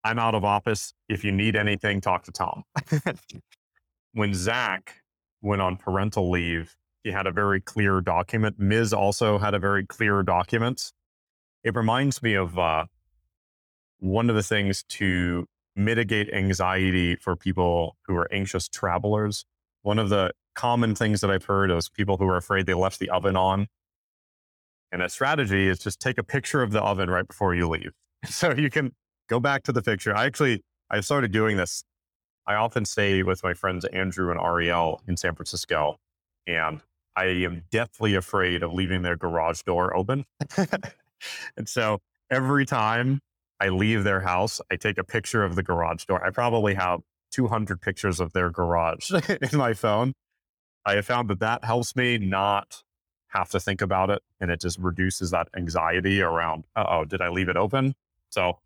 I'm 0.05 0.19
out 0.19 0.35
of 0.35 0.45
office. 0.45 0.93
If 1.09 1.25
you 1.25 1.33
need 1.33 1.57
anything, 1.57 2.01
talk 2.01 2.25
to 2.25 2.33
Tom. 2.33 2.65
when 4.13 4.35
Zach 4.35 4.95
went 5.43 5.63
on 5.63 5.77
parental 5.77 6.31
leave, 6.31 6.77
he 7.05 7.11
had 7.11 7.27
a 7.27 7.33
very 7.33 7.61
clear 7.61 8.01
document. 8.01 8.59
Miz 8.59 8.93
also 8.93 9.39
had 9.39 9.55
a 9.55 9.59
very 9.59 9.87
clear 9.87 10.23
document. 10.23 10.93
It 11.65 11.75
reminds 11.75 12.23
me 12.23 12.35
of 12.35 12.59
uh, 12.59 12.87
one 13.99 14.31
of 14.31 14.37
the 14.37 14.43
things 14.43 14.83
to 14.85 15.47
mitigate 15.77 16.33
anxiety 16.33 17.17
for 17.17 17.37
people 17.37 17.97
who 18.07 18.17
are 18.17 18.33
anxious 18.33 18.69
travelers. 18.69 19.45
One 19.83 19.99
of 19.99 20.09
the 20.09 20.33
common 20.55 20.95
things 20.95 21.21
that 21.21 21.31
I've 21.31 21.45
heard 21.45 21.71
is 21.71 21.89
people 21.89 22.17
who 22.17 22.27
are 22.29 22.37
afraid 22.37 22.67
they 22.67 22.75
left 22.75 22.99
the 22.99 23.11
oven 23.11 23.37
on. 23.37 23.67
And 24.93 25.03
a 25.03 25.09
strategy 25.09 25.69
is 25.69 25.79
just 25.79 26.01
take 26.01 26.19
a 26.19 26.25
picture 26.25 26.63
of 26.63 26.73
the 26.73 26.83
oven 26.83 27.09
right 27.09 27.27
before 27.27 27.55
you 27.55 27.69
leave. 27.69 27.93
So 28.27 28.53
you 28.55 28.69
can 28.69 28.93
go 29.31 29.41
back 29.41 29.63
to 29.63 29.73
the 29.73 29.81
picture. 29.81 30.15
I 30.15 30.27
actually, 30.27 30.63
I 30.91 31.01
started 31.01 31.33
doing 31.33 31.57
this. 31.57 31.85
I 32.47 32.57
often 32.57 32.85
stay 32.85 33.23
with 33.23 33.43
my 33.43 33.55
friends 33.55 33.85
Andrew 33.87 34.31
and 34.31 34.41
Ariel 34.41 35.01
in 35.07 35.17
San 35.17 35.35
Francisco. 35.35 35.97
And 36.47 36.81
I 37.17 37.27
am 37.27 37.63
deathly 37.71 38.17
afraid 38.17 38.63
of 38.63 38.73
leaving 38.73 39.03
their 39.03 39.17
garage 39.17 39.63
door 39.63 39.97
open. 39.97 40.25
and 41.57 41.69
so 41.69 42.01
every 42.31 42.67
time 42.67 43.21
I 43.61 43.69
leave 43.69 44.05
their 44.05 44.21
house, 44.21 44.61
I 44.71 44.77
take 44.77 44.99
a 44.99 45.05
picture 45.05 45.45
of 45.45 45.55
the 45.55 45.63
garage 45.63 46.05
door. 46.07 46.25
I 46.25 46.31
probably 46.31 46.75
have 46.75 47.01
200 47.33 47.81
pictures 47.81 48.19
of 48.19 48.33
their 48.33 48.51
garage 48.51 49.11
in 49.53 49.59
my 49.59 49.75
phone. 49.75 50.13
I 50.85 50.95
have 50.95 51.07
found 51.07 51.29
that 51.31 51.41
that 51.41 51.65
helps 51.65 51.95
me 51.95 52.19
not 52.19 52.83
have 53.29 53.51
to 53.51 53.61
think 53.61 53.81
about 53.81 54.11
it 54.11 54.23
and 54.41 54.51
it 54.51 54.61
just 54.61 54.79
reduces 54.79 55.31
that 55.31 55.47
anxiety 55.57 56.21
around, 56.21 56.65
oh, 56.75 57.05
did 57.05 57.21
I 57.21 57.29
leave 57.29 57.49
it 57.49 57.57
open? 57.57 57.95
So 58.31 58.59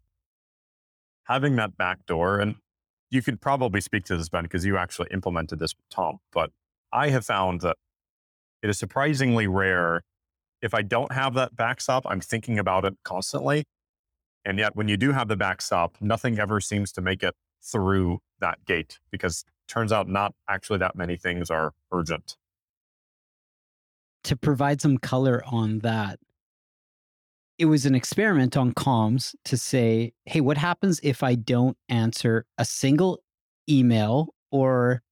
having 1.25 1.57
that 1.57 1.77
back 1.77 2.07
door, 2.07 2.39
and 2.39 2.57
you 3.11 3.23
could 3.23 3.41
probably 3.41 3.81
speak 3.81 4.05
to 4.05 4.17
this, 4.17 4.29
Ben, 4.29 4.45
because 4.45 4.65
you 4.65 4.77
actually 4.77 5.09
implemented 5.13 5.59
this 5.59 5.75
with 5.77 5.89
Tom, 5.91 6.19
but 6.33 6.51
I 6.93 7.09
have 7.11 7.27
found 7.27 7.61
that 7.63 7.77
it 8.63 8.71
is 8.71 8.79
surprisingly 8.79 9.47
rare. 9.47 10.03
If 10.63 10.75
I 10.75 10.83
don't 10.83 11.13
have 11.13 11.35
that 11.35 11.55
backstop, 11.55 12.05
I'm 12.07 12.21
thinking 12.21 12.59
about 12.59 12.85
it 12.85 12.95
constantly. 13.05 13.65
And 14.45 14.59
yet, 14.59 14.77
when 14.77 14.89
you 14.89 14.97
do 14.97 15.13
have 15.13 15.29
the 15.29 15.37
backstop, 15.37 15.97
nothing 16.01 16.39
ever 16.39 16.61
seems 16.61 16.93
to 16.93 17.01
make 17.01 17.23
it 17.23 17.35
through 17.63 18.19
that 18.41 18.65
gate 18.65 18.99
because 19.11 19.45
turns 19.69 19.93
out 19.93 20.09
not 20.09 20.35
actually 20.49 20.79
that 20.79 20.97
many 20.97 21.17
things 21.17 21.51
are 21.51 21.73
urgent. 21.93 22.37
To 24.25 24.37
provide 24.37 24.81
some 24.81 24.99
color 24.99 25.43
on 25.47 25.81
that, 25.81 26.19
it 27.59 27.67
was 27.67 27.87
an 27.87 27.95
experiment 27.95 28.57
on 28.57 28.73
comms 28.73 29.35
to 29.45 29.57
say, 29.57 30.12
hey, 30.27 30.40
what 30.40 30.57
happens 30.57 31.01
if 31.03 31.23
I 31.23 31.35
don't 31.35 31.77
answer 31.88 32.47
a 32.59 32.64
single 32.64 33.21
email 33.69 34.35
or 34.51 35.03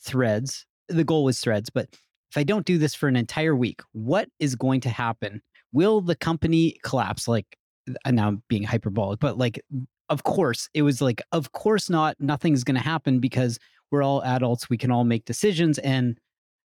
threads? 0.00 0.64
The 0.88 1.04
goal 1.04 1.24
was 1.24 1.40
threads, 1.40 1.70
but 1.70 1.88
if 2.30 2.36
I 2.36 2.44
don't 2.44 2.66
do 2.66 2.78
this 2.78 2.94
for 2.94 3.08
an 3.08 3.16
entire 3.16 3.56
week, 3.56 3.80
what 3.92 4.28
is 4.38 4.54
going 4.54 4.80
to 4.82 4.90
happen? 4.90 5.42
Will 5.72 6.00
the 6.00 6.14
company 6.16 6.76
collapse? 6.82 7.26
Like, 7.26 7.56
and 8.04 8.16
now 8.16 8.28
I'm 8.28 8.42
being 8.48 8.64
hyperbolic, 8.64 9.18
but 9.18 9.38
like, 9.38 9.60
of 10.08 10.22
course, 10.22 10.68
it 10.74 10.82
was 10.82 11.00
like, 11.00 11.20
of 11.32 11.52
course 11.52 11.90
not. 11.90 12.16
Nothing's 12.18 12.64
going 12.64 12.76
to 12.76 12.82
happen 12.82 13.18
because 13.18 13.58
we're 13.90 14.02
all 14.02 14.22
adults. 14.22 14.70
We 14.70 14.78
can 14.78 14.90
all 14.90 15.04
make 15.04 15.24
decisions. 15.24 15.78
And 15.78 16.18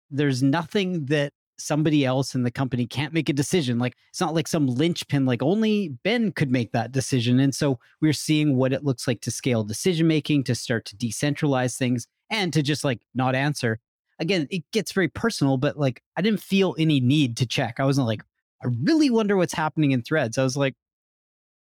there's 0.09 0.43
nothing 0.43 1.05
that 1.05 1.33
somebody 1.57 2.05
else 2.05 2.35
in 2.35 2.43
the 2.43 2.51
company 2.51 2.85
can't 2.85 3.13
make 3.13 3.29
a 3.29 3.33
decision. 3.33 3.79
Like 3.79 3.95
it's 4.09 4.21
not 4.21 4.33
like 4.33 4.47
some 4.47 4.67
linchpin, 4.67 5.25
like 5.25 5.41
only 5.41 5.89
Ben 6.03 6.31
could 6.31 6.51
make 6.51 6.71
that 6.71 6.91
decision. 6.91 7.39
And 7.39 7.53
so 7.53 7.79
we're 8.01 8.13
seeing 8.13 8.55
what 8.55 8.73
it 8.73 8.83
looks 8.83 9.07
like 9.07 9.21
to 9.21 9.31
scale 9.31 9.63
decision 9.63 10.07
making, 10.07 10.43
to 10.45 10.55
start 10.55 10.85
to 10.85 10.95
decentralize 10.95 11.77
things, 11.77 12.07
and 12.29 12.51
to 12.53 12.61
just 12.61 12.83
like 12.83 13.01
not 13.13 13.35
answer. 13.35 13.79
Again, 14.19 14.47
it 14.49 14.63
gets 14.71 14.91
very 14.91 15.07
personal, 15.07 15.57
but 15.57 15.77
like 15.77 16.01
I 16.17 16.21
didn't 16.21 16.41
feel 16.41 16.75
any 16.77 16.99
need 16.99 17.37
to 17.37 17.45
check. 17.45 17.79
I 17.79 17.85
wasn't 17.85 18.07
like, 18.07 18.23
I 18.63 18.67
really 18.83 19.09
wonder 19.09 19.35
what's 19.37 19.53
happening 19.53 19.91
in 19.91 20.01
threads. 20.01 20.37
I 20.37 20.43
was 20.43 20.57
like, 20.57 20.75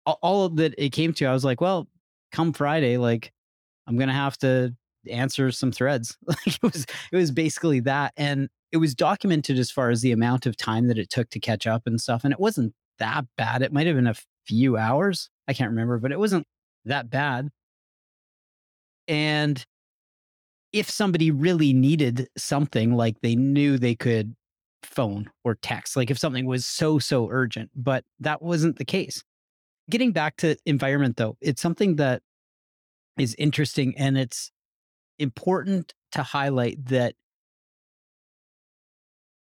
all 0.06 0.48
that 0.48 0.74
it 0.78 0.90
came 0.90 1.12
to, 1.14 1.26
I 1.26 1.32
was 1.32 1.44
like, 1.44 1.60
well, 1.60 1.86
come 2.32 2.52
Friday, 2.52 2.96
like 2.96 3.32
I'm 3.86 3.96
gonna 3.96 4.12
have 4.12 4.38
to 4.38 4.74
answer 5.10 5.50
some 5.50 5.72
threads. 5.72 6.16
Like 6.26 6.46
it 6.46 6.62
was 6.62 6.86
it 7.12 7.16
was 7.16 7.30
basically 7.30 7.80
that. 7.80 8.12
And 8.16 8.48
it 8.72 8.76
was 8.78 8.94
documented 8.94 9.58
as 9.58 9.70
far 9.70 9.90
as 9.90 10.02
the 10.02 10.12
amount 10.12 10.46
of 10.46 10.56
time 10.56 10.88
that 10.88 10.98
it 10.98 11.10
took 11.10 11.30
to 11.30 11.40
catch 11.40 11.66
up 11.66 11.82
and 11.86 12.00
stuff. 12.00 12.24
And 12.24 12.32
it 12.32 12.40
wasn't 12.40 12.74
that 12.98 13.24
bad. 13.36 13.62
It 13.62 13.72
might 13.72 13.86
have 13.86 13.96
been 13.96 14.06
a 14.06 14.14
few 14.46 14.76
hours. 14.76 15.30
I 15.46 15.54
can't 15.54 15.70
remember, 15.70 15.98
but 15.98 16.12
it 16.12 16.18
wasn't 16.18 16.46
that 16.84 17.10
bad. 17.10 17.48
And 19.06 19.64
if 20.72 20.90
somebody 20.90 21.30
really 21.30 21.72
needed 21.72 22.28
something, 22.36 22.94
like 22.94 23.20
they 23.22 23.34
knew 23.34 23.78
they 23.78 23.94
could 23.94 24.34
phone 24.82 25.30
or 25.44 25.54
text, 25.54 25.96
like 25.96 26.10
if 26.10 26.18
something 26.18 26.44
was 26.44 26.66
so, 26.66 26.98
so 26.98 27.28
urgent, 27.30 27.70
but 27.74 28.04
that 28.20 28.42
wasn't 28.42 28.76
the 28.76 28.84
case. 28.84 29.22
Getting 29.88 30.12
back 30.12 30.36
to 30.38 30.56
environment, 30.66 31.16
though, 31.16 31.38
it's 31.40 31.62
something 31.62 31.96
that 31.96 32.20
is 33.16 33.34
interesting 33.38 33.96
and 33.96 34.18
it's 34.18 34.52
important 35.18 35.94
to 36.12 36.22
highlight 36.22 36.84
that 36.86 37.14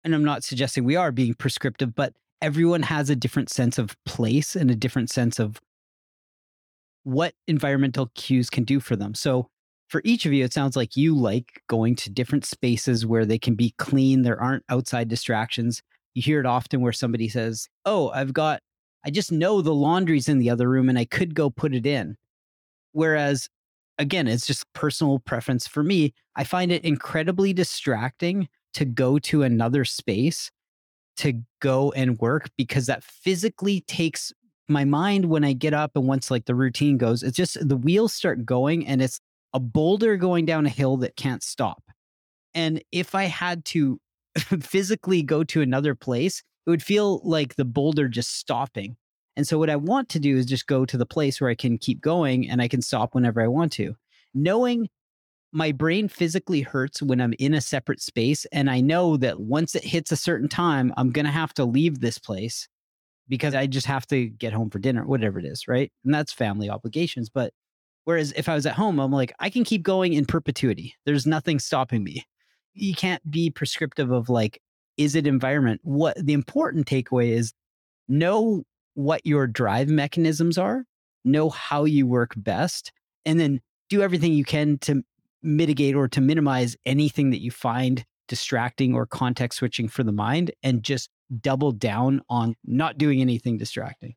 and 0.04 0.14
I'm 0.14 0.24
not 0.24 0.44
suggesting 0.44 0.84
we 0.84 0.96
are 0.96 1.12
being 1.12 1.34
prescriptive, 1.34 1.94
but 1.94 2.14
everyone 2.40 2.82
has 2.82 3.10
a 3.10 3.16
different 3.16 3.50
sense 3.50 3.78
of 3.78 3.96
place 4.04 4.56
and 4.56 4.70
a 4.70 4.76
different 4.76 5.10
sense 5.10 5.38
of 5.38 5.60
what 7.04 7.34
environmental 7.46 8.10
cues 8.14 8.50
can 8.50 8.64
do 8.64 8.80
for 8.80 8.96
them. 8.96 9.14
So, 9.14 9.48
for 9.88 10.00
each 10.04 10.24
of 10.24 10.32
you, 10.32 10.44
it 10.44 10.52
sounds 10.52 10.76
like 10.76 10.96
you 10.96 11.16
like 11.16 11.62
going 11.68 11.96
to 11.96 12.10
different 12.10 12.44
spaces 12.44 13.04
where 13.04 13.26
they 13.26 13.38
can 13.38 13.56
be 13.56 13.74
clean, 13.76 14.22
there 14.22 14.40
aren't 14.40 14.62
outside 14.68 15.08
distractions. 15.08 15.82
You 16.14 16.22
hear 16.22 16.38
it 16.38 16.46
often 16.46 16.80
where 16.80 16.92
somebody 16.92 17.28
says, 17.28 17.68
Oh, 17.84 18.10
I've 18.10 18.32
got, 18.32 18.60
I 19.04 19.10
just 19.10 19.32
know 19.32 19.60
the 19.60 19.74
laundry's 19.74 20.28
in 20.28 20.38
the 20.38 20.48
other 20.48 20.68
room 20.68 20.88
and 20.88 20.96
I 20.96 21.06
could 21.06 21.34
go 21.34 21.50
put 21.50 21.74
it 21.74 21.86
in. 21.86 22.16
Whereas, 22.92 23.48
again, 23.98 24.28
it's 24.28 24.46
just 24.46 24.64
personal 24.74 25.18
preference 25.18 25.66
for 25.66 25.82
me. 25.82 26.14
I 26.36 26.44
find 26.44 26.70
it 26.70 26.84
incredibly 26.84 27.52
distracting 27.52 28.48
to 28.74 28.84
go 28.84 29.18
to 29.18 29.42
another 29.42 29.84
space 29.84 30.50
to 31.16 31.42
go 31.60 31.92
and 31.92 32.18
work 32.18 32.48
because 32.56 32.86
that 32.86 33.04
physically 33.04 33.82
takes 33.82 34.32
my 34.68 34.84
mind 34.84 35.26
when 35.26 35.44
I 35.44 35.52
get 35.52 35.74
up 35.74 35.92
and 35.94 36.06
once 36.06 36.30
like 36.30 36.46
the 36.46 36.54
routine 36.54 36.96
goes, 36.96 37.22
it's 37.22 37.36
just 37.36 37.56
the 37.68 37.76
wheels 37.76 38.14
start 38.14 38.46
going 38.46 38.86
and 38.86 39.02
it's 39.02 39.20
a 39.52 39.60
boulder 39.60 40.16
going 40.16 40.46
down 40.46 40.64
a 40.64 40.70
hill 40.70 40.96
that 40.98 41.16
can't 41.16 41.42
stop. 41.42 41.82
And 42.54 42.82
if 42.92 43.14
I 43.14 43.24
had 43.24 43.64
to 43.66 44.00
physically 44.60 45.22
go 45.22 45.44
to 45.44 45.60
another 45.60 45.94
place, 45.94 46.42
it 46.66 46.70
would 46.70 46.82
feel 46.82 47.20
like 47.24 47.56
the 47.56 47.64
boulder 47.64 48.08
just 48.08 48.36
stopping. 48.36 48.96
And 49.36 49.46
so 49.46 49.58
what 49.58 49.70
I 49.70 49.76
want 49.76 50.08
to 50.10 50.20
do 50.20 50.36
is 50.36 50.46
just 50.46 50.66
go 50.66 50.84
to 50.84 50.96
the 50.96 51.06
place 51.06 51.40
where 51.40 51.50
I 51.50 51.54
can 51.54 51.78
keep 51.78 52.00
going 52.00 52.48
and 52.48 52.60
I 52.62 52.68
can 52.68 52.82
stop 52.82 53.14
whenever 53.14 53.42
I 53.42 53.48
want 53.48 53.72
to. 53.72 53.94
Knowing 54.34 54.88
my 55.52 55.72
brain 55.72 56.08
physically 56.08 56.60
hurts 56.60 57.02
when 57.02 57.20
I'm 57.20 57.34
in 57.38 57.54
a 57.54 57.60
separate 57.60 58.00
space. 58.00 58.46
And 58.52 58.70
I 58.70 58.80
know 58.80 59.16
that 59.16 59.40
once 59.40 59.74
it 59.74 59.84
hits 59.84 60.12
a 60.12 60.16
certain 60.16 60.48
time, 60.48 60.92
I'm 60.96 61.10
going 61.10 61.26
to 61.26 61.32
have 61.32 61.52
to 61.54 61.64
leave 61.64 62.00
this 62.00 62.18
place 62.18 62.68
because 63.28 63.54
I 63.54 63.66
just 63.66 63.86
have 63.86 64.06
to 64.08 64.26
get 64.26 64.52
home 64.52 64.70
for 64.70 64.78
dinner, 64.78 65.04
whatever 65.04 65.38
it 65.38 65.44
is. 65.44 65.66
Right. 65.66 65.92
And 66.04 66.14
that's 66.14 66.32
family 66.32 66.70
obligations. 66.70 67.28
But 67.28 67.52
whereas 68.04 68.32
if 68.32 68.48
I 68.48 68.54
was 68.54 68.66
at 68.66 68.74
home, 68.74 68.98
I'm 68.98 69.12
like, 69.12 69.32
I 69.40 69.50
can 69.50 69.64
keep 69.64 69.82
going 69.82 70.12
in 70.12 70.24
perpetuity. 70.24 70.94
There's 71.04 71.26
nothing 71.26 71.58
stopping 71.58 72.04
me. 72.04 72.24
You 72.74 72.94
can't 72.94 73.28
be 73.30 73.50
prescriptive 73.50 74.10
of 74.10 74.28
like, 74.28 74.60
is 74.96 75.14
it 75.14 75.26
environment? 75.26 75.80
What 75.82 76.16
the 76.24 76.32
important 76.32 76.86
takeaway 76.86 77.30
is 77.30 77.52
know 78.08 78.64
what 78.94 79.24
your 79.24 79.46
drive 79.46 79.88
mechanisms 79.88 80.58
are, 80.58 80.84
know 81.24 81.48
how 81.48 81.84
you 81.84 82.06
work 82.06 82.34
best, 82.36 82.92
and 83.24 83.40
then 83.40 83.60
do 83.88 84.02
everything 84.02 84.32
you 84.32 84.44
can 84.44 84.78
to 84.78 85.02
mitigate 85.42 85.94
or 85.94 86.08
to 86.08 86.20
minimize 86.20 86.76
anything 86.84 87.30
that 87.30 87.40
you 87.40 87.50
find 87.50 88.04
distracting 88.28 88.94
or 88.94 89.06
context 89.06 89.58
switching 89.58 89.88
for 89.88 90.02
the 90.02 90.12
mind 90.12 90.50
and 90.62 90.82
just 90.82 91.10
double 91.40 91.72
down 91.72 92.20
on 92.28 92.54
not 92.64 92.98
doing 92.98 93.20
anything 93.20 93.58
distracting. 93.58 94.14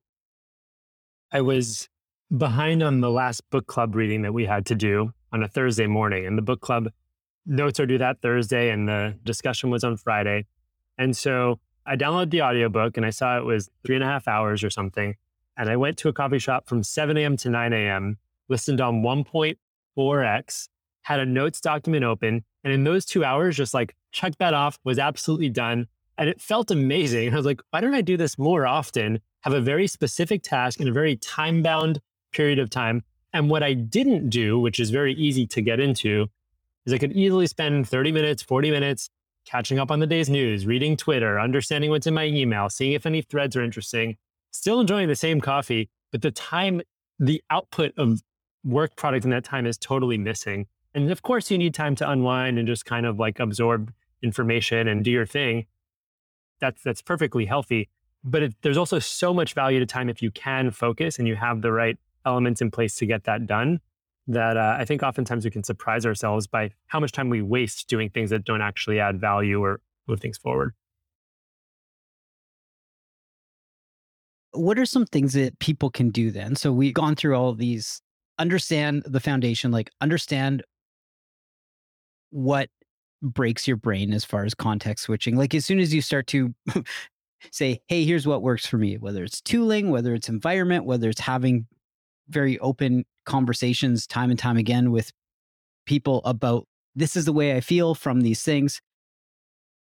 I 1.31 1.41
was 1.41 1.89
behind 2.35 2.83
on 2.83 3.01
the 3.01 3.09
last 3.09 3.41
book 3.49 3.67
club 3.67 3.95
reading 3.95 4.21
that 4.23 4.33
we 4.33 4.45
had 4.45 4.65
to 4.67 4.75
do 4.75 5.13
on 5.31 5.43
a 5.43 5.47
Thursday 5.47 5.87
morning, 5.87 6.27
and 6.27 6.37
the 6.37 6.43
book 6.43 6.61
club 6.61 6.89
notes 7.45 7.79
are 7.79 7.85
due 7.85 7.97
that 7.97 8.21
Thursday, 8.21 8.69
and 8.69 8.87
the 8.87 9.15
discussion 9.23 9.69
was 9.69 9.83
on 9.83 9.97
Friday. 9.97 10.45
And 10.97 11.17
so 11.17 11.59
I 11.85 11.95
downloaded 11.95 12.31
the 12.31 12.41
audiobook 12.41 12.97
and 12.97 13.05
I 13.05 13.09
saw 13.09 13.37
it 13.37 13.45
was 13.45 13.69
three 13.85 13.95
and 13.95 14.03
a 14.03 14.07
half 14.07 14.27
hours 14.27 14.63
or 14.63 14.69
something. 14.69 15.15
And 15.57 15.69
I 15.69 15.75
went 15.75 15.97
to 15.99 16.09
a 16.09 16.13
coffee 16.13 16.39
shop 16.39 16.67
from 16.67 16.83
7 16.83 17.17
a.m. 17.17 17.37
to 17.37 17.49
9 17.49 17.73
a.m., 17.73 18.17
listened 18.47 18.81
on 18.81 19.01
1.4x, 19.01 20.69
had 21.03 21.19
a 21.19 21.25
notes 21.25 21.61
document 21.61 22.03
open. 22.03 22.43
And 22.63 22.73
in 22.73 22.83
those 22.83 23.05
two 23.05 23.23
hours, 23.23 23.55
just 23.55 23.73
like 23.73 23.95
checked 24.11 24.39
that 24.39 24.53
off, 24.53 24.79
was 24.83 24.99
absolutely 24.99 25.49
done. 25.49 25.87
And 26.17 26.29
it 26.29 26.41
felt 26.41 26.71
amazing. 26.71 27.33
I 27.33 27.37
was 27.37 27.45
like, 27.45 27.61
why 27.69 27.81
don't 27.81 27.95
I 27.95 28.01
do 28.01 28.17
this 28.17 28.37
more 28.37 28.65
often? 28.65 29.19
Have 29.41 29.53
a 29.53 29.61
very 29.61 29.87
specific 29.87 30.43
task 30.43 30.79
in 30.79 30.87
a 30.87 30.91
very 30.91 31.15
time 31.17 31.61
bound 31.61 31.99
period 32.31 32.59
of 32.59 32.69
time. 32.69 33.03
And 33.33 33.49
what 33.49 33.63
I 33.63 33.73
didn't 33.73 34.29
do, 34.29 34.59
which 34.59 34.79
is 34.79 34.89
very 34.89 35.13
easy 35.13 35.47
to 35.47 35.61
get 35.61 35.79
into, 35.79 36.27
is 36.85 36.93
I 36.93 36.97
could 36.97 37.13
easily 37.13 37.47
spend 37.47 37.87
30 37.87 38.11
minutes, 38.11 38.43
40 38.43 38.71
minutes 38.71 39.09
catching 39.45 39.79
up 39.79 39.91
on 39.91 39.99
the 39.99 40.07
day's 40.07 40.29
news, 40.29 40.65
reading 40.65 40.95
Twitter, 40.95 41.39
understanding 41.39 41.89
what's 41.89 42.07
in 42.07 42.13
my 42.13 42.25
email, 42.25 42.69
seeing 42.69 42.93
if 42.93 43.05
any 43.05 43.21
threads 43.21 43.55
are 43.55 43.63
interesting, 43.63 44.17
still 44.51 44.79
enjoying 44.79 45.07
the 45.07 45.15
same 45.15 45.41
coffee, 45.41 45.89
but 46.11 46.21
the 46.21 46.31
time, 46.31 46.81
the 47.19 47.43
output 47.49 47.93
of 47.97 48.21
work 48.63 48.95
product 48.95 49.25
in 49.25 49.31
that 49.31 49.43
time 49.43 49.65
is 49.65 49.77
totally 49.77 50.17
missing. 50.17 50.67
And 50.95 51.11
of 51.11 51.21
course, 51.21 51.49
you 51.49 51.57
need 51.57 51.73
time 51.73 51.95
to 51.95 52.09
unwind 52.09 52.59
and 52.59 52.67
just 52.67 52.85
kind 52.85 53.05
of 53.05 53.19
like 53.19 53.39
absorb 53.39 53.91
information 54.21 54.87
and 54.87 55.03
do 55.03 55.11
your 55.11 55.25
thing. 55.25 55.65
That's 56.59 56.81
that's 56.83 57.01
perfectly 57.01 57.45
healthy. 57.45 57.89
But 58.23 58.43
it, 58.43 58.55
there's 58.61 58.77
also 58.77 58.99
so 58.99 59.33
much 59.33 59.53
value 59.53 59.79
to 59.79 59.85
time 59.85 60.07
if 60.07 60.21
you 60.21 60.31
can 60.31 60.71
focus 60.71 61.19
and 61.19 61.27
you 61.27 61.35
have 61.35 61.61
the 61.61 61.71
right 61.71 61.97
elements 62.25 62.61
in 62.61 62.71
place 62.71 62.95
to 62.95 63.05
get 63.05 63.25
that 63.25 63.47
done 63.47 63.81
that 64.27 64.55
uh, 64.55 64.77
I 64.79 64.85
think 64.85 65.03
oftentimes 65.03 65.43
we 65.43 65.51
can 65.51 65.63
surprise 65.63 66.05
ourselves 66.05 66.47
by 66.47 66.71
how 66.87 66.99
much 66.99 67.11
time 67.11 67.29
we 67.29 67.41
waste 67.41 67.89
doing 67.89 68.09
things 68.09 68.29
that 68.29 68.45
don't 68.45 68.61
actually 68.61 68.99
add 68.99 69.19
value 69.19 69.61
or 69.61 69.81
move 70.07 70.21
things 70.21 70.37
forward. 70.37 70.73
What 74.51 74.77
are 74.77 74.85
some 74.85 75.05
things 75.05 75.33
that 75.33 75.59
people 75.59 75.89
can 75.89 76.09
do 76.09 76.31
then? 76.31 76.55
So 76.55 76.71
we've 76.71 76.93
gone 76.93 77.15
through 77.15 77.35
all 77.35 77.53
these, 77.53 78.01
understand 78.37 79.03
the 79.05 79.19
foundation, 79.19 79.71
like 79.71 79.89
understand 79.99 80.63
what 82.33 82.69
breaks 83.21 83.67
your 83.67 83.77
brain 83.77 84.11
as 84.11 84.25
far 84.25 84.43
as 84.43 84.53
context 84.53 85.05
switching. 85.05 85.35
Like 85.37 85.53
as 85.53 85.65
soon 85.65 85.79
as 85.79 85.93
you 85.93 86.01
start 86.01 86.27
to 86.27 86.53
say, 87.51 87.79
hey, 87.87 88.03
here's 88.03 88.27
what 88.27 88.41
works 88.41 88.65
for 88.65 88.77
me, 88.77 88.97
whether 88.97 89.23
it's 89.23 89.39
tooling, 89.39 89.91
whether 89.91 90.13
it's 90.13 90.29
environment, 90.29 90.85
whether 90.85 91.09
it's 91.09 91.21
having 91.21 91.67
very 92.29 92.59
open 92.59 93.05
conversations 93.25 94.07
time 94.07 94.29
and 94.29 94.39
time 94.39 94.57
again 94.57 94.91
with 94.91 95.11
people 95.85 96.21
about 96.25 96.67
this 96.95 97.15
is 97.15 97.25
the 97.25 97.33
way 97.33 97.55
I 97.55 97.61
feel 97.61 97.95
from 97.95 98.21
these 98.21 98.41
things. 98.43 98.81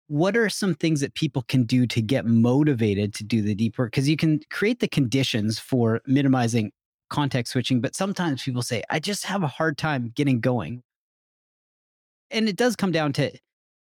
What 0.07 0.35
are 0.35 0.49
some 0.49 0.75
things 0.75 0.99
that 1.01 1.13
people 1.13 1.43
can 1.43 1.63
do 1.63 1.87
to 1.87 2.01
get 2.01 2.25
motivated 2.25 3.13
to 3.15 3.23
do 3.23 3.41
the 3.41 3.55
deep 3.55 3.77
work? 3.77 3.91
Because 3.91 4.09
you 4.09 4.17
can 4.17 4.41
create 4.51 4.79
the 4.79 4.87
conditions 4.87 5.59
for 5.59 6.01
minimizing 6.05 6.71
context 7.09 7.53
switching, 7.53 7.79
but 7.79 7.95
sometimes 7.95 8.43
people 8.43 8.61
say, 8.61 8.83
I 8.89 8.99
just 8.99 9.25
have 9.25 9.43
a 9.43 9.47
hard 9.47 9.77
time 9.77 10.11
getting 10.15 10.39
going. 10.39 10.83
And 12.33 12.49
it 12.49 12.57
does 12.57 12.75
come 12.75 12.91
down 12.91 13.13
to 13.13 13.31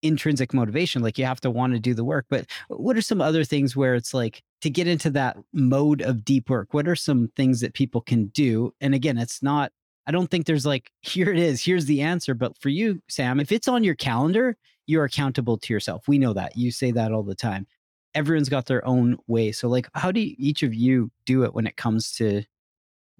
intrinsic 0.03 0.55
motivation. 0.55 1.03
Like 1.03 1.19
you 1.19 1.25
have 1.25 1.41
to 1.41 1.51
want 1.51 1.73
to 1.75 1.81
do 1.81 1.95
the 1.95 2.05
work. 2.05 2.27
But 2.29 2.47
what 2.69 2.97
are 2.97 3.03
some 3.03 3.21
other 3.21 3.45
things 3.45 3.77
where 3.77 3.95
it's 3.95 4.15
like 4.15 4.43
to 4.63 4.71
get 4.71 4.87
into 4.87 5.11
that 5.11 5.37
mode 5.53 6.03
of 6.03 6.25
deep 6.25 6.51
work? 6.51 6.73
What 6.73 6.89
are 6.89 6.97
some 6.97 7.31
things 7.37 7.61
that 7.61 7.75
people 7.75 8.01
can 8.01 8.27
do? 8.27 8.73
And 8.81 8.95
again, 8.95 9.19
it's 9.19 9.43
not, 9.43 9.73
I 10.07 10.11
don't 10.11 10.31
think 10.31 10.47
there's 10.47 10.67
like, 10.67 10.91
here 11.01 11.31
it 11.31 11.39
is, 11.39 11.65
here's 11.65 11.87
the 11.87 12.03
answer. 12.03 12.35
But 12.35 12.57
for 12.59 12.69
you, 12.69 13.01
Sam, 13.09 13.41
if 13.41 13.53
it's 13.53 13.69
on 13.69 13.85
your 13.85 13.95
calendar, 13.95 14.57
you're 14.87 15.05
accountable 15.05 15.59
to 15.59 15.73
yourself. 15.73 16.09
We 16.09 16.19
know 16.19 16.33
that. 16.33 16.57
You 16.57 16.71
say 16.71 16.91
that 16.93 17.13
all 17.13 17.23
the 17.23 17.35
time. 17.35 17.67
Everyone's 18.15 18.49
got 18.49 18.67
their 18.67 18.85
own 18.87 19.19
way. 19.27 19.53
So, 19.53 19.69
like, 19.69 19.87
how 19.95 20.11
do 20.11 20.21
each 20.39 20.63
of 20.63 20.75
you 20.75 21.11
do 21.27 21.45
it 21.45 21.53
when 21.53 21.67
it 21.67 21.77
comes 21.77 22.11
to 22.13 22.43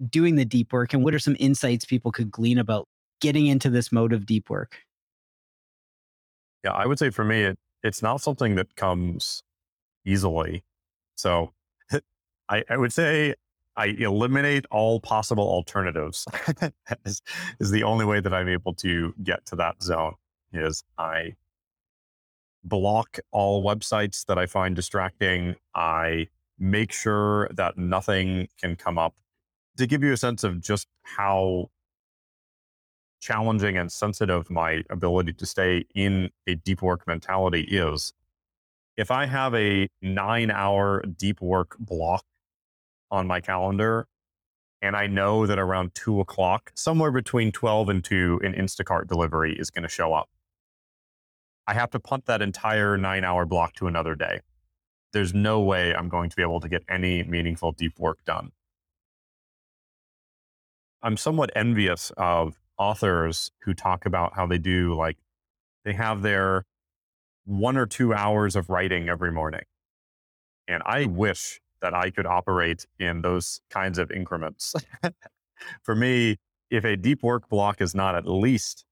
doing 0.09 0.35
the 0.35 0.45
deep 0.45 0.73
work? 0.73 0.93
And 0.93 1.03
what 1.03 1.13
are 1.13 1.19
some 1.19 1.37
insights 1.39 1.85
people 1.85 2.11
could 2.11 2.31
glean 2.31 2.57
about 2.57 2.87
getting 3.21 3.45
into 3.45 3.69
this 3.69 3.91
mode 3.91 4.13
of 4.13 4.25
deep 4.25 4.49
work? 4.49 4.79
Yeah, 6.63 6.71
I 6.71 6.85
would 6.85 6.99
say 6.99 7.09
for 7.09 7.23
me, 7.23 7.43
it, 7.43 7.59
it's 7.83 8.01
not 8.01 8.21
something 8.21 8.55
that 8.55 8.75
comes 8.75 9.43
easily. 10.05 10.63
So 11.15 11.53
I, 12.49 12.63
I 12.69 12.77
would 12.77 12.93
say 12.93 13.35
I 13.75 13.87
eliminate 13.97 14.65
all 14.71 14.99
possible 14.99 15.47
alternatives 15.47 16.25
is, 17.05 17.21
is 17.59 17.71
the 17.71 17.83
only 17.83 18.05
way 18.05 18.19
that 18.19 18.33
I'm 18.33 18.49
able 18.49 18.73
to 18.75 19.13
get 19.23 19.45
to 19.47 19.55
that 19.57 19.81
zone 19.81 20.15
is 20.51 20.83
I 20.97 21.35
block 22.63 23.19
all 23.31 23.63
websites 23.63 24.25
that 24.25 24.37
I 24.37 24.45
find 24.45 24.75
distracting. 24.75 25.55
I 25.75 26.27
make 26.57 26.91
sure 26.91 27.49
that 27.53 27.77
nothing 27.77 28.49
can 28.59 28.75
come 28.75 28.97
up 28.97 29.15
to 29.77 29.87
give 29.87 30.03
you 30.03 30.11
a 30.11 30.17
sense 30.17 30.43
of 30.43 30.59
just 30.59 30.87
how 31.03 31.69
challenging 33.19 33.77
and 33.77 33.91
sensitive 33.91 34.49
my 34.49 34.83
ability 34.89 35.33
to 35.33 35.45
stay 35.45 35.85
in 35.95 36.29
a 36.47 36.55
deep 36.55 36.81
work 36.81 37.05
mentality 37.07 37.61
is. 37.61 38.13
If 38.97 39.11
I 39.11 39.25
have 39.25 39.53
a 39.55 39.87
nine 40.01 40.51
hour 40.51 41.03
deep 41.17 41.41
work 41.41 41.77
block 41.79 42.23
on 43.11 43.27
my 43.27 43.39
calendar, 43.39 44.07
and 44.81 44.95
I 44.95 45.07
know 45.07 45.45
that 45.45 45.59
around 45.59 45.93
two 45.93 46.19
o'clock, 46.21 46.71
somewhere 46.75 47.11
between 47.11 47.51
12 47.51 47.89
and 47.89 48.03
2, 48.03 48.41
an 48.43 48.53
Instacart 48.53 49.07
delivery 49.07 49.53
is 49.57 49.69
going 49.69 49.83
to 49.83 49.89
show 49.89 50.13
up. 50.13 50.29
I 51.67 51.73
have 51.73 51.91
to 51.91 51.99
punt 51.99 52.25
that 52.25 52.41
entire 52.41 52.97
nine 52.97 53.23
hour 53.23 53.45
block 53.45 53.73
to 53.75 53.87
another 53.87 54.15
day. 54.15 54.39
There's 55.11 55.33
no 55.33 55.59
way 55.59 55.93
I'm 55.93 56.09
going 56.09 56.29
to 56.29 56.35
be 56.35 56.41
able 56.41 56.59
to 56.61 56.69
get 56.69 56.83
any 56.87 57.23
meaningful 57.23 57.71
deep 57.73 57.99
work 57.99 58.23
done. 58.25 58.51
I'm 61.01 61.17
somewhat 61.17 61.51
envious 61.55 62.11
of 62.17 62.59
authors 62.79 63.51
who 63.63 63.73
talk 63.73 64.05
about 64.05 64.35
how 64.35 64.47
they 64.47 64.57
do 64.57 64.95
like 64.95 65.17
they 65.85 65.93
have 65.93 66.21
their 66.21 66.65
one 67.45 67.77
or 67.77 67.85
two 67.85 68.13
hours 68.13 68.55
of 68.55 68.69
writing 68.69 69.09
every 69.09 69.31
morning. 69.31 69.63
And 70.67 70.81
I 70.85 71.05
wish 71.05 71.59
that 71.81 71.93
I 71.93 72.09
could 72.09 72.25
operate 72.25 72.85
in 72.99 73.21
those 73.21 73.61
kinds 73.69 73.97
of 73.97 74.11
increments. 74.11 74.75
For 75.83 75.95
me, 75.95 76.37
if 76.69 76.85
a 76.85 76.95
deep 76.95 77.23
work 77.23 77.49
block 77.49 77.81
is 77.81 77.95
not 77.95 78.15
at 78.15 78.27
least 78.27 78.85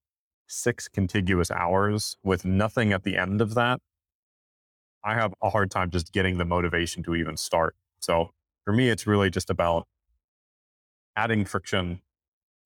six 0.47 0.87
contiguous 0.87 1.51
hours 1.51 2.17
with 2.23 2.45
nothing 2.45 2.93
at 2.93 3.03
the 3.03 3.17
end 3.17 3.41
of 3.41 3.53
that, 3.53 3.79
I 5.03 5.13
have 5.13 5.33
a 5.41 5.49
hard 5.49 5.69
time 5.71 5.91
just 5.91 6.11
getting 6.11 6.37
the 6.37 6.45
motivation 6.45 7.03
to 7.03 7.15
even 7.15 7.37
start. 7.37 7.75
So 7.99 8.31
for 8.65 8.73
me, 8.73 8.89
it's 8.89 9.05
really 9.05 9.29
just 9.29 9.49
about 9.49 9.87
adding 11.15 11.45
friction 11.45 12.01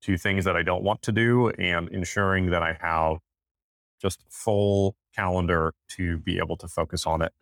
to 0.02 0.18
things 0.18 0.46
that 0.46 0.56
I 0.56 0.64
don't 0.64 0.84
want 0.84 1.02
to 1.04 1.12
do 1.12 1.50
and 1.50 1.90
ensuring 1.90 2.50
that 2.52 2.64
I 2.64 2.78
have 2.82 3.18
just 4.02 4.24
full 4.30 4.96
calendar 5.16 5.74
to 5.90 6.18
be 6.20 6.38
able 6.38 6.58
to 6.58 6.68
focus 6.68 7.06
on 7.06 7.22
it. 7.22 7.34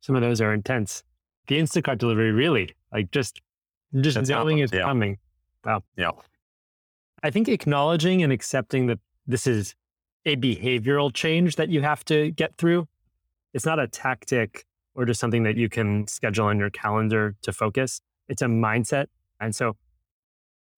Some 0.00 0.16
of 0.16 0.22
those 0.22 0.40
are 0.40 0.54
intense. 0.54 1.02
The 1.48 1.58
Instacart 1.58 1.98
delivery, 1.98 2.32
really, 2.32 2.74
like 2.92 3.10
just 3.10 3.40
just 4.00 4.16
That's 4.16 4.28
knowing 4.28 4.58
it's 4.58 4.72
yeah. 4.72 4.82
coming. 4.82 5.18
Wow. 5.64 5.82
Yeah. 5.96 6.10
I 7.22 7.30
think 7.30 7.48
acknowledging 7.48 8.22
and 8.22 8.32
accepting 8.32 8.86
that 8.86 8.98
this 9.26 9.46
is 9.46 9.74
a 10.24 10.36
behavioral 10.36 11.12
change 11.12 11.56
that 11.56 11.68
you 11.68 11.82
have 11.82 12.04
to 12.06 12.30
get 12.32 12.56
through. 12.58 12.86
It's 13.54 13.64
not 13.64 13.78
a 13.78 13.88
tactic 13.88 14.66
or 14.94 15.04
just 15.04 15.20
something 15.20 15.42
that 15.44 15.56
you 15.56 15.68
can 15.68 16.06
schedule 16.06 16.46
on 16.46 16.58
your 16.58 16.70
calendar 16.70 17.34
to 17.42 17.52
focus. 17.52 18.00
It's 18.28 18.42
a 18.42 18.46
mindset. 18.46 19.06
And 19.40 19.54
so 19.54 19.76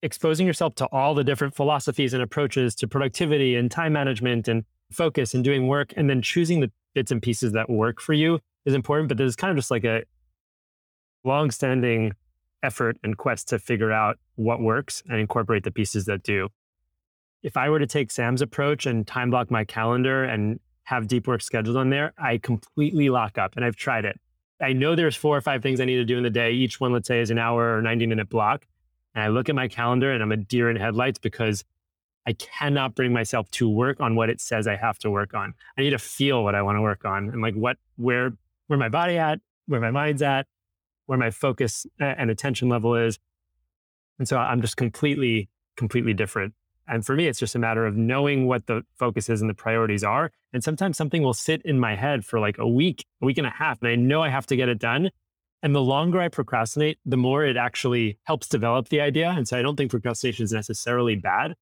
exposing 0.01 0.47
yourself 0.47 0.75
to 0.75 0.85
all 0.87 1.13
the 1.13 1.23
different 1.23 1.55
philosophies 1.55 2.13
and 2.13 2.23
approaches 2.23 2.75
to 2.75 2.87
productivity 2.87 3.55
and 3.55 3.69
time 3.69 3.93
management 3.93 4.47
and 4.47 4.65
focus 4.91 5.33
and 5.33 5.43
doing 5.43 5.67
work 5.67 5.93
and 5.95 6.09
then 6.09 6.21
choosing 6.21 6.59
the 6.59 6.71
bits 6.93 7.11
and 7.11 7.21
pieces 7.21 7.53
that 7.53 7.69
work 7.69 8.01
for 8.01 8.13
you 8.13 8.39
is 8.65 8.73
important 8.73 9.07
but 9.07 9.17
there's 9.17 9.35
kind 9.35 9.51
of 9.51 9.57
just 9.57 9.71
like 9.71 9.85
a 9.85 10.03
long-standing 11.23 12.11
effort 12.63 12.97
and 13.03 13.17
quest 13.17 13.47
to 13.47 13.57
figure 13.57 13.91
out 13.91 14.17
what 14.35 14.59
works 14.59 15.01
and 15.07 15.19
incorporate 15.19 15.63
the 15.63 15.71
pieces 15.71 16.05
that 16.05 16.23
do 16.23 16.49
if 17.43 17.55
i 17.55 17.69
were 17.69 17.79
to 17.79 17.87
take 17.87 18.11
sam's 18.11 18.41
approach 18.41 18.85
and 18.85 19.07
time 19.07 19.29
block 19.29 19.49
my 19.49 19.63
calendar 19.63 20.25
and 20.25 20.59
have 20.83 21.07
deep 21.07 21.27
work 21.27 21.41
scheduled 21.41 21.77
on 21.77 21.89
there 21.89 22.11
i 22.17 22.37
completely 22.37 23.09
lock 23.09 23.37
up 23.37 23.55
and 23.55 23.63
i've 23.63 23.75
tried 23.75 24.03
it 24.03 24.19
I 24.61 24.73
know 24.73 24.95
there's 24.95 25.15
four 25.15 25.35
or 25.35 25.41
five 25.41 25.63
things 25.63 25.81
I 25.81 25.85
need 25.85 25.95
to 25.95 26.05
do 26.05 26.17
in 26.17 26.23
the 26.23 26.29
day. 26.29 26.51
Each 26.51 26.79
one, 26.79 26.93
let's 26.93 27.07
say, 27.07 27.19
is 27.19 27.31
an 27.31 27.39
hour 27.39 27.75
or 27.75 27.81
90 27.81 28.05
minute 28.05 28.29
block. 28.29 28.67
And 29.13 29.23
I 29.23 29.27
look 29.27 29.49
at 29.49 29.55
my 29.55 29.67
calendar 29.67 30.11
and 30.11 30.23
I'm 30.23 30.31
a 30.31 30.37
deer 30.37 30.69
in 30.69 30.77
headlights 30.77 31.19
because 31.19 31.63
I 32.25 32.33
cannot 32.33 32.95
bring 32.95 33.11
myself 33.13 33.49
to 33.51 33.69
work 33.69 33.99
on 33.99 34.15
what 34.15 34.29
it 34.29 34.39
says 34.39 34.67
I 34.67 34.75
have 34.75 34.99
to 34.99 35.09
work 35.09 35.33
on. 35.33 35.53
I 35.77 35.81
need 35.81 35.89
to 35.91 35.99
feel 35.99 36.43
what 36.43 36.55
I 36.55 36.61
want 36.61 36.77
to 36.77 36.81
work 36.81 37.03
on 37.03 37.29
and 37.29 37.41
like 37.41 37.55
what, 37.55 37.77
where, 37.97 38.33
where 38.67 38.79
my 38.79 38.89
body 38.89 39.17
at, 39.17 39.39
where 39.65 39.81
my 39.81 39.91
mind's 39.91 40.21
at, 40.21 40.47
where 41.07 41.17
my 41.17 41.31
focus 41.31 41.85
and 41.99 42.29
attention 42.29 42.69
level 42.69 42.95
is. 42.95 43.19
And 44.19 44.27
so 44.27 44.37
I'm 44.37 44.61
just 44.61 44.77
completely, 44.77 45.49
completely 45.75 46.13
different. 46.13 46.53
And 46.87 47.05
for 47.05 47.15
me, 47.15 47.27
it's 47.27 47.39
just 47.39 47.55
a 47.55 47.59
matter 47.59 47.85
of 47.85 47.95
knowing 47.95 48.47
what 48.47 48.67
the 48.67 48.83
focus 48.97 49.29
is 49.29 49.41
and 49.41 49.49
the 49.49 49.55
priorities 49.55 50.03
are. 50.03 50.31
And 50.53 50.63
sometimes 50.63 50.97
something 50.97 51.23
will 51.23 51.33
sit 51.33 51.61
in 51.63 51.79
my 51.79 51.95
head 51.95 52.25
for 52.25 52.39
like 52.39 52.57
a 52.57 52.67
week, 52.67 53.05
a 53.21 53.25
week 53.25 53.37
and 53.37 53.47
a 53.47 53.51
half, 53.51 53.81
and 53.81 53.89
I 53.89 53.95
know 53.95 54.21
I 54.21 54.29
have 54.29 54.45
to 54.47 54.55
get 54.55 54.69
it 54.69 54.77
done. 54.77 55.09
And 55.63 55.75
the 55.75 55.81
longer 55.81 56.19
I 56.19 56.27
procrastinate, 56.27 56.97
the 57.05 57.17
more 57.17 57.45
it 57.45 57.55
actually 57.55 58.17
helps 58.23 58.47
develop 58.47 58.89
the 58.89 59.01
idea. 59.01 59.29
And 59.29 59.47
so 59.47 59.57
I 59.57 59.61
don't 59.61 59.75
think 59.75 59.91
procrastination 59.91 60.43
is 60.43 60.51
necessarily 60.51 61.15
bad, 61.15 61.53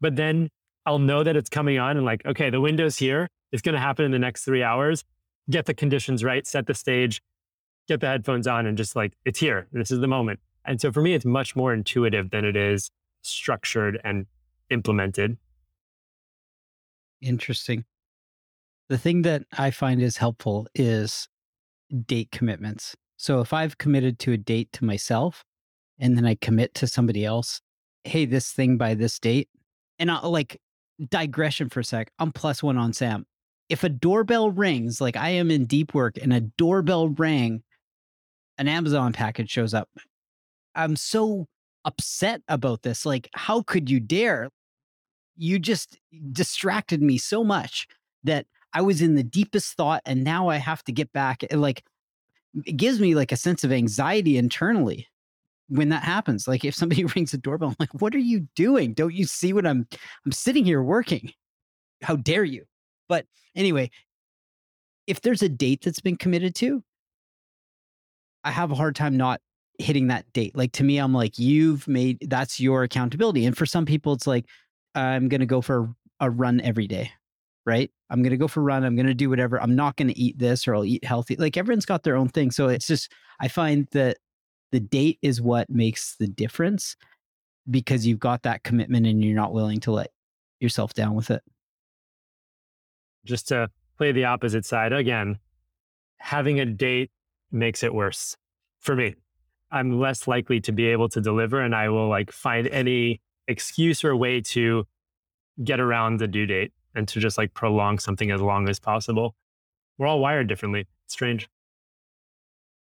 but 0.00 0.16
then 0.16 0.48
I'll 0.86 0.98
know 0.98 1.22
that 1.22 1.36
it's 1.36 1.50
coming 1.50 1.78
on 1.78 1.96
and 1.96 2.06
like, 2.06 2.24
okay, 2.26 2.50
the 2.50 2.60
window's 2.60 2.96
here. 2.96 3.28
It's 3.52 3.62
going 3.62 3.74
to 3.74 3.80
happen 3.80 4.04
in 4.04 4.10
the 4.10 4.18
next 4.18 4.44
three 4.44 4.62
hours. 4.62 5.04
Get 5.50 5.66
the 5.66 5.74
conditions 5.74 6.24
right, 6.24 6.46
set 6.46 6.66
the 6.66 6.74
stage, 6.74 7.20
get 7.88 8.00
the 8.00 8.06
headphones 8.06 8.46
on, 8.46 8.66
and 8.66 8.76
just 8.76 8.96
like, 8.96 9.12
it's 9.24 9.38
here. 9.38 9.68
This 9.72 9.90
is 9.90 10.00
the 10.00 10.08
moment. 10.08 10.40
And 10.64 10.80
so 10.80 10.90
for 10.90 11.02
me, 11.02 11.14
it's 11.14 11.24
much 11.24 11.54
more 11.54 11.74
intuitive 11.74 12.30
than 12.30 12.44
it 12.44 12.56
is 12.56 12.90
structured 13.20 14.00
and 14.02 14.26
implemented. 14.70 15.36
Interesting. 17.20 17.84
The 18.88 18.98
thing 18.98 19.22
that 19.22 19.44
I 19.56 19.70
find 19.70 20.02
is 20.02 20.16
helpful 20.16 20.66
is 20.74 21.28
date 22.06 22.30
commitments. 22.30 22.96
So 23.22 23.38
if 23.38 23.52
I've 23.52 23.78
committed 23.78 24.18
to 24.18 24.32
a 24.32 24.36
date 24.36 24.72
to 24.72 24.84
myself 24.84 25.44
and 26.00 26.16
then 26.16 26.26
I 26.26 26.34
commit 26.34 26.74
to 26.74 26.88
somebody 26.88 27.24
else, 27.24 27.60
hey, 28.02 28.24
this 28.24 28.50
thing 28.50 28.76
by 28.76 28.94
this 28.94 29.20
date, 29.20 29.48
and 30.00 30.10
I'll 30.10 30.32
like 30.32 30.60
digression 31.08 31.68
for 31.68 31.78
a 31.78 31.84
sec, 31.84 32.10
I'm 32.18 32.32
plus 32.32 32.64
one 32.64 32.76
on 32.76 32.92
Sam. 32.92 33.24
If 33.68 33.84
a 33.84 33.88
doorbell 33.88 34.50
rings, 34.50 35.00
like 35.00 35.14
I 35.14 35.28
am 35.28 35.52
in 35.52 35.66
deep 35.66 35.94
work 35.94 36.18
and 36.20 36.32
a 36.32 36.40
doorbell 36.40 37.10
rang, 37.10 37.62
an 38.58 38.66
Amazon 38.66 39.12
package 39.12 39.50
shows 39.50 39.72
up. 39.72 39.88
I'm 40.74 40.96
so 40.96 41.46
upset 41.84 42.42
about 42.48 42.82
this. 42.82 43.06
Like, 43.06 43.30
how 43.34 43.62
could 43.62 43.88
you 43.88 44.00
dare? 44.00 44.50
You 45.36 45.60
just 45.60 45.96
distracted 46.32 47.00
me 47.00 47.18
so 47.18 47.44
much 47.44 47.86
that 48.24 48.46
I 48.72 48.80
was 48.82 49.00
in 49.00 49.14
the 49.14 49.22
deepest 49.22 49.74
thought 49.74 50.02
and 50.04 50.24
now 50.24 50.48
I 50.48 50.56
have 50.56 50.82
to 50.84 50.92
get 50.92 51.12
back. 51.12 51.44
Eh, 51.48 51.56
like, 51.56 51.84
it 52.64 52.76
gives 52.76 53.00
me 53.00 53.14
like 53.14 53.32
a 53.32 53.36
sense 53.36 53.64
of 53.64 53.72
anxiety 53.72 54.36
internally 54.36 55.08
when 55.68 55.88
that 55.88 56.02
happens. 56.02 56.46
Like 56.46 56.64
if 56.64 56.74
somebody 56.74 57.04
rings 57.16 57.32
the 57.32 57.38
doorbell, 57.38 57.70
I'm 57.70 57.76
like, 57.78 58.00
what 58.00 58.14
are 58.14 58.18
you 58.18 58.46
doing? 58.54 58.94
Don't 58.94 59.14
you 59.14 59.24
see 59.24 59.52
what 59.52 59.66
I'm 59.66 59.86
I'm 60.24 60.32
sitting 60.32 60.64
here 60.64 60.82
working? 60.82 61.32
How 62.02 62.16
dare 62.16 62.44
you? 62.44 62.64
But 63.08 63.26
anyway, 63.54 63.90
if 65.06 65.20
there's 65.20 65.42
a 65.42 65.48
date 65.48 65.82
that's 65.82 66.00
been 66.00 66.16
committed 66.16 66.54
to, 66.56 66.82
I 68.44 68.50
have 68.50 68.70
a 68.70 68.74
hard 68.76 68.96
time 68.96 69.16
not 69.16 69.40
hitting 69.78 70.08
that 70.08 70.30
date. 70.32 70.56
Like 70.56 70.72
to 70.72 70.84
me, 70.84 70.98
I'm 70.98 71.14
like, 71.14 71.38
you've 71.38 71.86
made 71.88 72.18
that's 72.28 72.60
your 72.60 72.82
accountability. 72.82 73.46
And 73.46 73.56
for 73.56 73.66
some 73.66 73.86
people, 73.86 74.12
it's 74.12 74.26
like, 74.26 74.46
I'm 74.94 75.28
gonna 75.28 75.46
go 75.46 75.60
for 75.60 75.94
a 76.20 76.30
run 76.30 76.60
every 76.60 76.86
day 76.86 77.10
right? 77.64 77.90
I'm 78.10 78.22
going 78.22 78.32
to 78.32 78.36
go 78.36 78.48
for 78.48 78.60
a 78.60 78.64
run. 78.64 78.84
I'm 78.84 78.96
going 78.96 79.06
to 79.06 79.14
do 79.14 79.30
whatever. 79.30 79.60
I'm 79.60 79.74
not 79.74 79.96
going 79.96 80.08
to 80.08 80.18
eat 80.18 80.38
this 80.38 80.66
or 80.66 80.74
I'll 80.74 80.84
eat 80.84 81.04
healthy. 81.04 81.36
Like 81.36 81.56
everyone's 81.56 81.86
got 81.86 82.02
their 82.02 82.16
own 82.16 82.28
thing. 82.28 82.50
So 82.50 82.68
it's 82.68 82.86
just, 82.86 83.10
I 83.40 83.48
find 83.48 83.86
that 83.92 84.18
the 84.72 84.80
date 84.80 85.18
is 85.22 85.40
what 85.40 85.70
makes 85.70 86.16
the 86.16 86.26
difference 86.26 86.96
because 87.70 88.06
you've 88.06 88.18
got 88.18 88.42
that 88.42 88.64
commitment 88.64 89.06
and 89.06 89.22
you're 89.22 89.36
not 89.36 89.52
willing 89.52 89.80
to 89.80 89.92
let 89.92 90.10
yourself 90.60 90.94
down 90.94 91.14
with 91.14 91.30
it. 91.30 91.42
Just 93.24 93.48
to 93.48 93.70
play 93.96 94.10
the 94.12 94.24
opposite 94.24 94.64
side 94.64 94.92
again, 94.92 95.38
having 96.18 96.58
a 96.58 96.66
date 96.66 97.10
makes 97.52 97.82
it 97.82 97.94
worse 97.94 98.36
for 98.80 98.96
me. 98.96 99.14
I'm 99.70 100.00
less 100.00 100.26
likely 100.26 100.60
to 100.62 100.72
be 100.72 100.86
able 100.86 101.08
to 101.10 101.20
deliver 101.20 101.60
and 101.60 101.74
I 101.74 101.88
will 101.88 102.08
like 102.08 102.32
find 102.32 102.66
any 102.68 103.20
excuse 103.46 104.04
or 104.04 104.16
way 104.16 104.40
to 104.40 104.86
get 105.62 105.80
around 105.80 106.18
the 106.18 106.26
due 106.26 106.46
date 106.46 106.72
and 106.94 107.08
to 107.08 107.20
just 107.20 107.38
like 107.38 107.54
prolong 107.54 107.98
something 107.98 108.30
as 108.30 108.40
long 108.40 108.68
as 108.68 108.78
possible. 108.78 109.34
We're 109.98 110.06
all 110.06 110.20
wired 110.20 110.48
differently. 110.48 110.86
It's 111.04 111.14
strange. 111.14 111.48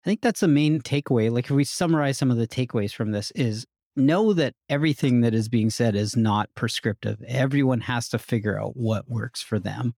I 0.05 0.09
think 0.09 0.23
that's 0.23 0.41
the 0.41 0.49
main 0.49 0.81
takeaway. 0.81 1.31
Like 1.31 1.47
if 1.47 1.51
we 1.51 1.65
summarize 1.65 2.19
some 2.19 2.31
of 2.31 2.39
the 2.39 2.49
takeaways 2.49 2.93
from 2.95 3.11
this 3.11 3.31
is 3.33 3.67
know 3.97 4.33
that 4.33 4.55
everything 4.69 5.21
that 5.21 5.35
is 5.35 5.49
being 5.49 5.71
said 5.71 5.95
is 5.95 6.17
not 6.17 6.49
prescriptive. 6.55 7.23
Everyone 7.27 7.81
has 7.81 8.09
to 8.11 8.19
figure 8.19 8.61
out 8.61 8.77
what 8.77 9.09
works 9.09 9.43
for 9.43 9.59
them. 9.59 9.95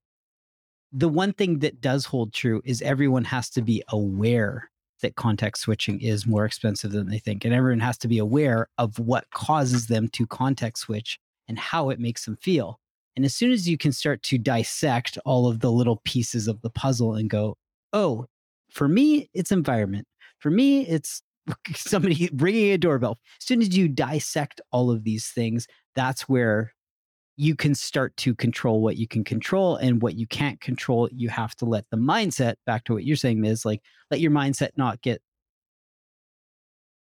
The 0.93 1.09
one 1.09 1.33
thing 1.33 1.61
that 1.61 1.81
does 1.81 2.07
hold 2.07 2.33
true 2.33 2.61
is 2.65 2.83
everyone 2.83 3.25
has 3.25 3.49
to 3.51 3.63
be 3.63 3.83
aware 3.89 4.71
that 5.03 5.17
context 5.17 5.63
switching 5.63 6.01
is 6.01 6.27
more 6.27 6.45
expensive 6.45 6.93
than 6.93 7.09
they 7.09 7.19
think. 7.19 7.45
And 7.45 7.53
everyone 7.53 7.81
has 7.81 7.99
to 7.99 8.09
be 8.09 8.19
aware 8.19 8.69
of 8.79 8.99
what 8.99 9.31
causes 9.31 9.87
them 9.87 10.09
to 10.11 10.27
context 10.27 10.85
switch 10.85 11.19
and 11.49 11.59
how 11.59 11.91
it 11.91 12.01
makes 12.01 12.25
them 12.25 12.37
feel. 12.37 12.81
And 13.17 13.25
as 13.25 13.35
soon 13.35 13.53
as 13.53 13.69
you 13.69 13.77
can 13.77 13.93
start 13.93 14.23
to 14.25 14.39
dissect 14.39 15.19
all 15.25 15.47
of 15.47 15.61
the 15.61 15.71
little 15.71 16.01
pieces 16.05 16.49
of 16.49 16.61
the 16.63 16.71
puzzle 16.71 17.15
and 17.15 17.29
go, 17.29 17.57
oh, 17.93 18.27
for 18.71 18.89
me, 18.89 19.29
it's 19.35 19.53
environment. 19.53 20.07
For 20.39 20.51
me, 20.51 20.87
it's 20.87 21.23
somebody 21.75 22.31
ringing 22.35 22.73
a 22.73 22.79
doorbell. 22.79 23.19
As 23.41 23.47
soon 23.47 23.61
as 23.61 23.77
you 23.77 23.89
dissect 23.89 24.61
all 24.71 24.91
of 24.91 25.05
these 25.05 25.29
things, 25.29 25.67
that's 25.95 26.29
where 26.29 26.73
you 27.37 27.55
can 27.57 27.75
start 27.75 28.17
to 28.19 28.35
control 28.35 28.83
what 28.83 28.97
you 28.97 29.09
can 29.09 29.25
control 29.25 29.77
and 29.77 30.03
what 30.03 30.15
you 30.15 30.27
can't 30.27 30.61
control. 30.61 31.09
You 31.13 31.29
have 31.31 31.55
to 31.57 31.65
let 31.65 31.85
the 31.91 31.97
mindset, 31.97 32.55
back 32.67 32.85
to 32.85 32.95
what 32.95 33.05
you're 33.05 33.17
saying, 33.17 33.41
Miz, 33.41 33.65
like 33.65 33.81
let 34.11 34.21
your 34.21 34.31
mindset 34.31 34.71
not 34.77 35.03
get 35.03 35.23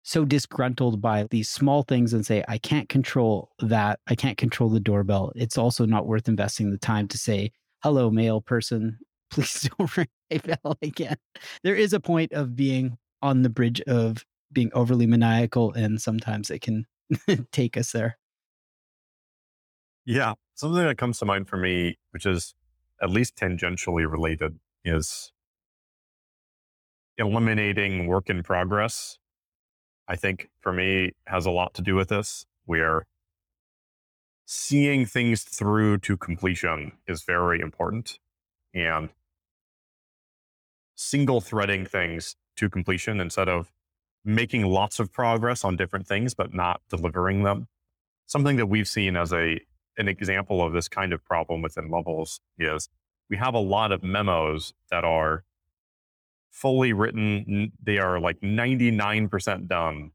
so 0.03 0.25
disgruntled 0.25 1.01
by 1.01 1.27
these 1.31 1.49
small 1.49 1.83
things 1.83 2.13
and 2.13 2.27
say, 2.27 2.45
I 2.49 2.59
can't 2.59 2.89
control 2.89 3.51
that. 3.61 4.01
I 4.09 4.15
can't 4.15 4.37
control 4.37 4.69
the 4.69 4.81
doorbell. 4.81 5.33
It's 5.37 5.57
also 5.57 5.87
not 5.87 6.07
worth 6.07 6.29
investing 6.29 6.71
the 6.71 6.79
time 6.79 7.07
to 7.09 7.19
say, 7.19 7.53
hello, 7.83 8.11
mail 8.11 8.41
person. 8.41 8.99
Please 9.31 9.69
don't 9.79 9.97
ring 9.97 10.09
my 10.31 10.39
bell 10.39 10.77
again. 10.83 11.17
There 11.63 11.75
is 11.77 11.93
a 11.93 12.01
point 12.01 12.33
of 12.33 12.57
being 12.57 12.99
on 13.23 13.43
the 13.43 13.49
bridge 13.49 13.81
of 13.83 14.25
being 14.53 14.71
overly 14.75 15.07
maniacal, 15.07 15.73
and 15.73 16.03
sometimes 16.03 16.51
it 16.51 16.61
can 16.61 16.87
take 17.53 17.77
us 17.77 17.93
there. 17.93 18.19
Yeah. 20.05 20.35
Something 20.55 20.85
that 20.85 20.99
comes 20.99 21.19
to 21.21 21.25
mind 21.25 21.49
for 21.49 21.57
me, 21.57 21.97
which 22.11 22.27
is 22.27 22.55
at 23.01 23.09
least 23.09 23.37
tangentially 23.37 24.11
related, 24.11 24.59
is 24.85 25.33
eliminating 27.17 28.07
work 28.07 28.29
in 28.29 28.43
progress 28.43 29.19
I 30.13 30.17
think 30.17 30.51
for 30.61 30.75
me 30.75 31.13
has 31.27 31.47
a 31.47 31.51
lot 31.51 31.73
to 31.75 31.83
do 31.83 31.95
with 31.95 32.11
this. 32.11 32.45
Where 32.67 33.07
seeing 34.45 35.07
things 35.07 35.43
through 35.43 35.99
to 36.01 36.19
completion 36.19 36.93
is 37.09 37.23
very 37.23 37.61
important 37.61 38.19
and 38.75 39.09
single 40.95 41.41
threading 41.41 41.87
things 41.87 42.37
to 42.57 42.69
completion 42.69 43.21
instead 43.21 43.49
of 43.49 43.73
making 44.23 44.67
lots 44.67 45.01
of 45.01 45.11
progress 45.11 45.65
on 45.65 45.77
different 45.77 46.07
things 46.07 46.35
but 46.35 46.53
not 46.53 46.83
delivering 46.91 47.43
them. 47.43 47.69
Something 48.27 48.57
that 48.57 48.67
we've 48.67 48.89
seen 48.89 49.17
as 49.17 49.33
a 49.33 49.61
an 49.97 50.09
example 50.09 50.63
of 50.63 50.75
this 50.75 50.89
kind 50.89 51.15
of 51.15 51.25
problem 51.25 51.63
within 51.63 51.91
levels 51.91 52.41
is 52.59 52.91
we 53.31 53.39
have 53.39 53.55
a 53.55 53.59
lot 53.59 53.93
of 53.93 54.03
memos 54.03 54.75
that 54.91 55.05
are 55.05 55.45
fully 56.53 56.93
written. 56.93 57.73
They 57.83 57.99
are 57.99 58.21
like 58.21 58.41
99% 58.41 59.67
done, 59.67 60.13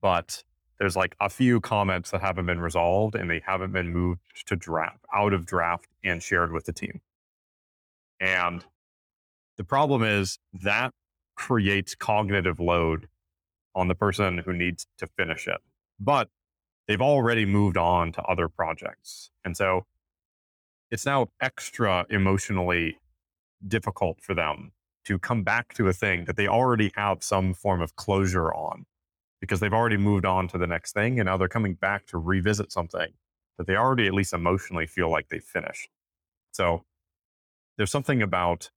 but 0.00 0.44
there's 0.78 0.94
like 0.94 1.16
a 1.20 1.28
few 1.28 1.60
comments 1.60 2.10
that 2.10 2.20
haven't 2.20 2.46
been 2.46 2.60
resolved 2.60 3.14
and 3.14 3.30
they 3.30 3.42
haven't 3.44 3.72
been 3.72 3.92
moved 3.92 4.20
to 4.46 4.56
draft, 4.56 5.04
out 5.12 5.32
of 5.32 5.46
draft 5.46 5.88
and 6.04 6.22
shared 6.22 6.52
with 6.52 6.66
the 6.66 6.72
team. 6.72 7.00
And 8.20 8.64
the 9.56 9.64
problem 9.64 10.02
is 10.02 10.38
that 10.52 10.92
creates 11.34 11.94
cognitive 11.94 12.60
load 12.60 13.08
on 13.74 13.88
the 13.88 13.94
person 13.94 14.38
who 14.38 14.52
needs 14.52 14.86
to 14.98 15.06
finish 15.06 15.48
it. 15.48 15.58
But 15.98 16.28
they've 16.86 17.00
already 17.00 17.46
moved 17.46 17.76
on 17.76 18.12
to 18.12 18.22
other 18.22 18.48
projects. 18.48 19.30
And 19.44 19.56
so 19.56 19.86
it's 20.90 21.06
now 21.06 21.28
extra 21.40 22.04
emotionally 22.10 22.98
difficult 23.66 24.20
for 24.20 24.34
them 24.34 24.72
to 25.04 25.18
come 25.18 25.42
back 25.42 25.74
to 25.74 25.88
a 25.88 25.92
thing 25.92 26.24
that 26.26 26.36
they 26.36 26.46
already 26.46 26.92
have 26.94 27.22
some 27.22 27.54
form 27.54 27.80
of 27.80 27.96
closure 27.96 28.52
on 28.52 28.86
because 29.40 29.60
they've 29.60 29.72
already 29.72 29.96
moved 29.96 30.24
on 30.24 30.46
to 30.48 30.58
the 30.58 30.66
next 30.66 30.92
thing 30.92 31.18
and 31.18 31.26
now 31.26 31.36
they're 31.36 31.48
coming 31.48 31.74
back 31.74 32.06
to 32.06 32.18
revisit 32.18 32.70
something 32.70 33.08
that 33.58 33.66
they 33.66 33.76
already 33.76 34.06
at 34.06 34.14
least 34.14 34.32
emotionally 34.32 34.86
feel 34.86 35.10
like 35.10 35.28
they 35.28 35.40
finished. 35.40 35.88
So 36.52 36.84
there's 37.76 37.90
something 37.90 38.22
about 38.22 38.70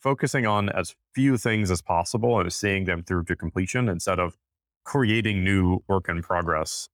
focusing 0.00 0.46
on 0.46 0.68
as 0.68 0.94
few 1.14 1.36
things 1.36 1.70
as 1.70 1.80
possible 1.80 2.38
and 2.38 2.52
seeing 2.52 2.84
them 2.84 3.02
through 3.02 3.24
to 3.24 3.34
completion 3.34 3.88
instead 3.88 4.20
of 4.20 4.36
creating 4.84 5.42
new 5.42 5.80
work 5.88 6.08
in 6.08 6.22
progress 6.22 6.88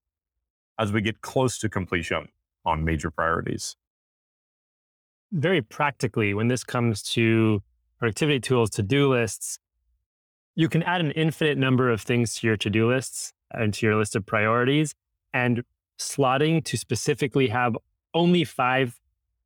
as 0.79 0.93
we 0.93 1.03
get 1.03 1.21
close 1.21 1.59
to 1.59 1.69
completion 1.69 2.29
on 2.65 2.85
major 2.85 3.11
priorities. 3.11 3.77
Very 5.33 5.61
practically, 5.61 6.35
when 6.35 6.49
this 6.49 6.65
comes 6.65 7.03
to 7.03 7.63
productivity 8.01 8.41
tools, 8.41 8.71
to 8.71 8.83
do 8.83 9.09
lists, 9.09 9.61
you 10.57 10.69
can 10.69 10.83
add 10.83 11.01
an 11.01 11.13
infinite 11.13 11.57
number 11.57 11.91
of 11.91 12.01
things 12.01 12.35
to 12.35 12.47
your 12.47 12.57
to 12.57 12.69
do 12.69 12.91
lists 12.91 13.33
and 13.53 13.73
to 13.75 13.87
your 13.87 13.95
list 13.95 14.17
of 14.17 14.27
priorities. 14.27 14.95
And 15.33 15.63
slotting 15.99 16.65
to 16.65 16.77
specifically 16.77 17.49
have 17.49 17.77
only 18.15 18.43
five 18.43 18.99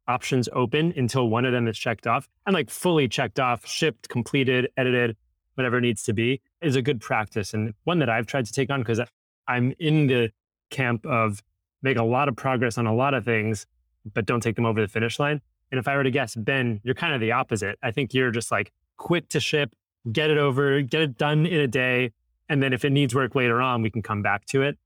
options 0.06 0.48
open 0.52 0.94
until 0.96 1.28
one 1.28 1.44
of 1.44 1.52
them 1.52 1.66
is 1.66 1.76
checked 1.76 2.06
off 2.06 2.28
and 2.46 2.54
like 2.54 2.70
fully 2.70 3.08
checked 3.08 3.40
off, 3.40 3.66
shipped, 3.66 4.08
completed, 4.08 4.68
edited, 4.76 5.16
whatever 5.54 5.80
needs 5.80 6.02
to 6.04 6.12
be 6.12 6.40
is 6.62 6.76
a 6.76 6.82
good 6.82 7.00
practice 7.00 7.54
and 7.54 7.74
one 7.84 7.98
that 7.98 8.08
I've 8.08 8.26
tried 8.26 8.46
to 8.46 8.52
take 8.52 8.70
on 8.70 8.80
because 8.80 9.00
I'm 9.48 9.74
in 9.78 10.06
the 10.06 10.30
camp 10.70 11.04
of 11.06 11.42
make 11.82 11.98
a 11.98 12.02
lot 12.02 12.28
of 12.28 12.36
progress 12.36 12.78
on 12.78 12.86
a 12.86 12.94
lot 12.94 13.14
of 13.14 13.24
things, 13.24 13.66
but 14.12 14.26
don't 14.26 14.42
take 14.42 14.56
them 14.56 14.66
over 14.66 14.80
the 14.80 14.88
finish 14.88 15.18
line. 15.18 15.40
And 15.74 15.80
if 15.80 15.88
I 15.88 15.96
were 15.96 16.04
to 16.04 16.10
guess, 16.12 16.36
Ben, 16.36 16.80
you're 16.84 16.94
kind 16.94 17.14
of 17.14 17.20
the 17.20 17.32
opposite. 17.32 17.80
I 17.82 17.90
think 17.90 18.14
you're 18.14 18.30
just 18.30 18.52
like 18.52 18.70
quick 18.96 19.28
to 19.30 19.40
ship, 19.40 19.74
get 20.12 20.30
it 20.30 20.38
over, 20.38 20.80
get 20.82 21.02
it 21.02 21.18
done 21.18 21.46
in 21.46 21.58
a 21.58 21.66
day. 21.66 22.12
And 22.48 22.62
then 22.62 22.72
if 22.72 22.84
it 22.84 22.90
needs 22.90 23.12
work 23.12 23.34
later 23.34 23.60
on, 23.60 23.82
we 23.82 23.90
can 23.90 24.00
come 24.00 24.22
back 24.22 24.44
to 24.50 24.62
it. 24.62 24.78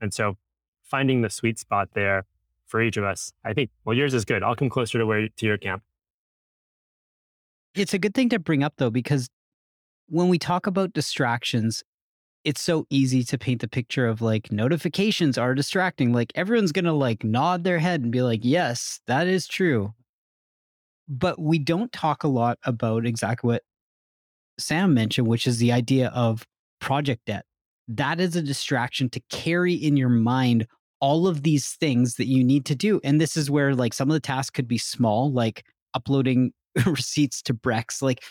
And 0.00 0.12
so 0.12 0.36
finding 0.82 1.22
the 1.22 1.30
sweet 1.30 1.60
spot 1.60 1.90
there 1.94 2.24
for 2.66 2.82
each 2.82 2.96
of 2.96 3.04
us. 3.04 3.32
I 3.44 3.52
think, 3.52 3.70
well, 3.84 3.96
yours 3.96 4.14
is 4.14 4.24
good. 4.24 4.42
I'll 4.42 4.56
come 4.56 4.68
closer 4.68 4.98
to 4.98 5.06
where 5.06 5.28
to 5.28 5.46
your 5.46 5.58
camp. 5.58 5.84
It's 7.76 7.94
a 7.94 7.98
good 8.00 8.12
thing 8.12 8.28
to 8.30 8.40
bring 8.40 8.64
up 8.64 8.74
though, 8.78 8.90
because 8.90 9.28
when 10.08 10.28
we 10.28 10.40
talk 10.40 10.66
about 10.66 10.92
distractions, 10.92 11.84
it's 12.42 12.60
so 12.60 12.84
easy 12.90 13.22
to 13.22 13.38
paint 13.38 13.60
the 13.60 13.68
picture 13.68 14.08
of 14.08 14.20
like 14.20 14.50
notifications 14.50 15.38
are 15.38 15.54
distracting. 15.54 16.12
Like 16.12 16.32
everyone's 16.34 16.72
going 16.72 16.86
to 16.86 16.92
like 16.92 17.22
nod 17.22 17.62
their 17.62 17.78
head 17.78 18.00
and 18.00 18.10
be 18.10 18.22
like, 18.22 18.40
yes, 18.42 18.98
that 19.06 19.28
is 19.28 19.46
true. 19.46 19.94
But 21.12 21.38
we 21.38 21.58
don't 21.58 21.92
talk 21.92 22.24
a 22.24 22.28
lot 22.28 22.58
about 22.64 23.04
exactly 23.04 23.48
what 23.48 23.62
Sam 24.58 24.94
mentioned, 24.94 25.28
which 25.28 25.46
is 25.46 25.58
the 25.58 25.72
idea 25.72 26.08
of 26.08 26.46
project 26.80 27.26
debt. 27.26 27.44
That 27.86 28.18
is 28.18 28.34
a 28.34 28.42
distraction 28.42 29.10
to 29.10 29.20
carry 29.28 29.74
in 29.74 29.96
your 29.96 30.08
mind 30.08 30.66
all 31.00 31.26
of 31.26 31.42
these 31.42 31.72
things 31.72 32.14
that 32.14 32.28
you 32.28 32.42
need 32.42 32.64
to 32.64 32.74
do. 32.74 33.00
And 33.04 33.20
this 33.20 33.36
is 33.36 33.50
where 33.50 33.74
like 33.74 33.92
some 33.92 34.08
of 34.08 34.14
the 34.14 34.20
tasks 34.20 34.50
could 34.50 34.68
be 34.68 34.78
small, 34.78 35.30
like 35.30 35.64
uploading 35.94 36.52
receipts 36.86 37.42
to 37.42 37.54
Brex, 37.54 38.00
like 38.00 38.22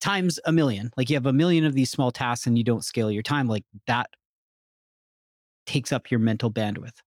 times 0.00 0.38
a 0.44 0.52
million. 0.52 0.90
Like 0.96 1.08
you 1.08 1.16
have 1.16 1.26
a 1.26 1.32
million 1.32 1.64
of 1.64 1.74
these 1.74 1.90
small 1.90 2.10
tasks 2.10 2.46
and 2.46 2.58
you 2.58 2.64
don't 2.64 2.84
scale 2.84 3.10
your 3.10 3.22
time, 3.22 3.46
like 3.48 3.64
that 3.86 4.10
takes 5.64 5.92
up 5.92 6.10
your 6.10 6.20
mental 6.20 6.50
bandwidth. 6.50 7.00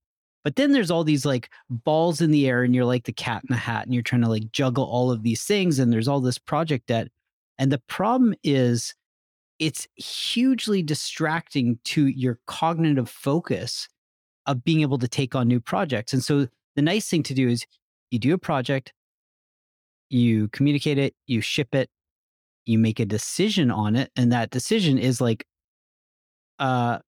But 0.43 0.55
then 0.55 0.71
there's 0.71 0.91
all 0.91 1.03
these 1.03 1.25
like 1.25 1.49
balls 1.69 2.21
in 2.21 2.31
the 2.31 2.47
air 2.47 2.63
and 2.63 2.73
you're 2.73 2.85
like 2.85 3.03
the 3.03 3.13
cat 3.13 3.43
in 3.47 3.53
the 3.53 3.59
hat 3.59 3.85
and 3.85 3.93
you're 3.93 4.03
trying 4.03 4.21
to 4.21 4.29
like 4.29 4.51
juggle 4.51 4.85
all 4.85 5.11
of 5.11 5.23
these 5.23 5.43
things 5.43 5.79
and 5.79 5.91
there's 5.91 6.07
all 6.07 6.21
this 6.21 6.37
project 6.37 6.87
debt. 6.87 7.09
And 7.57 7.71
the 7.71 7.81
problem 7.87 8.33
is 8.43 8.95
it's 9.59 9.87
hugely 9.95 10.81
distracting 10.81 11.79
to 11.83 12.07
your 12.07 12.39
cognitive 12.47 13.09
focus 13.09 13.89
of 14.45 14.63
being 14.63 14.81
able 14.81 14.97
to 14.97 15.07
take 15.07 15.35
on 15.35 15.47
new 15.47 15.59
projects. 15.59 16.13
And 16.13 16.23
so 16.23 16.47
the 16.75 16.81
nice 16.81 17.09
thing 17.09 17.23
to 17.23 17.33
do 17.33 17.49
is 17.49 17.65
you 18.09 18.19
do 18.19 18.33
a 18.33 18.37
project, 18.37 18.93
you 20.09 20.47
communicate 20.49 20.97
it, 20.97 21.13
you 21.27 21.41
ship 21.41 21.75
it, 21.75 21.89
you 22.65 22.79
make 22.79 22.99
a 22.99 23.05
decision 23.05 23.69
on 23.69 23.95
it, 23.95 24.11
and 24.15 24.31
that 24.31 24.49
decision 24.49 24.97
is 24.97 25.19
like 25.19 25.45
uh, 26.59 26.99
a 26.99 27.01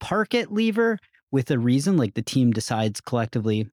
park 0.00 0.34
it 0.34 0.50
lever 0.50 0.98
with 1.32 1.50
a 1.50 1.58
reason, 1.58 1.96
like 1.96 2.14
the 2.14 2.22
team 2.22 2.52
decides 2.52 3.00
collectively, 3.00 3.68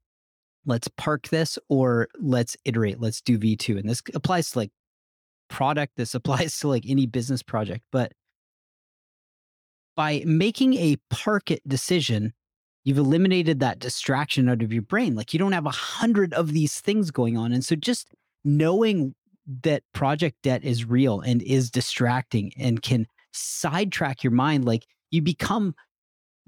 let's 0.66 0.88
park 0.88 1.28
this 1.28 1.60
or 1.68 2.07
let's 2.18 2.57
iterate, 2.66 2.99
let's 2.99 3.22
do 3.22 3.38
V2. 3.38 3.78
And 3.78 3.88
this 3.88 4.01
applies 4.16 4.51
to 4.51 4.60
like 4.60 4.72
product, 5.49 5.97
this 5.97 6.16
applies 6.16 6.57
to 6.60 6.70
like 6.70 6.86
any 6.88 7.05
business 7.05 7.43
project. 7.43 7.84
But 7.91 8.14
by 9.95 10.24
making 10.26 10.76
a 10.76 10.95
park 11.10 11.51
it 11.51 11.62
decision, 11.68 12.34
you've 12.86 12.97
eliminated 12.97 13.60
that 13.60 13.80
distraction 13.80 14.47
out 14.47 14.64
of 14.64 14.72
your 14.72 14.82
brain. 14.82 15.14
Like 15.14 15.34
you 15.34 15.39
don't 15.39 15.51
have 15.51 15.66
a 15.66 15.72
hundred 15.72 16.34
of 16.34 16.53
these 16.53 16.80
things 16.80 17.12
going 17.12 17.38
on. 17.38 17.51
And 17.51 17.64
so 17.64 17.76
just 17.76 18.10
knowing 18.45 19.14
that 19.64 19.84
project 19.93 20.38
debt 20.43 20.64
is 20.64 20.86
real 20.86 21.20
and 21.20 21.41
is 21.41 21.70
distracting 21.70 22.53
and 22.57 22.82
can 22.82 23.05
sidetrack 23.34 24.24
your 24.24 24.32
mind, 24.32 24.64
like 24.64 24.86
you 25.12 25.22
become 25.22 25.76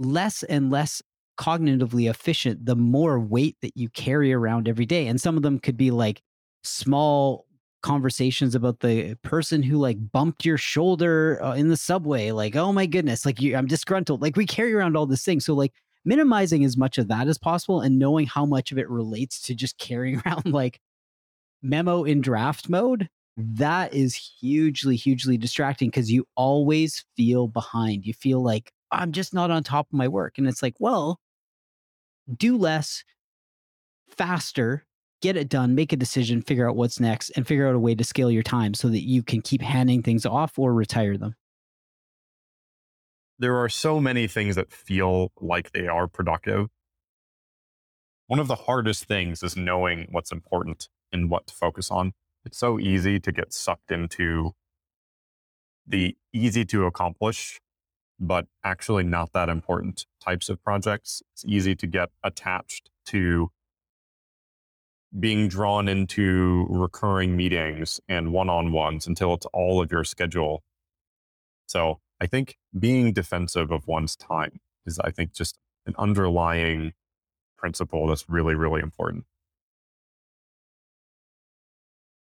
less 0.01 0.43
and 0.43 0.71
less 0.71 1.01
cognitively 1.37 2.09
efficient 2.09 2.65
the 2.65 2.75
more 2.75 3.19
weight 3.19 3.57
that 3.61 3.75
you 3.75 3.89
carry 3.89 4.31
around 4.33 4.67
every 4.67 4.85
day. 4.85 5.07
And 5.07 5.19
some 5.19 5.37
of 5.37 5.43
them 5.43 5.59
could 5.59 5.77
be 5.77 5.91
like 5.91 6.21
small 6.63 7.45
conversations 7.81 8.53
about 8.53 8.79
the 8.81 9.15
person 9.23 9.63
who 9.63 9.77
like 9.77 9.97
bumped 10.11 10.45
your 10.45 10.57
shoulder 10.57 11.43
uh, 11.43 11.55
in 11.55 11.69
the 11.69 11.77
subway 11.77 12.31
like 12.31 12.55
oh 12.55 12.71
my 12.71 12.85
goodness 12.85 13.25
like 13.25 13.41
you, 13.41 13.55
i'm 13.55 13.65
disgruntled 13.65 14.21
like 14.21 14.35
we 14.35 14.45
carry 14.45 14.71
around 14.71 14.95
all 14.95 15.07
these 15.07 15.23
things 15.23 15.45
so 15.45 15.55
like 15.55 15.73
minimizing 16.05 16.63
as 16.63 16.77
much 16.77 16.99
of 16.99 17.07
that 17.07 17.27
as 17.27 17.39
possible 17.39 17.81
and 17.81 17.97
knowing 17.97 18.27
how 18.27 18.45
much 18.45 18.71
of 18.71 18.77
it 18.77 18.87
relates 18.87 19.41
to 19.41 19.55
just 19.55 19.79
carrying 19.79 20.21
around 20.25 20.45
like 20.45 20.79
memo 21.63 22.03
in 22.03 22.21
draft 22.21 22.69
mode 22.69 23.09
that 23.35 23.91
is 23.95 24.13
hugely 24.15 24.95
hugely 24.95 25.37
distracting 25.37 25.89
because 25.89 26.11
you 26.11 26.23
always 26.35 27.03
feel 27.17 27.47
behind 27.47 28.05
you 28.05 28.13
feel 28.13 28.43
like 28.43 28.71
i'm 28.91 29.11
just 29.11 29.33
not 29.33 29.51
on 29.51 29.63
top 29.63 29.87
of 29.91 29.97
my 29.97 30.07
work 30.07 30.37
and 30.37 30.47
it's 30.47 30.61
like 30.61 30.75
well 30.79 31.19
do 32.35 32.57
less 32.57 33.03
faster 34.09 34.85
get 35.21 35.37
it 35.37 35.49
done 35.49 35.75
make 35.75 35.93
a 35.93 35.97
decision 35.97 36.41
figure 36.41 36.69
out 36.69 36.75
what's 36.75 36.99
next 36.99 37.29
and 37.31 37.47
figure 37.47 37.67
out 37.67 37.75
a 37.75 37.79
way 37.79 37.95
to 37.95 38.03
scale 38.03 38.31
your 38.31 38.43
time 38.43 38.73
so 38.73 38.89
that 38.89 39.01
you 39.01 39.23
can 39.23 39.41
keep 39.41 39.61
handing 39.61 40.01
things 40.01 40.25
off 40.25 40.57
or 40.57 40.73
retire 40.73 41.17
them 41.17 41.35
there 43.41 43.57
are 43.57 43.69
so 43.69 43.99
many 43.99 44.27
things 44.27 44.55
that 44.55 44.71
feel 44.71 45.31
like 45.41 45.71
they 45.71 45.87
are 45.87 46.07
productive. 46.07 46.67
One 48.27 48.37
of 48.37 48.47
the 48.47 48.53
hardest 48.53 49.05
things 49.05 49.41
is 49.41 49.57
knowing 49.57 50.07
what's 50.11 50.31
important 50.31 50.89
and 51.11 51.27
what 51.27 51.47
to 51.47 51.53
focus 51.55 51.89
on. 51.89 52.13
It's 52.45 52.59
so 52.59 52.79
easy 52.79 53.19
to 53.19 53.31
get 53.31 53.51
sucked 53.51 53.91
into 53.91 54.51
the 55.87 56.15
easy 56.31 56.65
to 56.65 56.85
accomplish, 56.85 57.59
but 58.21 58.45
actually 58.63 59.03
not 59.03 59.33
that 59.33 59.49
important 59.49 60.05
types 60.23 60.47
of 60.47 60.63
projects. 60.63 61.23
It's 61.33 61.43
easy 61.43 61.75
to 61.75 61.87
get 61.87 62.09
attached 62.23 62.91
to 63.07 63.49
being 65.19 65.47
drawn 65.47 65.87
into 65.87 66.67
recurring 66.69 67.35
meetings 67.35 67.99
and 68.07 68.31
one 68.31 68.47
on 68.47 68.71
ones 68.71 69.07
until 69.07 69.33
it's 69.33 69.47
all 69.47 69.81
of 69.81 69.91
your 69.91 70.03
schedule. 70.03 70.63
So 71.65 71.99
I 72.21 72.27
think 72.27 72.57
being 72.77 73.11
defensive 73.11 73.71
of 73.71 73.87
one's 73.87 74.15
time 74.15 74.59
is, 74.85 74.99
I 74.99 75.09
think, 75.09 75.33
just 75.33 75.57
an 75.87 75.95
underlying 75.97 76.93
principle 77.57 78.07
that's 78.07 78.29
really, 78.29 78.53
really 78.53 78.81
important. 78.81 79.25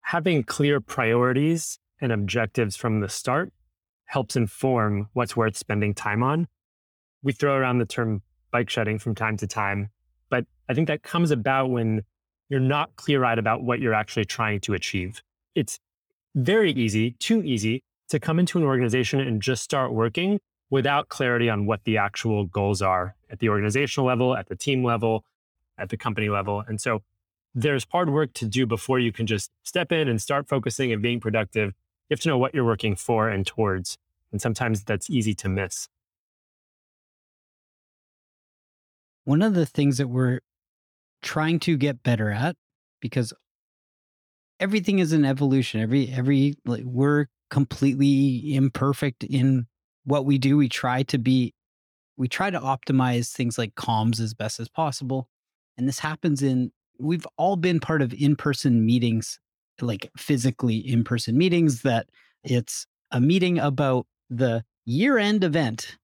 Having 0.02 0.44
clear 0.44 0.80
priorities 0.80 1.80
and 2.00 2.12
objectives 2.12 2.76
from 2.76 3.00
the 3.00 3.08
start 3.08 3.52
helps 4.08 4.36
inform 4.36 5.08
what's 5.12 5.36
worth 5.36 5.56
spending 5.56 5.94
time 5.94 6.22
on. 6.22 6.48
We 7.22 7.32
throw 7.32 7.54
around 7.54 7.78
the 7.78 7.86
term 7.86 8.22
bike 8.50 8.70
shedding 8.70 8.98
from 8.98 9.14
time 9.14 9.36
to 9.36 9.46
time, 9.46 9.90
but 10.30 10.46
I 10.68 10.74
think 10.74 10.88
that 10.88 11.02
comes 11.02 11.30
about 11.30 11.70
when 11.70 12.02
you're 12.48 12.60
not 12.60 12.96
clear 12.96 13.24
eyed 13.24 13.38
about 13.38 13.62
what 13.62 13.80
you're 13.80 13.94
actually 13.94 14.24
trying 14.24 14.60
to 14.60 14.74
achieve. 14.74 15.22
It's 15.54 15.78
very 16.34 16.72
easy, 16.72 17.12
too 17.12 17.42
easy 17.42 17.82
to 18.08 18.18
come 18.18 18.38
into 18.38 18.58
an 18.58 18.64
organization 18.64 19.20
and 19.20 19.42
just 19.42 19.62
start 19.62 19.92
working 19.92 20.40
without 20.70 21.08
clarity 21.08 21.48
on 21.50 21.66
what 21.66 21.84
the 21.84 21.98
actual 21.98 22.46
goals 22.46 22.80
are 22.82 23.14
at 23.30 23.38
the 23.38 23.48
organizational 23.48 24.06
level, 24.06 24.36
at 24.36 24.48
the 24.48 24.56
team 24.56 24.82
level, 24.82 25.24
at 25.78 25.90
the 25.90 25.96
company 25.96 26.28
level. 26.28 26.64
And 26.66 26.80
so 26.80 27.02
there's 27.54 27.86
hard 27.90 28.10
work 28.10 28.32
to 28.34 28.46
do 28.46 28.66
before 28.66 28.98
you 28.98 29.12
can 29.12 29.26
just 29.26 29.50
step 29.64 29.92
in 29.92 30.08
and 30.08 30.20
start 30.20 30.48
focusing 30.48 30.92
and 30.92 31.02
being 31.02 31.20
productive. 31.20 31.74
You 32.08 32.14
have 32.14 32.20
to 32.20 32.28
know 32.28 32.38
what 32.38 32.54
you're 32.54 32.64
working 32.64 32.96
for 32.96 33.28
and 33.28 33.46
towards. 33.46 33.98
And 34.32 34.40
sometimes 34.40 34.84
that's 34.84 35.10
easy 35.10 35.34
to 35.34 35.48
miss. 35.48 35.88
One 39.24 39.42
of 39.42 39.54
the 39.54 39.66
things 39.66 39.98
that 39.98 40.08
we're 40.08 40.40
trying 41.22 41.60
to 41.60 41.76
get 41.76 42.02
better 42.02 42.30
at, 42.30 42.56
because 43.00 43.32
everything 44.58 45.00
is 45.00 45.12
an 45.12 45.24
evolution. 45.24 45.80
Every 45.80 46.08
every 46.08 46.54
like 46.64 46.84
we're 46.84 47.26
completely 47.50 48.54
imperfect 48.54 49.24
in 49.24 49.66
what 50.04 50.24
we 50.24 50.38
do. 50.38 50.56
We 50.56 50.68
try 50.68 51.02
to 51.04 51.18
be, 51.18 51.54
we 52.16 52.28
try 52.28 52.50
to 52.50 52.58
optimize 52.58 53.32
things 53.32 53.58
like 53.58 53.74
comms 53.74 54.20
as 54.20 54.34
best 54.34 54.60
as 54.60 54.68
possible. 54.68 55.28
And 55.76 55.86
this 55.86 55.98
happens 55.98 56.42
in, 56.42 56.72
we've 56.98 57.26
all 57.36 57.56
been 57.56 57.80
part 57.80 58.02
of 58.02 58.12
in 58.14 58.36
person 58.36 58.84
meetings, 58.84 59.38
like 59.80 60.10
physically 60.16 60.76
in 60.76 61.04
person 61.04 61.36
meetings, 61.36 61.82
that 61.82 62.08
it's 62.44 62.86
a 63.10 63.20
meeting 63.20 63.58
about 63.58 64.06
the 64.30 64.64
year 64.84 65.18
end 65.18 65.44
event. 65.44 65.96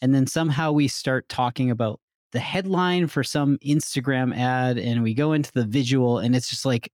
And 0.00 0.14
then 0.14 0.26
somehow 0.26 0.72
we 0.72 0.88
start 0.88 1.28
talking 1.28 1.70
about 1.70 2.00
the 2.32 2.40
headline 2.40 3.06
for 3.06 3.24
some 3.24 3.58
Instagram 3.58 4.36
ad 4.36 4.78
and 4.78 5.02
we 5.02 5.14
go 5.14 5.32
into 5.32 5.50
the 5.52 5.64
visual 5.64 6.18
and 6.18 6.36
it's 6.36 6.50
just 6.50 6.64
like 6.64 6.92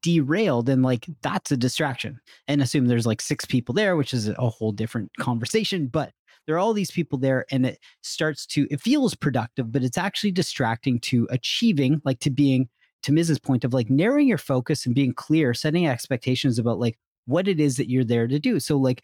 derailed 0.00 0.68
and 0.68 0.82
like 0.82 1.06
that's 1.22 1.50
a 1.50 1.56
distraction 1.56 2.20
and 2.46 2.62
assume 2.62 2.86
there's 2.86 3.06
like 3.06 3.20
six 3.20 3.44
people 3.44 3.74
there 3.74 3.96
which 3.96 4.14
is 4.14 4.28
a 4.28 4.48
whole 4.48 4.70
different 4.70 5.10
conversation 5.18 5.88
but 5.88 6.12
there 6.46 6.54
are 6.54 6.60
all 6.60 6.72
these 6.72 6.92
people 6.92 7.18
there 7.18 7.44
and 7.50 7.66
it 7.66 7.78
starts 8.00 8.46
to 8.46 8.68
it 8.70 8.80
feels 8.80 9.16
productive 9.16 9.72
but 9.72 9.82
it's 9.82 9.98
actually 9.98 10.30
distracting 10.30 11.00
to 11.00 11.26
achieving 11.30 12.00
like 12.04 12.20
to 12.20 12.30
being 12.30 12.68
to 13.02 13.12
miz's 13.12 13.38
point 13.38 13.64
of 13.64 13.74
like 13.74 13.90
narrowing 13.90 14.28
your 14.28 14.38
focus 14.38 14.86
and 14.86 14.94
being 14.94 15.12
clear 15.12 15.54
setting 15.54 15.86
expectations 15.86 16.58
about 16.58 16.78
like 16.78 16.98
what 17.26 17.48
it 17.48 17.60
is 17.60 17.76
that 17.76 17.90
you're 17.90 18.04
there 18.04 18.26
to 18.26 18.38
do 18.38 18.58
so 18.58 18.76
like 18.76 19.02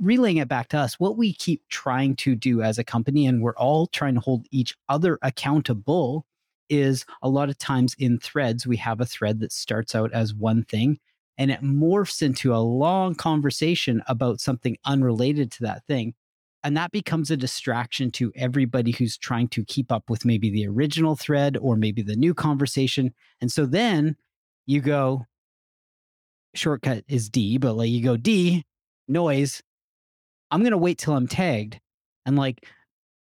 relaying 0.00 0.38
it 0.38 0.48
back 0.48 0.68
to 0.68 0.78
us 0.78 0.98
what 0.98 1.16
we 1.16 1.32
keep 1.32 1.62
trying 1.68 2.16
to 2.16 2.34
do 2.34 2.62
as 2.62 2.78
a 2.78 2.84
company 2.84 3.26
and 3.26 3.42
we're 3.42 3.56
all 3.56 3.86
trying 3.86 4.14
to 4.14 4.20
hold 4.20 4.46
each 4.50 4.76
other 4.88 5.18
accountable 5.22 6.26
is 6.68 7.04
a 7.22 7.28
lot 7.28 7.48
of 7.48 7.58
times 7.58 7.94
in 7.98 8.18
threads, 8.18 8.66
we 8.66 8.76
have 8.78 9.00
a 9.00 9.06
thread 9.06 9.40
that 9.40 9.52
starts 9.52 9.94
out 9.94 10.12
as 10.12 10.34
one 10.34 10.64
thing 10.64 10.98
and 11.36 11.50
it 11.50 11.62
morphs 11.62 12.22
into 12.22 12.54
a 12.54 12.58
long 12.58 13.14
conversation 13.14 14.02
about 14.06 14.40
something 14.40 14.76
unrelated 14.84 15.50
to 15.50 15.62
that 15.64 15.84
thing. 15.86 16.14
And 16.64 16.76
that 16.78 16.92
becomes 16.92 17.30
a 17.30 17.36
distraction 17.36 18.10
to 18.12 18.32
everybody 18.34 18.90
who's 18.90 19.18
trying 19.18 19.48
to 19.48 19.64
keep 19.64 19.92
up 19.92 20.08
with 20.08 20.24
maybe 20.24 20.50
the 20.50 20.66
original 20.66 21.14
thread 21.14 21.58
or 21.58 21.76
maybe 21.76 22.00
the 22.00 22.16
new 22.16 22.32
conversation. 22.32 23.12
And 23.42 23.52
so 23.52 23.66
then 23.66 24.16
you 24.64 24.80
go, 24.80 25.26
shortcut 26.54 27.04
is 27.06 27.28
D, 27.28 27.58
but 27.58 27.74
like 27.74 27.90
you 27.90 28.02
go 28.02 28.16
D, 28.16 28.64
noise. 29.06 29.62
I'm 30.50 30.60
going 30.60 30.72
to 30.72 30.78
wait 30.78 30.96
till 30.96 31.14
I'm 31.14 31.26
tagged. 31.26 31.80
And 32.24 32.36
like 32.36 32.66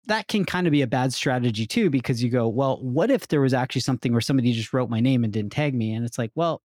that 0.07 0.27
can 0.27 0.43
kind 0.43 0.67
of 0.67 0.71
be 0.71 0.81
a 0.81 0.87
bad 0.87 1.13
strategy 1.13 1.65
too, 1.65 1.89
because 1.89 2.21
you 2.21 2.29
go, 2.29 2.49
well, 2.49 2.77
what 2.81 3.09
if 3.09 3.29
there 3.29 3.39
was 3.39 3.53
actually 3.53 3.81
something 3.81 4.11
where 4.11 4.19
somebody 4.19 4.51
just 4.51 4.73
wrote 4.73 4.89
my 4.89 4.99
name 4.99 5.23
and 5.23 5.31
didn't 5.31 5.53
tag 5.53 5.73
me? 5.73 5.93
And 5.93 6.05
it's 6.05 6.17
like, 6.17 6.31
well, 6.35 6.61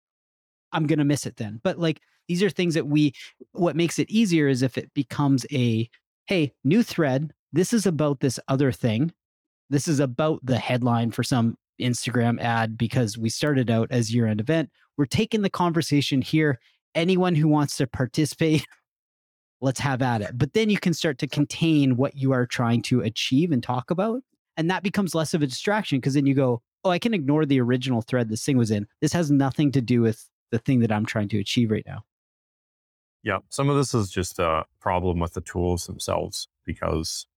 I'm 0.72 0.86
going 0.86 1.00
to 1.00 1.06
miss 1.06 1.26
it 1.26 1.38
then. 1.38 1.60
But 1.64 1.80
like, 1.80 2.00
these 2.28 2.44
are 2.44 2.50
things 2.52 2.76
that 2.76 2.86
we, 2.86 3.14
what 3.54 3.76
makes 3.76 3.98
it 3.98 4.12
easier 4.12 4.48
is 4.48 4.62
if 4.62 4.78
it 4.78 4.94
becomes 4.94 5.48
a, 5.52 5.90
hey, 6.30 6.54
new 6.64 6.84
thread. 6.84 7.34
This 7.52 7.74
is 7.74 7.88
about 7.88 8.20
this 8.20 8.40
other 8.48 8.72
thing. 8.72 9.12
This 9.72 9.88
is 9.88 10.00
about 10.00 10.40
the 10.44 10.60
headline 10.60 11.10
for 11.10 11.24
some 11.24 11.58
Instagram 11.82 12.40
ad 12.40 12.78
because 12.78 13.18
we 13.18 13.30
started 13.30 13.72
out 13.72 13.88
as 13.90 14.14
year 14.14 14.28
end 14.28 14.40
event. 14.40 14.70
We're 14.96 15.06
taking 15.06 15.42
the 15.42 15.50
conversation 15.50 16.22
here. 16.22 16.60
Anyone 16.94 17.34
who 17.34 17.48
wants 17.48 17.78
to 17.78 17.88
participate 17.88 18.64
let's 19.62 19.80
have 19.80 20.04
at 20.04 20.22
it. 20.22 20.38
But 20.38 20.54
then 20.54 20.70
you 20.70 20.78
can 20.78 20.94
start 20.94 21.18
to 21.18 21.28
contain 21.28 21.98
what 21.98 22.16
you 22.16 22.32
are 22.32 22.46
trying 22.46 22.84
to 22.84 23.02
achieve 23.02 23.52
and 23.52 23.64
talk 23.64 23.90
about. 23.90 24.22
And 24.56 24.70
that 24.70 24.84
becomes 24.84 25.16
less 25.16 25.34
of 25.34 25.42
a 25.42 25.48
distraction 25.48 25.98
because 25.98 26.14
then 26.14 26.28
you 26.28 26.36
go, 26.36 26.62
oh, 26.84 26.92
I 26.92 27.00
can 27.00 27.16
ignore 27.16 27.48
the 27.48 27.60
original 27.60 28.04
thread 28.04 28.30
this 28.30 28.46
thing 28.46 28.56
was 28.56 28.70
in. 28.70 28.86
This 29.02 29.14
has 29.14 29.32
nothing 29.32 29.72
to 29.72 29.82
do 29.82 30.02
with 30.02 30.30
the 30.52 30.60
thing 30.60 30.80
that 30.82 30.92
I'm 30.92 31.08
trying 31.08 31.30
to 31.30 31.40
achieve 31.40 31.72
right 31.72 31.84
now. 31.88 32.04
Yeah. 33.24 33.40
Some 33.50 33.70
of 33.70 33.76
this 33.78 33.94
is 33.94 34.10
just 34.10 34.40
a 34.40 34.66
problem 34.80 35.20
with 35.20 35.34
the 35.34 35.42
tools 35.42 35.88
themselves 35.88 36.48
because 36.66 37.28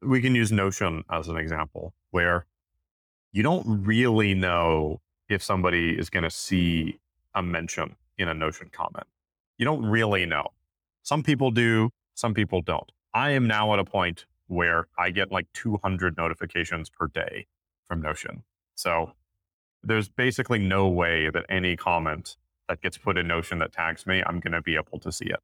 we 0.00 0.20
can 0.20 0.34
use 0.34 0.52
Notion 0.52 1.04
as 1.10 1.28
an 1.28 1.36
example 1.36 1.94
where 2.10 2.46
you 3.32 3.42
don't 3.42 3.84
really 3.84 4.34
know 4.34 5.00
if 5.28 5.42
somebody 5.42 5.98
is 5.98 6.08
going 6.10 6.22
to 6.22 6.30
see 6.30 6.98
a 7.34 7.42
mention 7.42 7.96
in 8.16 8.28
a 8.28 8.34
Notion 8.34 8.70
comment 8.72 9.06
you 9.58 9.64
don't 9.64 9.84
really 9.84 10.24
know. 10.24 10.46
Some 11.02 11.22
people 11.22 11.50
do, 11.50 11.90
some 12.14 12.32
people 12.32 12.62
don't. 12.62 12.90
I 13.12 13.30
am 13.30 13.46
now 13.46 13.72
at 13.72 13.80
a 13.80 13.84
point 13.84 14.24
where 14.46 14.86
I 14.96 15.10
get 15.10 15.30
like 15.30 15.46
200 15.52 16.16
notifications 16.16 16.88
per 16.88 17.08
day 17.08 17.46
from 17.86 18.00
Notion. 18.00 18.44
So 18.76 19.12
there's 19.82 20.08
basically 20.08 20.60
no 20.60 20.88
way 20.88 21.28
that 21.30 21.44
any 21.48 21.76
comment 21.76 22.36
that 22.68 22.80
gets 22.82 22.98
put 22.98 23.16
in 23.18 23.26
Notion 23.26 23.58
that 23.58 23.72
tags 23.72 24.06
me, 24.06 24.22
I'm 24.26 24.40
going 24.40 24.52
to 24.52 24.62
be 24.62 24.76
able 24.76 24.98
to 25.00 25.10
see 25.10 25.26
it. 25.26 25.40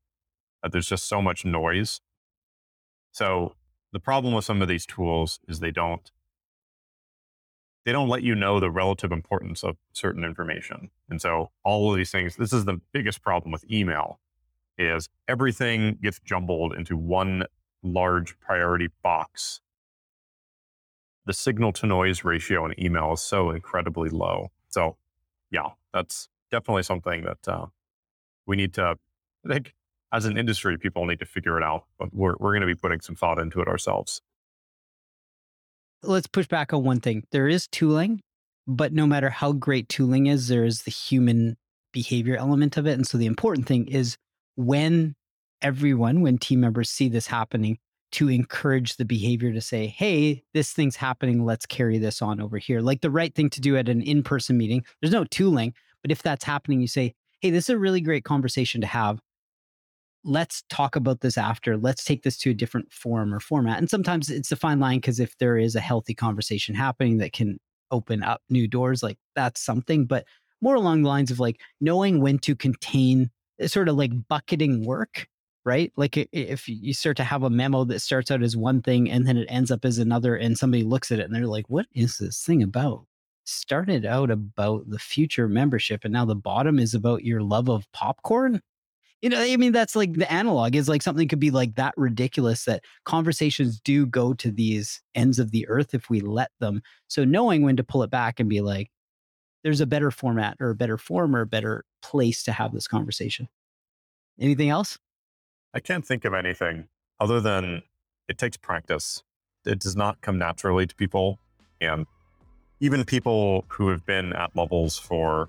Uh, 0.62 0.68
there's 0.68 0.88
just 0.88 1.08
so 1.08 1.20
much 1.20 1.44
noise. 1.44 2.00
So 3.12 3.54
the 3.92 4.00
problem 4.00 4.34
with 4.34 4.44
some 4.44 4.62
of 4.62 4.68
these 4.68 4.86
tools 4.86 5.40
is 5.48 5.60
they 5.60 5.70
don't 5.70 6.10
they 7.84 7.92
don't 7.92 8.08
let 8.08 8.22
you 8.22 8.34
know 8.34 8.60
the 8.60 8.70
relative 8.70 9.12
importance 9.12 9.62
of 9.62 9.76
certain 9.92 10.24
information. 10.24 10.90
And 11.10 11.20
so 11.20 11.50
all 11.64 11.90
of 11.90 11.98
these 11.98 12.10
things, 12.10 12.36
this 12.36 12.52
is 12.52 12.64
the 12.64 12.80
biggest 12.92 13.20
problem 13.20 13.52
with 13.52 13.70
email 13.70 14.20
is 14.78 15.08
everything 15.28 15.98
gets 16.02 16.18
jumbled 16.20 16.74
into 16.74 16.96
one 16.96 17.44
large 17.82 18.38
priority 18.40 18.88
box. 19.02 19.60
The 21.26 21.34
signal 21.34 21.72
to 21.74 21.86
noise 21.86 22.24
ratio 22.24 22.64
in 22.64 22.82
email 22.82 23.12
is 23.12 23.20
so 23.20 23.50
incredibly 23.50 24.08
low. 24.08 24.50
So 24.68 24.96
yeah, 25.50 25.70
that's 25.92 26.28
definitely 26.54 26.82
something 26.82 27.24
that 27.24 27.48
uh, 27.48 27.66
we 28.46 28.56
need 28.56 28.74
to, 28.74 28.96
I 29.44 29.52
think 29.52 29.74
as 30.12 30.24
an 30.24 30.36
industry, 30.38 30.78
people 30.78 31.04
need 31.06 31.18
to 31.18 31.26
figure 31.26 31.56
it 31.56 31.64
out, 31.64 31.84
but 31.98 32.14
we're, 32.14 32.34
we're 32.38 32.52
going 32.52 32.60
to 32.60 32.66
be 32.66 32.74
putting 32.74 33.00
some 33.00 33.16
thought 33.16 33.38
into 33.38 33.60
it 33.60 33.68
ourselves 33.68 34.22
let's 36.08 36.26
push 36.26 36.46
back 36.46 36.72
on 36.72 36.84
one 36.84 37.00
thing. 37.00 37.24
There 37.32 37.48
is 37.48 37.66
tooling, 37.68 38.20
but 38.66 38.92
no 38.92 39.06
matter 39.06 39.30
how 39.30 39.52
great 39.52 39.88
tooling 39.88 40.26
is, 40.26 40.48
there 40.48 40.64
is 40.64 40.82
the 40.82 40.90
human 40.90 41.56
behavior 41.92 42.36
element 42.36 42.76
of 42.76 42.86
it. 42.86 42.92
And 42.92 43.06
so 43.06 43.18
the 43.18 43.26
important 43.26 43.66
thing 43.66 43.86
is 43.88 44.16
when 44.56 45.14
everyone, 45.62 46.20
when 46.20 46.38
team 46.38 46.60
members 46.60 46.90
see 46.90 47.08
this 47.08 47.26
happening, 47.26 47.78
to 48.12 48.28
encourage 48.28 48.96
the 48.96 49.04
behavior 49.04 49.52
to 49.52 49.60
say, 49.60 49.88
hey, 49.88 50.44
this 50.52 50.72
thing's 50.72 50.94
happening. 50.94 51.44
Let's 51.44 51.66
carry 51.66 51.98
this 51.98 52.22
on 52.22 52.40
over 52.40 52.58
here. 52.58 52.80
Like 52.80 53.00
the 53.00 53.10
right 53.10 53.34
thing 53.34 53.50
to 53.50 53.60
do 53.60 53.76
at 53.76 53.88
an 53.88 54.00
in 54.02 54.22
person 54.22 54.56
meeting. 54.56 54.84
There's 55.00 55.12
no 55.12 55.24
tooling, 55.24 55.74
but 56.04 56.12
if 56.12 56.22
that's 56.22 56.44
happening, 56.44 56.82
you 56.82 56.86
say, 56.86 57.14
hey, 57.40 57.48
this 57.48 57.64
is 57.64 57.70
a 57.70 57.78
really 57.78 58.02
great 58.02 58.24
conversation 58.24 58.82
to 58.82 58.86
have 58.86 59.20
let's 60.24 60.62
talk 60.70 60.96
about 60.96 61.20
this 61.20 61.36
after. 61.36 61.76
Let's 61.76 62.04
take 62.04 62.22
this 62.22 62.38
to 62.38 62.50
a 62.50 62.54
different 62.54 62.92
form 62.92 63.32
or 63.32 63.40
format. 63.40 63.78
And 63.78 63.90
sometimes 63.90 64.30
it's 64.30 64.50
a 64.50 64.56
fine 64.56 64.80
line 64.80 64.98
because 64.98 65.20
if 65.20 65.36
there 65.38 65.58
is 65.58 65.76
a 65.76 65.80
healthy 65.80 66.14
conversation 66.14 66.74
happening 66.74 67.18
that 67.18 67.32
can 67.32 67.58
open 67.90 68.22
up 68.22 68.42
new 68.48 68.66
doors, 68.66 69.02
like 69.02 69.18
that's 69.36 69.60
something. 69.60 70.06
But 70.06 70.24
more 70.60 70.74
along 70.74 71.02
the 71.02 71.08
lines 71.08 71.30
of 71.30 71.40
like 71.40 71.60
knowing 71.80 72.20
when 72.20 72.38
to 72.40 72.56
contain 72.56 73.30
eh, 73.60 73.66
sort 73.66 73.88
of 73.88 73.96
like 73.96 74.12
bucketing 74.28 74.86
work, 74.86 75.28
right? 75.64 75.92
Like 75.96 76.16
if 76.32 76.68
you 76.68 76.94
start 76.94 77.18
to 77.18 77.24
have 77.24 77.42
a 77.42 77.50
memo 77.50 77.84
that 77.84 78.00
starts 78.00 78.30
out 78.30 78.42
as 78.42 78.56
one 78.56 78.80
thing 78.80 79.10
and 79.10 79.26
then 79.26 79.36
it 79.36 79.46
ends 79.50 79.70
up 79.70 79.84
as 79.84 79.98
another, 79.98 80.36
and 80.36 80.56
somebody 80.56 80.84
looks 80.84 81.12
at 81.12 81.18
it 81.18 81.24
and 81.24 81.34
they're 81.34 81.46
like, 81.46 81.68
what 81.68 81.86
is 81.94 82.16
this 82.16 82.42
thing 82.42 82.62
about? 82.62 83.04
Started 83.44 84.06
out 84.06 84.30
about 84.30 84.88
the 84.88 84.98
future 84.98 85.48
membership, 85.48 86.04
and 86.04 86.12
now 86.12 86.24
the 86.24 86.34
bottom 86.34 86.78
is 86.78 86.94
about 86.94 87.24
your 87.24 87.42
love 87.42 87.68
of 87.68 87.90
popcorn? 87.92 88.60
You 89.20 89.30
know 89.30 89.40
i 89.40 89.56
mean 89.56 89.72
that's 89.72 89.96
like 89.96 90.12
the 90.12 90.30
analog 90.30 90.76
is 90.76 90.86
like 90.86 91.00
something 91.00 91.28
could 91.28 91.40
be 91.40 91.50
like 91.50 91.76
that 91.76 91.94
ridiculous 91.96 92.66
that 92.66 92.84
conversations 93.06 93.80
do 93.80 94.04
go 94.04 94.34
to 94.34 94.50
these 94.50 95.00
ends 95.14 95.38
of 95.38 95.50
the 95.50 95.66
earth 95.66 95.94
if 95.94 96.10
we 96.10 96.20
let 96.20 96.50
them. 96.60 96.82
So 97.08 97.24
knowing 97.24 97.62
when 97.62 97.76
to 97.76 97.84
pull 97.84 98.02
it 98.02 98.10
back 98.10 98.38
and 98.38 98.50
be 98.50 98.60
like 98.60 98.90
there's 99.62 99.80
a 99.80 99.86
better 99.86 100.10
format 100.10 100.58
or 100.60 100.70
a 100.70 100.74
better 100.74 100.98
form 100.98 101.34
or 101.34 101.40
a 101.40 101.46
better 101.46 101.84
place 102.02 102.42
to 102.44 102.52
have 102.52 102.72
this 102.72 102.86
conversation. 102.86 103.48
Anything 104.38 104.68
else? 104.68 104.98
I 105.72 105.80
can't 105.80 106.06
think 106.06 106.24
of 106.26 106.34
anything 106.34 106.88
other 107.18 107.40
than 107.40 107.82
it 108.28 108.36
takes 108.36 108.58
practice. 108.58 109.22
It 109.64 109.80
does 109.80 109.96
not 109.96 110.20
come 110.20 110.38
naturally 110.38 110.86
to 110.86 110.94
people 110.94 111.38
and 111.80 112.06
even 112.80 113.04
people 113.04 113.64
who 113.68 113.88
have 113.88 114.04
been 114.06 114.32
at 114.32 114.54
levels 114.56 114.98
for 114.98 115.48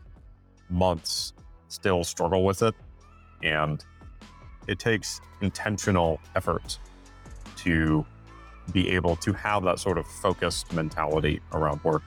months 0.70 1.34
still 1.68 2.04
struggle 2.04 2.46
with 2.46 2.62
it 2.62 2.76
and 3.44 3.84
it 4.68 4.80
takes 4.80 5.22
intentional 5.42 6.20
effort 6.36 6.80
to 7.58 8.06
be 8.72 8.90
able 8.90 9.16
to 9.18 9.32
have 9.34 9.64
that 9.64 9.80
sort 9.80 9.98
of 9.98 10.08
focused 10.08 10.74
mentality 10.74 11.40
around 11.54 11.84
work. 11.84 12.04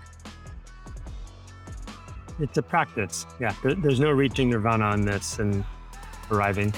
It's 2.40 2.58
a 2.58 2.62
practice. 2.62 3.26
Yeah. 3.40 3.54
There's 3.62 4.00
no 4.00 4.10
reaching 4.10 4.50
nirvana 4.50 4.84
on 4.84 5.02
this 5.02 5.38
and 5.38 5.64
arriving. 6.30 6.72